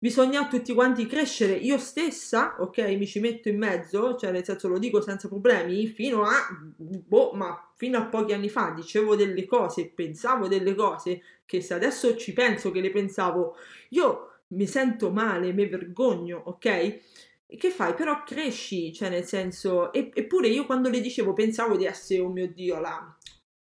Bisogna 0.04 0.46
tutti 0.48 0.74
quanti 0.74 1.06
crescere. 1.06 1.54
Io 1.54 1.78
stessa, 1.78 2.56
ok, 2.58 2.76
mi 2.98 3.06
ci 3.06 3.20
metto 3.20 3.48
in 3.48 3.56
mezzo, 3.56 4.16
cioè 4.16 4.32
nel 4.32 4.44
senso 4.44 4.68
lo 4.68 4.78
dico 4.78 5.00
senza 5.00 5.28
problemi, 5.28 5.86
fino 5.86 6.24
a, 6.24 6.46
boh, 6.76 7.32
ma 7.32 7.72
fino 7.74 7.96
a 7.96 8.04
pochi 8.04 8.34
anni 8.34 8.50
fa 8.50 8.74
dicevo 8.76 9.16
delle 9.16 9.46
cose, 9.46 9.88
pensavo 9.88 10.46
delle 10.46 10.74
cose 10.74 11.22
che 11.46 11.62
se 11.62 11.72
adesso 11.72 12.18
ci 12.18 12.34
penso 12.34 12.70
che 12.70 12.82
le 12.82 12.90
pensavo, 12.90 13.56
io 13.88 14.40
mi 14.48 14.66
sento 14.66 15.10
male, 15.10 15.54
mi 15.54 15.66
vergogno, 15.66 16.36
ok? 16.44 17.00
che 17.56 17.70
fai? 17.70 17.94
Però 17.94 18.24
cresci, 18.24 18.92
cioè 18.92 19.08
nel 19.08 19.24
senso, 19.24 19.90
eppure 19.90 20.48
io 20.48 20.66
quando 20.66 20.90
le 20.90 21.00
dicevo 21.00 21.32
pensavo 21.32 21.78
di 21.78 21.86
essere, 21.86 22.20
oh 22.20 22.28
mio 22.28 22.52
Dio, 22.52 22.78
la, 22.78 23.16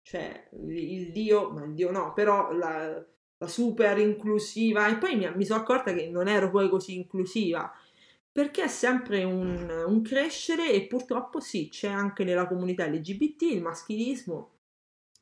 cioè 0.04 0.48
il 0.54 1.12
Dio, 1.12 1.50
ma 1.50 1.66
il 1.66 1.74
Dio 1.74 1.92
no, 1.92 2.14
però 2.14 2.54
la, 2.54 3.06
la 3.40 3.48
super 3.48 3.98
inclusiva 3.98 4.88
e 4.88 4.98
poi 4.98 5.16
mi, 5.16 5.30
mi 5.36 5.46
sono 5.46 5.62
accorta 5.62 5.94
che 5.94 6.08
non 6.10 6.28
ero 6.28 6.50
poi 6.50 6.70
così 6.70 6.96
inclusiva 6.96 7.74
perché 8.32 8.64
è 8.64 8.68
sempre 8.68 9.24
un, 9.24 9.70
un, 9.86 10.02
crescere 10.02 10.72
e 10.72 10.88
purtroppo 10.88 11.40
sì, 11.40 11.68
c'è 11.70 11.90
anche 11.90 12.24
nella 12.24 12.48
comunità 12.48 12.86
LGBT 12.86 13.42
il 13.42 13.62
maschilismo, 13.62 14.52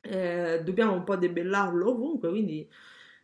eh, 0.02 0.60
dobbiamo 0.62 0.92
un 0.92 1.04
po' 1.04 1.16
debellarlo 1.16 1.90
ovunque, 1.90 2.28
quindi 2.28 2.70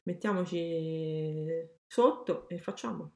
mettiamoci 0.05 1.47
sotto 1.87 2.49
e 2.49 2.59
facciamo. 2.59 3.13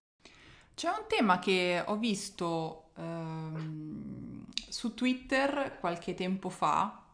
C'è 0.75 0.89
un 0.89 1.07
tema 1.09 1.41
che 1.41 1.83
ho 1.85 1.97
visto 1.97 2.91
ehm, 2.97 4.47
su 4.69 4.95
Twitter 4.95 5.79
qualche 5.81 6.15
tempo 6.15 6.49
fa, 6.49 7.05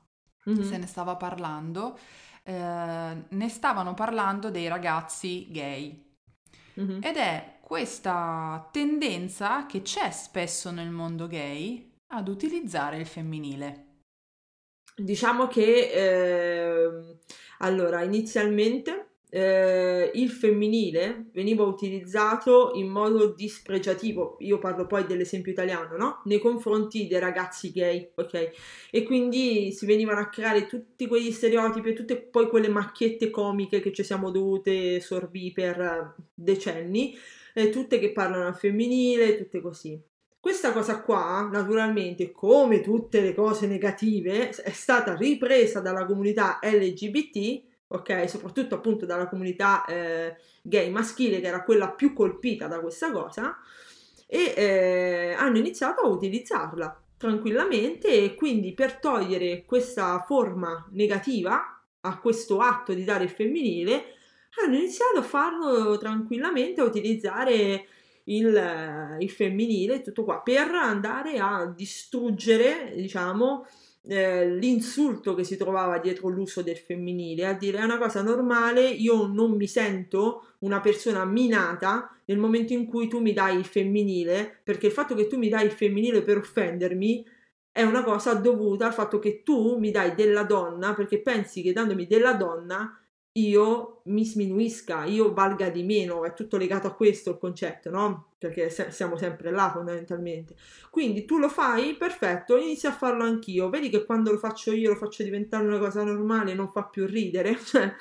mm-hmm. 0.50 0.62
se 0.62 0.76
ne 0.76 0.86
stava 0.86 1.16
parlando, 1.16 1.98
eh, 2.46 3.24
ne 3.28 3.48
stavano 3.48 3.94
parlando 3.94 4.50
dei 4.50 4.68
ragazzi 4.68 5.48
gay. 5.50 6.16
Mm-hmm. 6.78 7.02
Ed 7.02 7.16
è 7.16 7.58
questa 7.60 8.68
tendenza 8.70 9.66
che 9.66 9.82
c'è 9.82 10.10
spesso 10.10 10.70
nel 10.70 10.90
mondo 10.90 11.26
gay 11.26 11.92
ad 12.08 12.28
utilizzare 12.28 12.98
il 12.98 13.06
femminile. 13.06 14.02
Diciamo 14.94 15.48
che 15.48 15.90
eh, 15.90 17.18
allora 17.58 18.02
inizialmente 18.02 19.03
eh, 19.34 20.12
il 20.14 20.30
femminile 20.30 21.24
veniva 21.32 21.64
utilizzato 21.64 22.70
in 22.74 22.86
modo 22.86 23.34
dispregiativo, 23.34 24.36
io 24.38 24.60
parlo 24.60 24.86
poi 24.86 25.06
dell'esempio 25.06 25.50
italiano, 25.50 25.96
no? 25.96 26.20
Nei 26.26 26.38
confronti 26.38 27.08
dei 27.08 27.18
ragazzi 27.18 27.72
gay, 27.72 28.12
ok? 28.14 28.50
E 28.92 29.02
quindi 29.02 29.72
si 29.72 29.86
venivano 29.86 30.20
a 30.20 30.28
creare 30.28 30.66
tutti 30.66 31.08
quegli 31.08 31.32
stereotipi 31.32 31.88
e 31.88 31.92
tutte 31.94 32.16
poi 32.16 32.46
quelle 32.46 32.68
macchiette 32.68 33.30
comiche 33.30 33.80
che 33.80 33.92
ci 33.92 34.04
siamo 34.04 34.30
dovute 34.30 35.00
sorbire 35.00 35.52
per 35.52 36.14
decenni, 36.32 37.18
eh, 37.54 37.70
tutte 37.70 37.98
che 37.98 38.12
parlano 38.12 38.46
al 38.46 38.56
femminile, 38.56 39.36
tutte 39.36 39.60
così. 39.60 40.00
Questa 40.38 40.72
cosa 40.72 41.00
qua, 41.02 41.48
naturalmente, 41.50 42.30
come 42.30 42.80
tutte 42.82 43.20
le 43.20 43.34
cose 43.34 43.66
negative, 43.66 44.50
è 44.50 44.70
stata 44.70 45.16
ripresa 45.16 45.80
dalla 45.80 46.06
comunità 46.06 46.60
LGBT 46.62 47.72
ok? 47.88 48.28
Soprattutto 48.28 48.74
appunto 48.74 49.06
dalla 49.06 49.28
comunità 49.28 49.84
eh, 49.84 50.36
gay 50.62 50.90
maschile 50.90 51.40
che 51.40 51.46
era 51.46 51.62
quella 51.62 51.90
più 51.90 52.12
colpita 52.12 52.66
da 52.66 52.80
questa 52.80 53.10
cosa 53.10 53.56
e 54.26 54.54
eh, 54.56 55.34
hanno 55.36 55.58
iniziato 55.58 56.02
a 56.02 56.08
utilizzarla 56.08 57.02
tranquillamente 57.16 58.08
e 58.08 58.34
quindi 58.34 58.74
per 58.74 58.98
togliere 58.98 59.64
questa 59.64 60.24
forma 60.26 60.86
negativa 60.92 61.80
a 62.00 62.18
questo 62.18 62.58
atto 62.58 62.92
di 62.92 63.04
dare 63.04 63.24
il 63.24 63.30
femminile 63.30 64.14
hanno 64.62 64.76
iniziato 64.76 65.18
a 65.18 65.22
farlo 65.22 65.96
tranquillamente 65.98 66.80
a 66.80 66.84
utilizzare 66.84 67.86
il, 68.24 69.16
il 69.18 69.30
femminile 69.30 70.02
tutto 70.02 70.24
qua 70.24 70.40
per 70.40 70.70
andare 70.70 71.38
a 71.38 71.66
distruggere 71.66 72.92
diciamo 72.94 73.66
eh, 74.06 74.48
l'insulto 74.48 75.34
che 75.34 75.44
si 75.44 75.56
trovava 75.56 75.98
dietro 75.98 76.28
l'uso 76.28 76.62
del 76.62 76.76
femminile, 76.76 77.46
a 77.46 77.54
dire 77.54 77.78
è 77.78 77.84
una 77.84 77.98
cosa 77.98 78.22
normale, 78.22 78.86
io 78.86 79.26
non 79.26 79.52
mi 79.52 79.66
sento 79.66 80.54
una 80.60 80.80
persona 80.80 81.24
minata 81.24 82.14
nel 82.26 82.38
momento 82.38 82.72
in 82.72 82.86
cui 82.86 83.08
tu 83.08 83.20
mi 83.20 83.32
dai 83.32 83.56
il 83.56 83.64
femminile, 83.64 84.60
perché 84.62 84.86
il 84.86 84.92
fatto 84.92 85.14
che 85.14 85.26
tu 85.26 85.38
mi 85.38 85.48
dai 85.48 85.64
il 85.64 85.72
femminile 85.72 86.22
per 86.22 86.38
offendermi 86.38 87.24
è 87.72 87.82
una 87.82 88.04
cosa 88.04 88.34
dovuta 88.34 88.86
al 88.86 88.94
fatto 88.94 89.18
che 89.18 89.42
tu 89.42 89.78
mi 89.78 89.90
dai 89.90 90.14
della 90.14 90.44
donna, 90.44 90.94
perché 90.94 91.20
pensi 91.20 91.62
che 91.62 91.72
dandomi 91.72 92.06
della 92.06 92.34
donna 92.34 92.98
io 93.36 94.02
mi 94.04 94.24
sminuisca, 94.24 95.04
io 95.04 95.32
valga 95.32 95.68
di 95.68 95.82
meno, 95.82 96.24
è 96.24 96.34
tutto 96.34 96.56
legato 96.56 96.86
a 96.86 96.94
questo 96.94 97.30
il 97.30 97.38
concetto, 97.38 97.90
no? 97.90 98.34
Perché 98.38 98.70
se- 98.70 98.92
siamo 98.92 99.16
sempre 99.16 99.50
là 99.50 99.70
fondamentalmente. 99.72 100.54
Quindi 100.90 101.24
tu 101.24 101.38
lo 101.38 101.48
fai, 101.48 101.96
perfetto, 101.96 102.56
inizia 102.56 102.90
a 102.90 102.92
farlo 102.92 103.24
anch'io. 103.24 103.70
Vedi 103.70 103.88
che 103.88 104.04
quando 104.04 104.30
lo 104.30 104.38
faccio 104.38 104.72
io 104.72 104.90
lo 104.90 104.96
faccio 104.96 105.24
diventare 105.24 105.66
una 105.66 105.78
cosa 105.78 106.04
normale, 106.04 106.54
non 106.54 106.70
fa 106.70 106.84
più 106.84 107.06
ridere. 107.06 107.58
Cioè, 107.64 107.92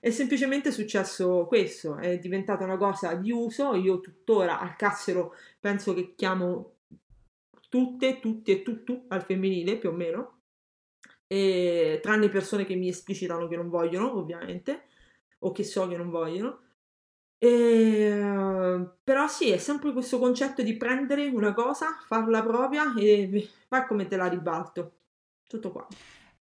è 0.00 0.10
semplicemente 0.10 0.72
successo 0.72 1.46
questo, 1.46 1.96
è 1.96 2.18
diventata 2.18 2.64
una 2.64 2.76
cosa 2.76 3.14
di 3.14 3.30
uso. 3.30 3.74
Io 3.74 4.00
tuttora 4.00 4.58
al 4.58 4.74
cassero 4.76 5.34
penso 5.60 5.94
che 5.94 6.14
chiamo 6.16 6.76
tutte, 7.68 8.18
tutti 8.20 8.50
e 8.50 8.62
tu, 8.62 8.82
tu 8.84 9.04
al 9.08 9.22
femminile 9.22 9.76
più 9.76 9.90
o 9.90 9.92
meno 9.92 10.41
e, 11.32 11.98
tranne 12.02 12.28
persone 12.28 12.66
che 12.66 12.74
mi 12.74 12.88
esplicitano 12.88 13.48
che 13.48 13.56
non 13.56 13.70
vogliono, 13.70 14.14
ovviamente, 14.18 14.82
o 15.40 15.50
che 15.50 15.64
so 15.64 15.88
che 15.88 15.96
non 15.96 16.10
vogliono. 16.10 16.60
E, 17.38 18.86
però 19.02 19.26
sì, 19.28 19.50
è 19.50 19.56
sempre 19.56 19.94
questo 19.94 20.18
concetto 20.18 20.62
di 20.62 20.76
prendere 20.76 21.28
una 21.28 21.54
cosa, 21.54 21.96
farla 22.06 22.42
propria 22.42 22.92
e 22.94 23.48
fa 23.66 23.86
come 23.86 24.06
te 24.06 24.16
la 24.16 24.26
ribalto. 24.26 24.92
Tutto 25.48 25.72
qua. 25.72 25.86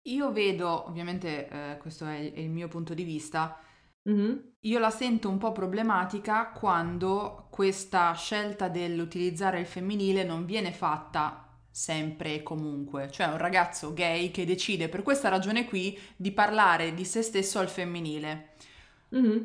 Io 0.05 0.33
vedo, 0.33 0.89
ovviamente 0.89 1.49
eh, 1.49 1.77
questo 1.79 2.07
è, 2.07 2.33
è, 2.33 2.41
il 2.41 2.51
mio 2.51 2.69
punto 2.69 2.95
di 2.95 3.05
vista, 3.05 3.61
mm-hmm. 4.09 4.37
io 4.61 4.79
la 4.79 4.91
sento 4.91 5.29
un 5.29 5.37
po' 5.37 5.53
problematica 5.53 6.53
quando 6.53 7.49
questa 7.51 8.15
scelta 8.15 8.69
dell'utilizzare 8.69 9.61
il 9.61 9.67
femminile 9.67 10.25
non 10.25 10.47
viene 10.47 10.73
fatta 10.73 11.50
sempre 11.71 12.35
e 12.35 12.43
comunque, 12.43 13.11
cioè 13.11 13.27
un 13.27 13.39
ragazzo 13.39 13.93
gay 13.93 14.31
che 14.31 14.45
decide 14.45 14.89
per 14.89 15.03
questa 15.03 15.29
ragione 15.29 15.65
qui 15.65 15.99
di 16.17 16.33
parlare 16.33 16.95
di 16.95 17.05
se 17.05 17.23
stesso 17.23 17.59
al 17.59 17.69
femminile. 17.69 18.51
Mm-hmm. 19.15 19.43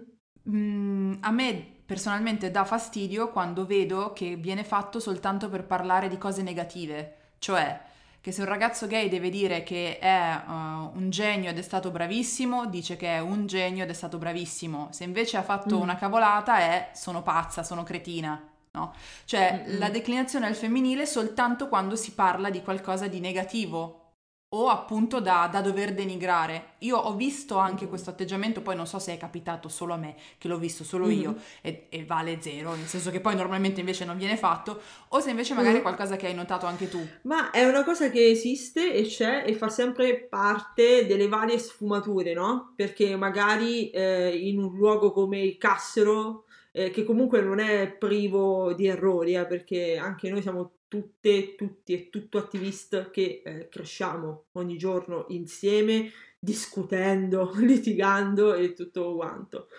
Mm, 0.49 1.13
a 1.21 1.31
me 1.31 1.73
personalmente 1.85 2.51
dà 2.51 2.65
fastidio 2.65 3.29
quando 3.31 3.65
vedo 3.65 4.13
che 4.13 4.35
viene 4.35 4.63
fatto 4.63 4.99
soltanto 4.99 5.49
per 5.49 5.65
parlare 5.65 6.07
di 6.07 6.17
cose 6.17 6.41
negative, 6.41 7.15
cioè 7.39 7.79
che 8.25 8.31
se 8.31 8.41
un 8.41 8.47
ragazzo 8.47 8.87
gay 8.87 9.07
deve 9.07 9.29
dire 9.29 9.61
che 9.61 9.99
è 9.99 10.43
uh, 10.47 10.51
un 10.97 11.09
genio 11.11 11.51
ed 11.51 11.59
è 11.59 11.61
stato 11.61 11.91
bravissimo, 11.91 12.65
dice 12.65 12.95
che 12.95 13.17
è 13.17 13.19
un 13.19 13.45
genio 13.45 13.83
ed 13.83 13.89
è 13.91 13.93
stato 13.93 14.17
bravissimo, 14.17 14.87
se 14.91 15.03
invece 15.03 15.37
ha 15.37 15.43
fatto 15.43 15.77
mm. 15.77 15.81
una 15.81 15.95
cavolata 15.95 16.57
è 16.57 16.89
sono 16.95 17.21
pazza, 17.21 17.61
sono 17.61 17.83
cretina. 17.83 18.54
No? 18.75 18.93
Cioè 19.23 19.63
mm-hmm. 19.65 19.79
la 19.79 19.89
declinazione 19.89 20.45
al 20.45 20.55
femminile 20.55 21.05
soltanto 21.05 21.69
quando 21.69 21.95
si 21.95 22.11
parla 22.11 22.49
di 22.49 22.61
qualcosa 22.61 23.07
di 23.07 23.21
negativo 23.21 24.01
o 24.49 24.69
appunto 24.69 25.19
da, 25.19 25.49
da 25.51 25.61
dover 25.61 25.93
denigrare. 25.93 26.75
Io 26.79 26.97
ho 26.97 27.15
visto 27.15 27.57
anche 27.57 27.81
mm-hmm. 27.81 27.87
questo 27.89 28.09
atteggiamento, 28.11 28.61
poi 28.61 28.75
non 28.75 28.87
so 28.87 28.99
se 28.99 29.13
è 29.13 29.17
capitato 29.17 29.67
solo 29.67 29.93
a 29.93 29.97
me, 29.97 30.15
che 30.37 30.47
l'ho 30.47 30.57
visto 30.57 30.83
solo 30.83 31.07
mm-hmm. 31.07 31.19
io 31.19 31.35
e, 31.61 31.87
e, 31.89 32.05
vale 32.05 32.39
zero, 32.41 32.73
nel 32.75 32.85
senso 32.85 33.11
che 33.11 33.19
poi 33.19 33.35
normalmente 33.35 33.79
invece 33.79 34.05
non 34.05 34.17
viene 34.17 34.37
fatto, 34.37 34.81
o 35.09 35.19
se 35.19 35.31
invece 35.31 35.53
magari 35.53 35.79
è 35.79 35.81
qualcosa 35.81 36.15
che 36.15 36.27
hai 36.27 36.35
notato 36.35 36.65
anche 36.65 36.87
tu. 36.87 37.05
Ma 37.23 37.51
è 37.51 37.65
una 37.65 37.83
cosa 37.83 38.09
che 38.09 38.29
esiste 38.29 38.93
e 38.93 39.03
c'è 39.03 39.43
e 39.45 39.53
fa 39.55 39.69
sempre 39.69 40.21
parte 40.21 41.05
delle 41.05 41.27
varie 41.27 41.59
sfumature, 41.59 42.33
no? 42.33 42.73
Perché 42.75 43.15
magari 43.15 43.89
eh, 43.89 44.37
in 44.37 44.59
un 44.59 44.73
luogo 44.75 45.11
come 45.11 45.41
il 45.41 45.57
Cassero 45.57 46.44
eh, 46.77 46.89
che 46.89 47.05
comunque 47.05 47.39
non 47.39 47.59
è 47.59 47.89
privo 47.89 48.73
di 48.73 48.85
errori, 48.87 49.35
eh, 49.35 49.45
perché 49.45 49.95
anche 49.95 50.29
noi 50.29 50.41
siamo 50.41 50.79
tutte, 50.89 51.55
tutti 51.55 51.93
e 51.93 52.09
tutto 52.09 52.37
attivist 52.37 53.11
che 53.11 53.41
eh, 53.45 53.69
cresciamo 53.69 54.47
ogni 54.53 54.77
giorno 54.77 55.23
insieme, 55.29 56.11
discutendo, 56.37 57.53
litigando 57.63 58.53
e 58.53 58.73
tutto 58.73 59.15
quanto. 59.15 59.69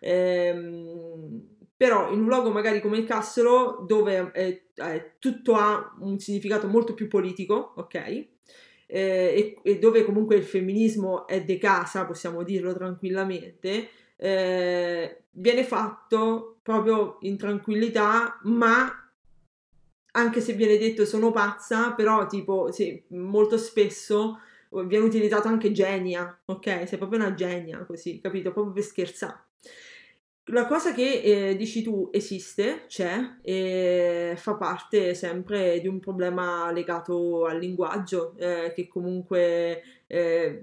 Ehm, 0.00 1.58
però 1.76 2.10
in 2.10 2.20
un 2.20 2.28
luogo 2.28 2.50
magari 2.50 2.80
come 2.80 2.96
il 2.96 3.04
Cassero, 3.04 3.84
dove 3.86 4.30
eh, 4.32 4.62
eh, 4.76 5.12
tutto 5.18 5.56
ha 5.56 5.94
un 6.00 6.18
significato 6.18 6.68
molto 6.68 6.94
più 6.94 7.06
politico, 7.06 7.74
ok? 7.76 7.94
Eh, 7.96 8.28
e, 8.86 9.58
e, 9.62 9.78
dove 9.78 10.04
comunque 10.04 10.36
il 10.36 10.44
femminismo 10.44 11.26
è 11.26 11.44
de 11.44 11.58
casa, 11.58 12.06
possiamo 12.06 12.42
dirlo 12.44 12.72
tranquillamente, 12.72 13.88
eh, 14.16 15.19
viene 15.32 15.64
fatto 15.64 16.58
proprio 16.62 17.18
in 17.20 17.36
tranquillità, 17.36 18.38
ma 18.44 19.10
anche 20.12 20.40
se 20.40 20.52
viene 20.54 20.76
detto 20.78 21.04
sono 21.04 21.30
pazza, 21.30 21.92
però 21.92 22.26
tipo 22.26 22.72
sì, 22.72 23.02
molto 23.08 23.56
spesso 23.56 24.40
viene 24.86 25.04
utilizzato 25.04 25.48
anche 25.48 25.72
genia, 25.72 26.38
ok? 26.44 26.86
Sei 26.86 26.98
proprio 26.98 27.18
una 27.18 27.34
genia 27.34 27.84
così, 27.84 28.20
capito? 28.20 28.52
Proprio 28.52 28.72
per 28.72 28.82
scherzare. 28.82 29.44
La 30.52 30.66
cosa 30.66 30.92
che 30.92 31.20
eh, 31.20 31.56
dici 31.56 31.82
tu 31.82 32.08
esiste, 32.12 32.86
c'è 32.88 33.36
e 33.42 34.34
fa 34.36 34.56
parte 34.56 35.14
sempre 35.14 35.80
di 35.80 35.86
un 35.86 36.00
problema 36.00 36.72
legato 36.72 37.46
al 37.46 37.58
linguaggio, 37.58 38.34
eh, 38.36 38.72
che 38.74 38.88
comunque 38.88 39.82
eh, 40.08 40.62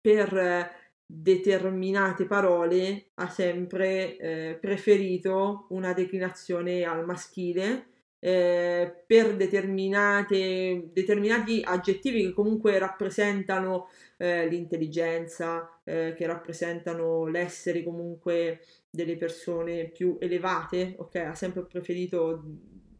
per 0.00 0.70
determinate 1.14 2.24
parole 2.24 3.08
ha 3.14 3.28
sempre 3.28 4.16
eh, 4.16 4.56
preferito 4.58 5.66
una 5.68 5.92
declinazione 5.92 6.84
al 6.84 7.04
maschile 7.04 7.86
eh, 8.18 8.90
per 9.04 9.36
determinati 9.36 11.60
aggettivi 11.64 12.22
che 12.22 12.32
comunque 12.32 12.78
rappresentano 12.78 13.88
eh, 14.16 14.48
l'intelligenza, 14.48 15.80
eh, 15.84 16.14
che 16.16 16.26
rappresentano 16.26 17.26
l'essere 17.26 17.82
comunque 17.82 18.60
delle 18.88 19.16
persone 19.16 19.86
più 19.86 20.16
elevate, 20.18 20.94
ok? 20.96 21.16
Ha 21.16 21.34
sempre 21.34 21.64
preferito 21.64 22.42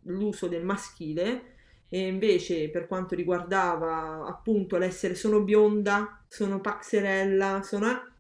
l'uso 0.03 0.49
del 0.49 0.65
maschile 0.65 1.52
e 1.95 2.07
invece 2.07 2.71
per 2.71 2.87
quanto 2.87 3.15
riguardava 3.15 4.25
appunto 4.27 4.79
l'essere 4.79 5.15
sono 5.15 5.43
bionda, 5.43 6.25
sono 6.27 6.59
paxerella, 6.59 7.61
sono 7.63 8.15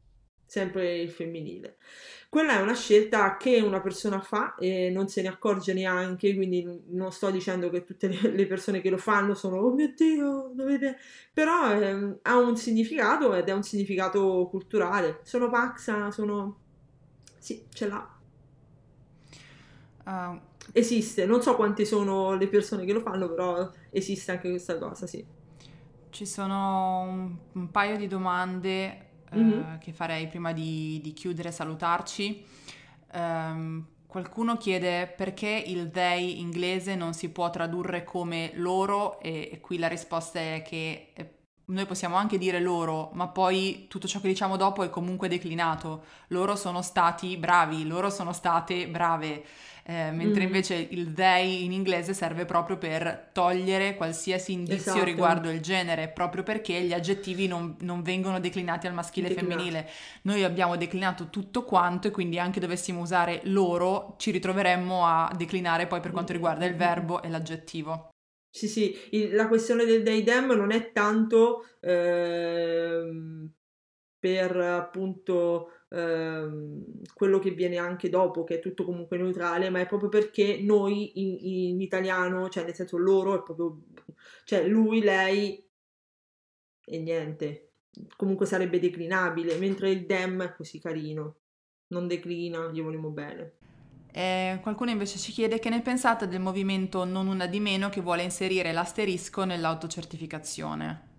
sempre 0.44 0.98
il 0.98 1.08
femminile. 1.08 1.78
Quella 2.28 2.58
è 2.58 2.60
una 2.60 2.74
scelta 2.74 3.38
che 3.38 3.60
una 3.60 3.80
persona 3.80 4.20
fa 4.20 4.56
e 4.56 4.90
non 4.90 5.08
se 5.08 5.22
ne 5.22 5.28
accorge 5.28 5.72
neanche, 5.72 6.34
quindi 6.34 6.82
non 6.88 7.12
sto 7.12 7.30
dicendo 7.30 7.70
che 7.70 7.82
tutte 7.82 8.08
le 8.08 8.46
persone 8.46 8.82
che 8.82 8.90
lo 8.90 8.98
fanno 8.98 9.32
sono 9.32 9.56
oh 9.56 9.72
mio 9.72 9.90
Dio, 9.96 10.52
dovete... 10.54 10.98
però 11.32 11.72
eh, 11.72 12.18
ha 12.20 12.36
un 12.36 12.58
significato 12.58 13.32
ed 13.34 13.48
è 13.48 13.52
un 13.52 13.62
significato 13.62 14.48
culturale. 14.50 15.20
Sono 15.22 15.48
paxa, 15.48 16.10
sono... 16.10 16.58
sì, 17.38 17.64
ce 17.72 17.88
l'ha. 17.88 18.18
Uh, 20.04 20.38
esiste, 20.72 21.26
non 21.26 21.42
so 21.42 21.56
quante 21.56 21.84
sono 21.84 22.34
le 22.34 22.46
persone 22.48 22.84
che 22.84 22.92
lo 22.92 23.00
fanno, 23.00 23.28
però 23.28 23.68
esiste 23.90 24.30
anche 24.30 24.48
questa 24.50 24.78
cosa, 24.78 25.06
sì. 25.06 25.24
Ci 26.10 26.26
sono 26.26 27.00
un, 27.00 27.36
un 27.52 27.70
paio 27.70 27.96
di 27.96 28.06
domande 28.06 29.10
mm-hmm. 29.34 29.78
che 29.78 29.92
farei 29.92 30.28
prima 30.28 30.52
di, 30.52 31.00
di 31.02 31.12
chiudere 31.12 31.48
e 31.48 31.52
salutarci. 31.52 32.44
Um, 33.14 33.86
qualcuno 34.06 34.56
chiede 34.58 35.06
perché 35.06 35.62
il 35.66 35.90
they 35.90 36.38
inglese 36.38 36.94
non 36.94 37.14
si 37.14 37.30
può 37.30 37.48
tradurre 37.48 38.04
come 38.04 38.52
loro 38.54 39.18
e, 39.20 39.48
e 39.52 39.60
qui 39.60 39.78
la 39.78 39.88
risposta 39.88 40.38
è 40.38 40.62
che 40.62 41.12
eh, 41.14 41.30
noi 41.72 41.86
possiamo 41.86 42.16
anche 42.16 42.38
dire 42.38 42.60
loro, 42.60 43.10
ma 43.14 43.28
poi 43.28 43.86
tutto 43.88 44.06
ciò 44.06 44.20
che 44.20 44.28
diciamo 44.28 44.56
dopo 44.56 44.82
è 44.82 44.90
comunque 44.90 45.28
declinato. 45.28 46.04
Loro 46.28 46.56
sono 46.56 46.82
stati 46.82 47.36
bravi, 47.36 47.86
loro 47.86 48.10
sono 48.10 48.32
state 48.32 48.88
brave 48.88 49.44
eh, 49.84 50.12
mentre 50.12 50.42
mm. 50.42 50.46
invece 50.46 50.74
il 50.90 51.12
they 51.12 51.64
in 51.64 51.72
inglese 51.72 52.14
serve 52.14 52.44
proprio 52.44 52.78
per 52.78 53.30
togliere 53.32 53.96
qualsiasi 53.96 54.52
indizio 54.52 54.92
esatto. 54.92 55.04
riguardo 55.04 55.50
il 55.50 55.60
genere, 55.60 56.08
proprio 56.08 56.44
perché 56.44 56.80
gli 56.82 56.92
aggettivi 56.92 57.48
non, 57.48 57.76
non 57.80 58.02
vengono 58.02 58.38
declinati 58.38 58.86
al 58.86 58.94
maschile 58.94 59.30
e 59.30 59.34
femminile. 59.34 59.88
Noi 60.22 60.44
abbiamo 60.44 60.76
declinato 60.76 61.30
tutto 61.30 61.64
quanto 61.64 62.08
e 62.08 62.10
quindi 62.12 62.38
anche 62.38 62.60
dovessimo 62.60 63.00
usare 63.00 63.40
loro 63.44 64.14
ci 64.18 64.30
ritroveremmo 64.30 65.04
a 65.04 65.32
declinare 65.36 65.86
poi 65.86 66.00
per 66.00 66.12
quanto 66.12 66.32
riguarda 66.32 66.64
il 66.64 66.76
verbo 66.76 67.20
e 67.22 67.28
l'aggettivo. 67.28 68.11
Sì, 68.54 68.68
sì, 68.68 68.94
il, 69.12 69.34
la 69.34 69.48
questione 69.48 69.86
del 69.86 70.02
they 70.02 70.22
dem 70.22 70.52
non 70.52 70.72
è 70.72 70.92
tanto 70.92 71.64
eh, 71.80 73.48
per 74.18 74.56
appunto 74.56 75.70
ehm, 75.88 76.84
quello 77.14 77.38
che 77.38 77.52
viene 77.52 77.78
anche 77.78 78.10
dopo, 78.10 78.44
che 78.44 78.56
è 78.56 78.60
tutto 78.60 78.84
comunque 78.84 79.16
neutrale, 79.16 79.70
ma 79.70 79.80
è 79.80 79.86
proprio 79.86 80.10
perché 80.10 80.60
noi 80.60 81.12
in, 81.20 81.36
in 81.70 81.80
italiano, 81.80 82.50
cioè 82.50 82.64
nel 82.64 82.74
senso 82.74 82.98
loro 82.98 83.40
è 83.40 83.42
proprio, 83.42 83.84
cioè 84.44 84.66
lui, 84.68 85.00
lei 85.00 85.66
e 86.84 86.98
niente. 86.98 87.72
Comunque 88.16 88.46
sarebbe 88.46 88.78
declinabile, 88.78 89.56
mentre 89.56 89.90
il 89.90 90.04
dem 90.06 90.42
è 90.42 90.54
così 90.54 90.78
carino, 90.78 91.36
non 91.88 92.06
declina, 92.06 92.70
gli 92.70 92.82
vogliamo 92.82 93.10
bene. 93.10 93.56
Eh, 94.14 94.58
qualcuno 94.60 94.90
invece 94.90 95.18
ci 95.18 95.32
chiede 95.32 95.58
che 95.58 95.70
ne 95.70 95.80
pensate 95.80 96.28
del 96.28 96.40
movimento 96.40 97.04
Non 97.04 97.26
una 97.28 97.46
di 97.46 97.60
meno 97.60 97.88
che 97.88 98.02
vuole 98.02 98.22
inserire 98.22 98.70
l'asterisco 98.72 99.44
nell'autocertificazione. 99.44 101.10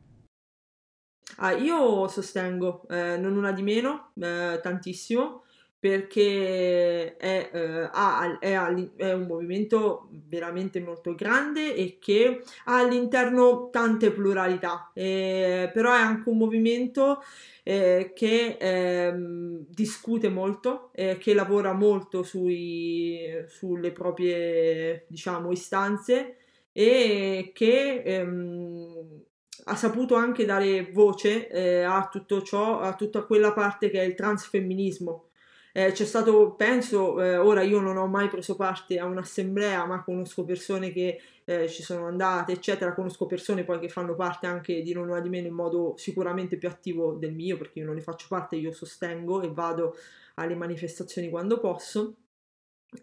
Ah, 1.38 1.54
io 1.54 2.08
sostengo, 2.08 2.88
eh, 2.88 3.18
non 3.18 3.36
una 3.36 3.52
di 3.52 3.64
meno, 3.64 4.12
eh, 4.22 4.60
tantissimo, 4.62 5.46
perché 5.84 7.18
è, 7.18 7.50
eh, 7.52 7.90
ha, 7.92 8.38
è, 8.40 8.54
è, 8.96 9.12
un 9.12 9.26
movimento 9.28 10.08
veramente 10.30 10.80
molto 10.80 11.14
grande 11.14 11.76
e 11.76 11.98
che 12.00 12.42
ha 12.64 12.78
all'interno 12.78 13.68
tante 13.70 14.12
pluralità, 14.12 14.90
però 14.94 15.94
è 15.94 16.00
anche 16.00 16.30
un 16.30 16.38
movimento 16.38 17.22
eh, 17.64 18.14
che 18.16 18.56
ehm, 18.58 19.66
discute 19.68 20.30
molto, 20.30 20.92
eh, 20.94 21.18
che 21.18 21.34
lavora 21.34 21.74
molto 21.74 22.24
sui, 22.24 23.44
sulle 23.50 23.92
proprie, 23.92 25.04
diciamo, 25.10 25.52
istanze 25.52 26.38
e 26.72 27.52
che 27.54 28.04
ehm, 28.06 29.22
ha 29.66 29.76
saputo 29.76 30.16
anche 30.16 30.46
dare 30.46 30.92
voce 30.94 31.50
eh, 31.50 31.82
a 31.82 32.08
tutto 32.10 32.42
ciò, 32.42 32.80
a 32.80 32.96
tutta 32.96 33.24
quella 33.24 33.52
parte 33.52 33.90
che 33.90 34.00
è 34.00 34.06
il 34.06 34.16
transfemminismo. 34.16 35.28
Eh, 35.76 35.92
c'è 35.92 36.06
stato, 36.06 36.54
penso, 36.54 37.20
eh, 37.20 37.36
ora 37.36 37.64
io 37.64 37.80
non 37.80 37.98
ho 37.98 38.06
mai 38.06 38.30
preso 38.30 38.56
parte 38.56 39.00
a 39.00 39.06
un'assemblea, 39.06 39.86
ma 39.86 40.04
conosco 40.04 40.44
persone 40.46 40.92
che 40.92 41.20
eh, 41.46 41.68
ci 41.68 41.82
sono 41.82 42.06
andate, 42.06 42.52
eccetera, 42.52 42.94
conosco 42.94 43.26
persone 43.26 43.64
poi 43.64 43.80
che 43.80 43.90
fanno 43.90 44.14
parte 44.14 44.46
anche 44.46 44.84
di 44.84 44.94
non 44.94 45.10
una 45.10 45.20
di 45.20 45.30
meno 45.30 45.48
in 45.48 45.56
modo 45.56 45.96
sicuramente 45.98 46.58
più 46.58 46.68
attivo 46.68 47.14
del 47.14 47.34
mio, 47.34 47.58
perché 47.58 47.80
io 47.80 47.86
non 47.86 47.96
ne 47.96 48.02
faccio 48.02 48.28
parte, 48.30 48.56
io 48.56 48.72
sostengo 48.72 49.42
e 49.42 49.52
vado 49.52 49.96
alle 50.36 50.54
manifestazioni 50.56 51.32
quando 51.32 51.60
posso. 51.60 52.18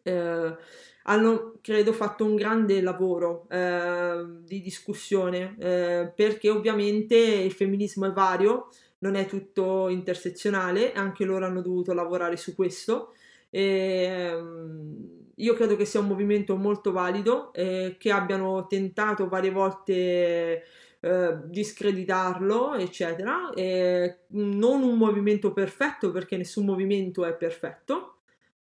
Eh, 0.04 0.56
hanno 1.04 1.58
credo 1.60 1.92
fatto 1.92 2.24
un 2.24 2.36
grande 2.36 2.80
lavoro 2.80 3.48
eh, 3.50 4.24
di 4.44 4.60
discussione 4.60 5.56
eh, 5.58 6.12
perché 6.14 6.48
ovviamente 6.50 7.16
il 7.16 7.50
femminismo 7.50 8.06
è 8.06 8.12
vario, 8.12 8.68
non 9.00 9.14
è 9.14 9.26
tutto 9.26 9.88
intersezionale, 9.88 10.92
anche 10.92 11.24
loro 11.24 11.44
hanno 11.46 11.62
dovuto 11.62 11.92
lavorare 11.92 12.36
su 12.36 12.54
questo. 12.54 13.14
E, 13.50 13.62
ehm, 14.04 15.18
io 15.36 15.54
credo 15.54 15.76
che 15.76 15.84
sia 15.84 16.00
un 16.00 16.06
movimento 16.06 16.56
molto 16.56 16.92
valido, 16.92 17.52
eh, 17.52 17.96
che 17.98 18.10
abbiano 18.10 18.66
tentato 18.66 19.28
varie 19.28 19.50
volte 19.50 20.64
eh, 21.00 21.36
discreditarlo, 21.44 22.74
eccetera. 22.74 23.50
E 23.54 24.18
non 24.28 24.82
un 24.82 24.96
movimento 24.98 25.52
perfetto 25.52 26.10
perché 26.10 26.36
nessun 26.36 26.66
movimento 26.66 27.24
è 27.24 27.34
perfetto, 27.34 28.16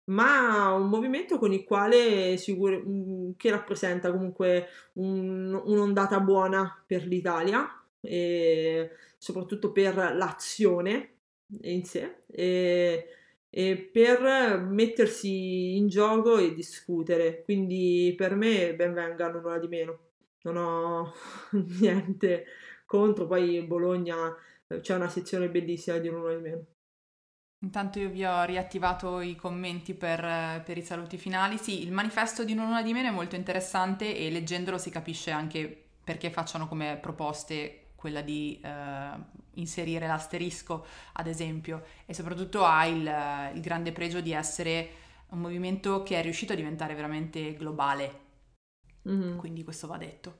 ma 0.05 0.71
un 0.71 0.89
movimento 0.89 1.37
con 1.37 1.51
il 1.53 1.63
quale 1.63 2.37
sicur- 2.37 2.81
mm, 2.85 3.31
che 3.37 3.49
rappresenta 3.51 4.11
comunque 4.11 4.67
un, 4.93 5.53
un'ondata 5.65 6.19
buona 6.19 6.81
per 6.85 7.05
l'Italia 7.05 7.67
e 8.01 8.89
soprattutto 9.19 9.71
per 9.73 9.95
l'azione 9.95 11.17
in 11.63 11.83
sé 11.83 12.23
e, 12.27 13.07
e 13.49 13.89
per 13.91 14.59
mettersi 14.61 15.75
in 15.75 15.89
gioco 15.89 16.37
e 16.37 16.53
discutere. 16.53 17.43
Quindi 17.43 18.13
per 18.17 18.35
me 18.35 18.73
ben 18.75 18.93
vengano 18.93 19.41
nulla 19.41 19.59
di 19.59 19.67
meno. 19.67 19.99
Non 20.43 20.55
ho 20.55 21.13
niente 21.79 22.45
contro, 22.85 23.27
poi 23.27 23.61
Bologna 23.63 24.35
c'è 24.81 24.95
una 24.95 25.09
sezione 25.09 25.49
bellissima 25.49 25.97
di 25.97 26.09
nulla 26.09 26.35
di 26.35 26.41
meno. 26.41 26.65
Intanto 27.61 27.99
io 27.99 28.09
vi 28.09 28.23
ho 28.23 28.43
riattivato 28.45 29.19
i 29.19 29.35
commenti 29.35 29.93
per, 29.93 30.63
per, 30.63 30.77
i 30.77 30.81
saluti 30.81 31.17
finali. 31.17 31.57
Sì, 31.57 31.83
il 31.83 31.91
manifesto 31.91 32.45
di 32.45 32.53
Non 32.53 32.67
una 32.67 32.81
di 32.81 32.93
meno 32.93 33.09
è 33.09 33.11
molto 33.11 33.35
interessante 33.35 34.15
e 34.15 34.31
leggendolo 34.31 34.77
si 34.77 34.89
capisce 34.89 35.31
anche 35.31 35.87
perché 36.01 36.31
facciano 36.31 36.69
come 36.69 36.97
proposte 37.01 37.88
quella 37.99 38.21
di 38.21 38.57
eh, 38.63 39.09
inserire 39.55 40.07
l'asterisco, 40.07 40.85
ad 41.13 41.27
esempio, 41.27 41.83
e 42.05 42.13
soprattutto 42.13 42.63
ha 42.63 42.85
il, 42.85 43.51
il, 43.53 43.59
grande 43.59 43.91
pregio 43.91 44.21
di 44.21 44.31
essere 44.31 44.89
un 45.31 45.39
movimento 45.39 46.01
che 46.03 46.17
è 46.17 46.21
riuscito 46.21 46.53
a 46.53 46.55
diventare 46.55 46.95
veramente 46.95 47.55
globale. 47.55 48.27
Mm-hmm. 49.09 49.37
Quindi 49.37 49.65
questo 49.65 49.87
va 49.87 49.97
detto. 49.97 50.39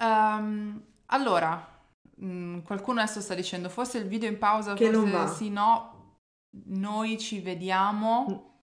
Um, 0.00 0.82
allora, 1.06 1.80
mh, 2.16 2.26
mm, 2.26 2.58
qualcuno 2.60 3.00
adesso 3.00 3.22
sta 3.22 3.34
dicendo 3.34 3.70
forse 3.70 3.96
il 3.96 4.06
video 4.06 4.28
in 4.28 4.36
pausa, 4.36 4.74
che 4.74 4.92
forse 4.92 5.34
sì, 5.34 5.48
no, 5.48 6.18
noi 6.66 7.18
ci 7.18 7.40
vediamo. 7.40 8.55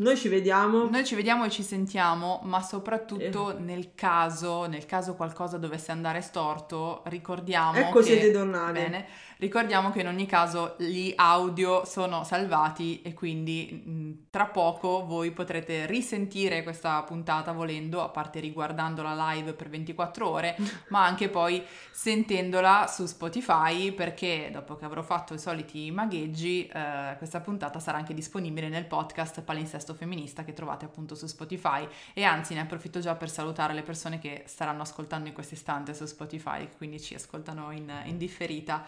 Mm. 0.00 0.04
Noi 0.04 0.16
ci 0.16 0.28
vediamo. 0.28 0.88
Noi 0.88 1.04
ci 1.04 1.14
vediamo 1.14 1.44
e 1.44 1.50
ci 1.50 1.62
sentiamo, 1.62 2.40
ma 2.44 2.62
soprattutto 2.62 3.56
eh. 3.56 3.60
nel 3.60 3.94
caso, 3.94 4.66
nel 4.66 4.86
caso 4.86 5.14
qualcosa 5.14 5.58
dovesse 5.58 5.90
andare 5.90 6.20
storto, 6.20 7.02
ricordiamo 7.06 7.78
ecco 7.78 7.98
che... 7.98 8.04
siete 8.04 8.30
tornati. 8.30 8.72
Bene, 8.72 9.06
ricordiamo 9.38 9.90
che 9.90 10.00
in 10.00 10.06
ogni 10.06 10.26
caso 10.26 10.76
gli 10.78 11.12
audio 11.16 11.84
sono 11.84 12.22
salvati 12.22 13.02
e 13.02 13.12
quindi 13.12 13.82
mh, 13.84 14.30
tra 14.30 14.46
poco 14.46 15.04
voi 15.04 15.32
potrete 15.32 15.86
risentire 15.86 16.62
questa 16.62 17.02
puntata 17.02 17.50
volendo, 17.52 18.00
a 18.00 18.08
parte 18.08 18.38
riguardandola 18.38 19.32
live 19.32 19.52
per 19.54 19.68
24 19.68 20.28
ore, 20.28 20.56
ma 20.88 21.04
anche 21.04 21.28
poi 21.28 21.64
sentendola 21.90 22.86
su 22.86 23.04
Spotify 23.06 23.90
perché 23.90 24.48
dopo 24.52 24.76
che 24.76 24.84
avrò 24.84 25.02
fatto 25.02 25.34
i 25.34 25.38
soliti 25.38 25.90
magheggi, 25.90 26.66
eh, 26.66 27.14
questa 27.16 27.40
puntata 27.40 27.80
sarà 27.80 27.98
anche 27.98 28.14
disponibile 28.14 28.68
nel 28.68 28.86
podcast 28.86 29.42
Palinsesto 29.42 29.87
Manifesto 29.88 29.94
Femminista 29.94 30.44
che 30.44 30.52
trovate 30.52 30.84
appunto 30.84 31.14
su 31.14 31.26
Spotify 31.26 31.86
e 32.12 32.24
anzi 32.24 32.54
ne 32.54 32.60
approfitto 32.60 33.00
già 33.00 33.14
per 33.14 33.30
salutare 33.30 33.72
le 33.72 33.82
persone 33.82 34.18
che 34.18 34.42
staranno 34.46 34.82
ascoltando 34.82 35.28
in 35.28 35.34
questo 35.34 35.54
istante 35.54 35.94
su 35.94 36.04
Spotify, 36.04 36.68
quindi 36.76 37.00
ci 37.00 37.14
ascoltano 37.14 37.70
in, 37.70 37.90
in 38.04 38.18
differita. 38.18 38.86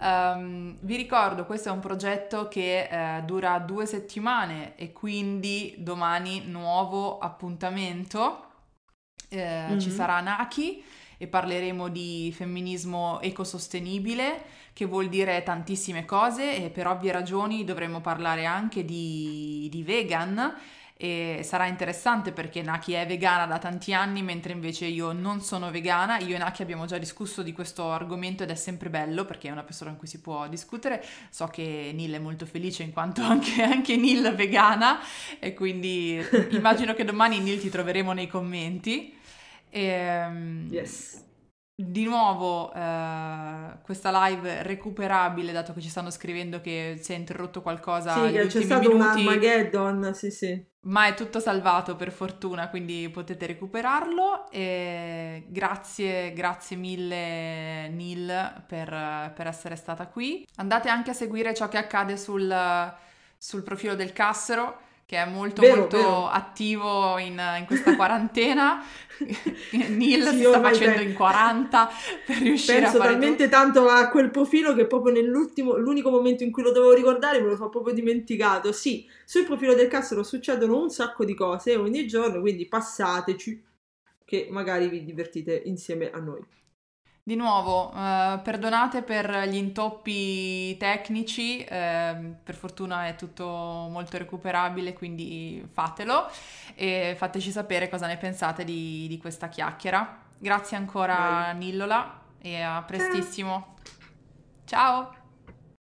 Um, 0.00 0.76
vi 0.80 0.96
ricordo, 0.96 1.44
questo 1.44 1.70
è 1.70 1.72
un 1.72 1.80
progetto 1.80 2.48
che 2.48 2.88
eh, 2.90 3.22
dura 3.22 3.58
due 3.58 3.86
settimane 3.86 4.76
e 4.76 4.92
quindi 4.92 5.74
domani 5.78 6.44
nuovo 6.46 7.18
appuntamento. 7.18 8.44
Eh, 9.28 9.66
mm-hmm. 9.68 9.78
Ci 9.78 9.90
sarà 9.90 10.20
Naki 10.20 10.84
e 11.18 11.26
parleremo 11.26 11.88
di 11.88 12.32
femminismo 12.34 13.20
ecosostenibile, 13.20 14.42
che 14.72 14.84
vuol 14.84 15.08
dire 15.08 15.42
tantissime 15.42 16.04
cose 16.04 16.62
e 16.62 16.70
per 16.70 16.86
ovvie 16.86 17.12
ragioni 17.12 17.64
dovremo 17.64 18.00
parlare 18.00 18.44
anche 18.44 18.84
di, 18.84 19.68
di 19.70 19.82
vegan 19.82 20.54
e 20.98 21.40
sarà 21.42 21.66
interessante 21.66 22.32
perché 22.32 22.62
Naki 22.62 22.94
è 22.94 23.06
vegana 23.06 23.44
da 23.44 23.58
tanti 23.58 23.92
anni 23.92 24.22
mentre 24.22 24.54
invece 24.54 24.86
io 24.86 25.12
non 25.12 25.42
sono 25.42 25.70
vegana. 25.70 26.18
Io 26.18 26.34
e 26.34 26.38
Naki 26.38 26.62
abbiamo 26.62 26.86
già 26.86 26.96
discusso 26.96 27.42
di 27.42 27.52
questo 27.52 27.90
argomento 27.90 28.44
ed 28.44 28.50
è 28.50 28.54
sempre 28.54 28.88
bello 28.88 29.26
perché 29.26 29.48
è 29.48 29.50
una 29.50 29.62
persona 29.62 29.90
con 29.90 29.98
cui 29.98 30.08
si 30.08 30.20
può 30.20 30.48
discutere. 30.48 31.04
So 31.28 31.48
che 31.48 31.90
Nil 31.92 32.14
è 32.14 32.18
molto 32.18 32.46
felice 32.46 32.82
in 32.82 32.92
quanto 32.92 33.20
anche, 33.24 33.62
anche 33.62 33.96
Nil 33.96 34.24
è 34.24 34.34
vegana 34.34 34.98
e 35.38 35.52
quindi 35.52 36.18
immagino 36.50 36.94
che 36.94 37.04
domani 37.04 37.40
Nil 37.40 37.60
ti 37.60 37.68
troveremo 37.68 38.12
nei 38.12 38.26
commenti 38.26 39.14
e, 39.76 39.82
ehm, 39.82 40.68
yes. 40.70 41.24
Di 41.78 42.04
nuovo 42.04 42.72
eh, 42.72 43.78
questa 43.82 44.26
live 44.26 44.62
recuperabile, 44.62 45.52
dato 45.52 45.74
che 45.74 45.82
ci 45.82 45.90
stanno 45.90 46.08
scrivendo 46.08 46.62
che 46.62 46.98
si 46.98 47.12
è 47.12 47.16
interrotto 47.16 47.60
qualcosa. 47.60 48.26
Sì, 48.26 48.32
c'è 48.32 48.62
stato 48.62 48.88
minuti, 48.88 49.20
un 49.20 49.28
Armageddon, 49.28 50.14
sì, 50.14 50.30
sì. 50.30 50.64
Ma 50.86 51.08
è 51.08 51.12
tutto 51.12 51.38
salvato 51.38 51.94
per 51.94 52.12
fortuna, 52.12 52.70
quindi 52.70 53.10
potete 53.10 53.44
recuperarlo. 53.44 54.50
E 54.50 55.44
grazie, 55.48 56.32
grazie 56.32 56.76
mille 56.76 57.88
Neil 57.88 58.64
per, 58.66 59.32
per 59.34 59.46
essere 59.46 59.76
stata 59.76 60.06
qui. 60.06 60.48
Andate 60.56 60.88
anche 60.88 61.10
a 61.10 61.14
seguire 61.14 61.52
ciò 61.52 61.68
che 61.68 61.76
accade 61.76 62.16
sul, 62.16 62.94
sul 63.36 63.62
profilo 63.62 63.94
del 63.94 64.14
Cassero 64.14 64.84
che 65.06 65.18
è 65.18 65.24
molto 65.24 65.60
vero, 65.62 65.76
molto 65.76 65.96
vero. 65.96 66.28
attivo 66.28 67.16
in, 67.18 67.40
in, 67.58 67.64
questa 67.64 67.94
quarantena. 67.94 68.82
Neil 69.70 70.24
sì, 70.24 70.36
si 70.38 70.44
sta 70.44 70.60
facendo 70.60 71.00
in 71.00 71.14
40 71.14 71.88
per 72.26 72.36
riuscire 72.38 72.80
penso 72.80 72.96
a 72.96 73.00
fare 73.00 73.12
talmente 73.12 73.44
tutto. 73.44 73.56
tanto 73.56 73.88
a 73.88 74.08
quel 74.08 74.30
profilo 74.30 74.74
che 74.74 74.86
proprio 74.86 75.14
nell'ultimo 75.14 75.76
l'unico 75.76 76.10
momento 76.10 76.42
in 76.42 76.50
cui 76.50 76.64
lo 76.64 76.72
dovevo 76.72 76.92
ricordare 76.92 77.40
me 77.40 77.46
lo 77.46 77.56
so 77.56 77.68
proprio 77.68 77.94
dimenticato. 77.94 78.72
Sì, 78.72 79.06
sul 79.24 79.44
profilo 79.44 79.74
del 79.74 79.86
Castro 79.86 80.24
succedono 80.24 80.76
un 80.76 80.90
sacco 80.90 81.24
di 81.24 81.34
cose 81.34 81.76
ogni 81.76 82.06
giorno, 82.08 82.40
quindi 82.40 82.66
passateci 82.66 83.64
che 84.24 84.48
magari 84.50 84.88
vi 84.88 85.04
divertite 85.04 85.62
insieme 85.66 86.10
a 86.10 86.18
noi. 86.18 86.44
Di 87.26 87.34
nuovo, 87.34 87.92
eh, 87.92 88.38
perdonate 88.40 89.02
per 89.02 89.48
gli 89.48 89.56
intoppi 89.56 90.76
tecnici, 90.76 91.58
eh, 91.64 92.34
per 92.40 92.54
fortuna 92.54 93.08
è 93.08 93.16
tutto 93.16 93.44
molto 93.90 94.16
recuperabile, 94.16 94.92
quindi 94.92 95.68
fatelo 95.72 96.30
e 96.76 97.16
fateci 97.18 97.50
sapere 97.50 97.88
cosa 97.88 98.06
ne 98.06 98.16
pensate 98.16 98.62
di, 98.62 99.08
di 99.08 99.18
questa 99.18 99.48
chiacchiera. 99.48 100.18
Grazie 100.38 100.76
ancora 100.76 101.16
Vai. 101.16 101.56
Nillola 101.56 102.20
e 102.38 102.62
a 102.62 102.80
prestissimo. 102.82 103.74
Ciao! 104.64 105.25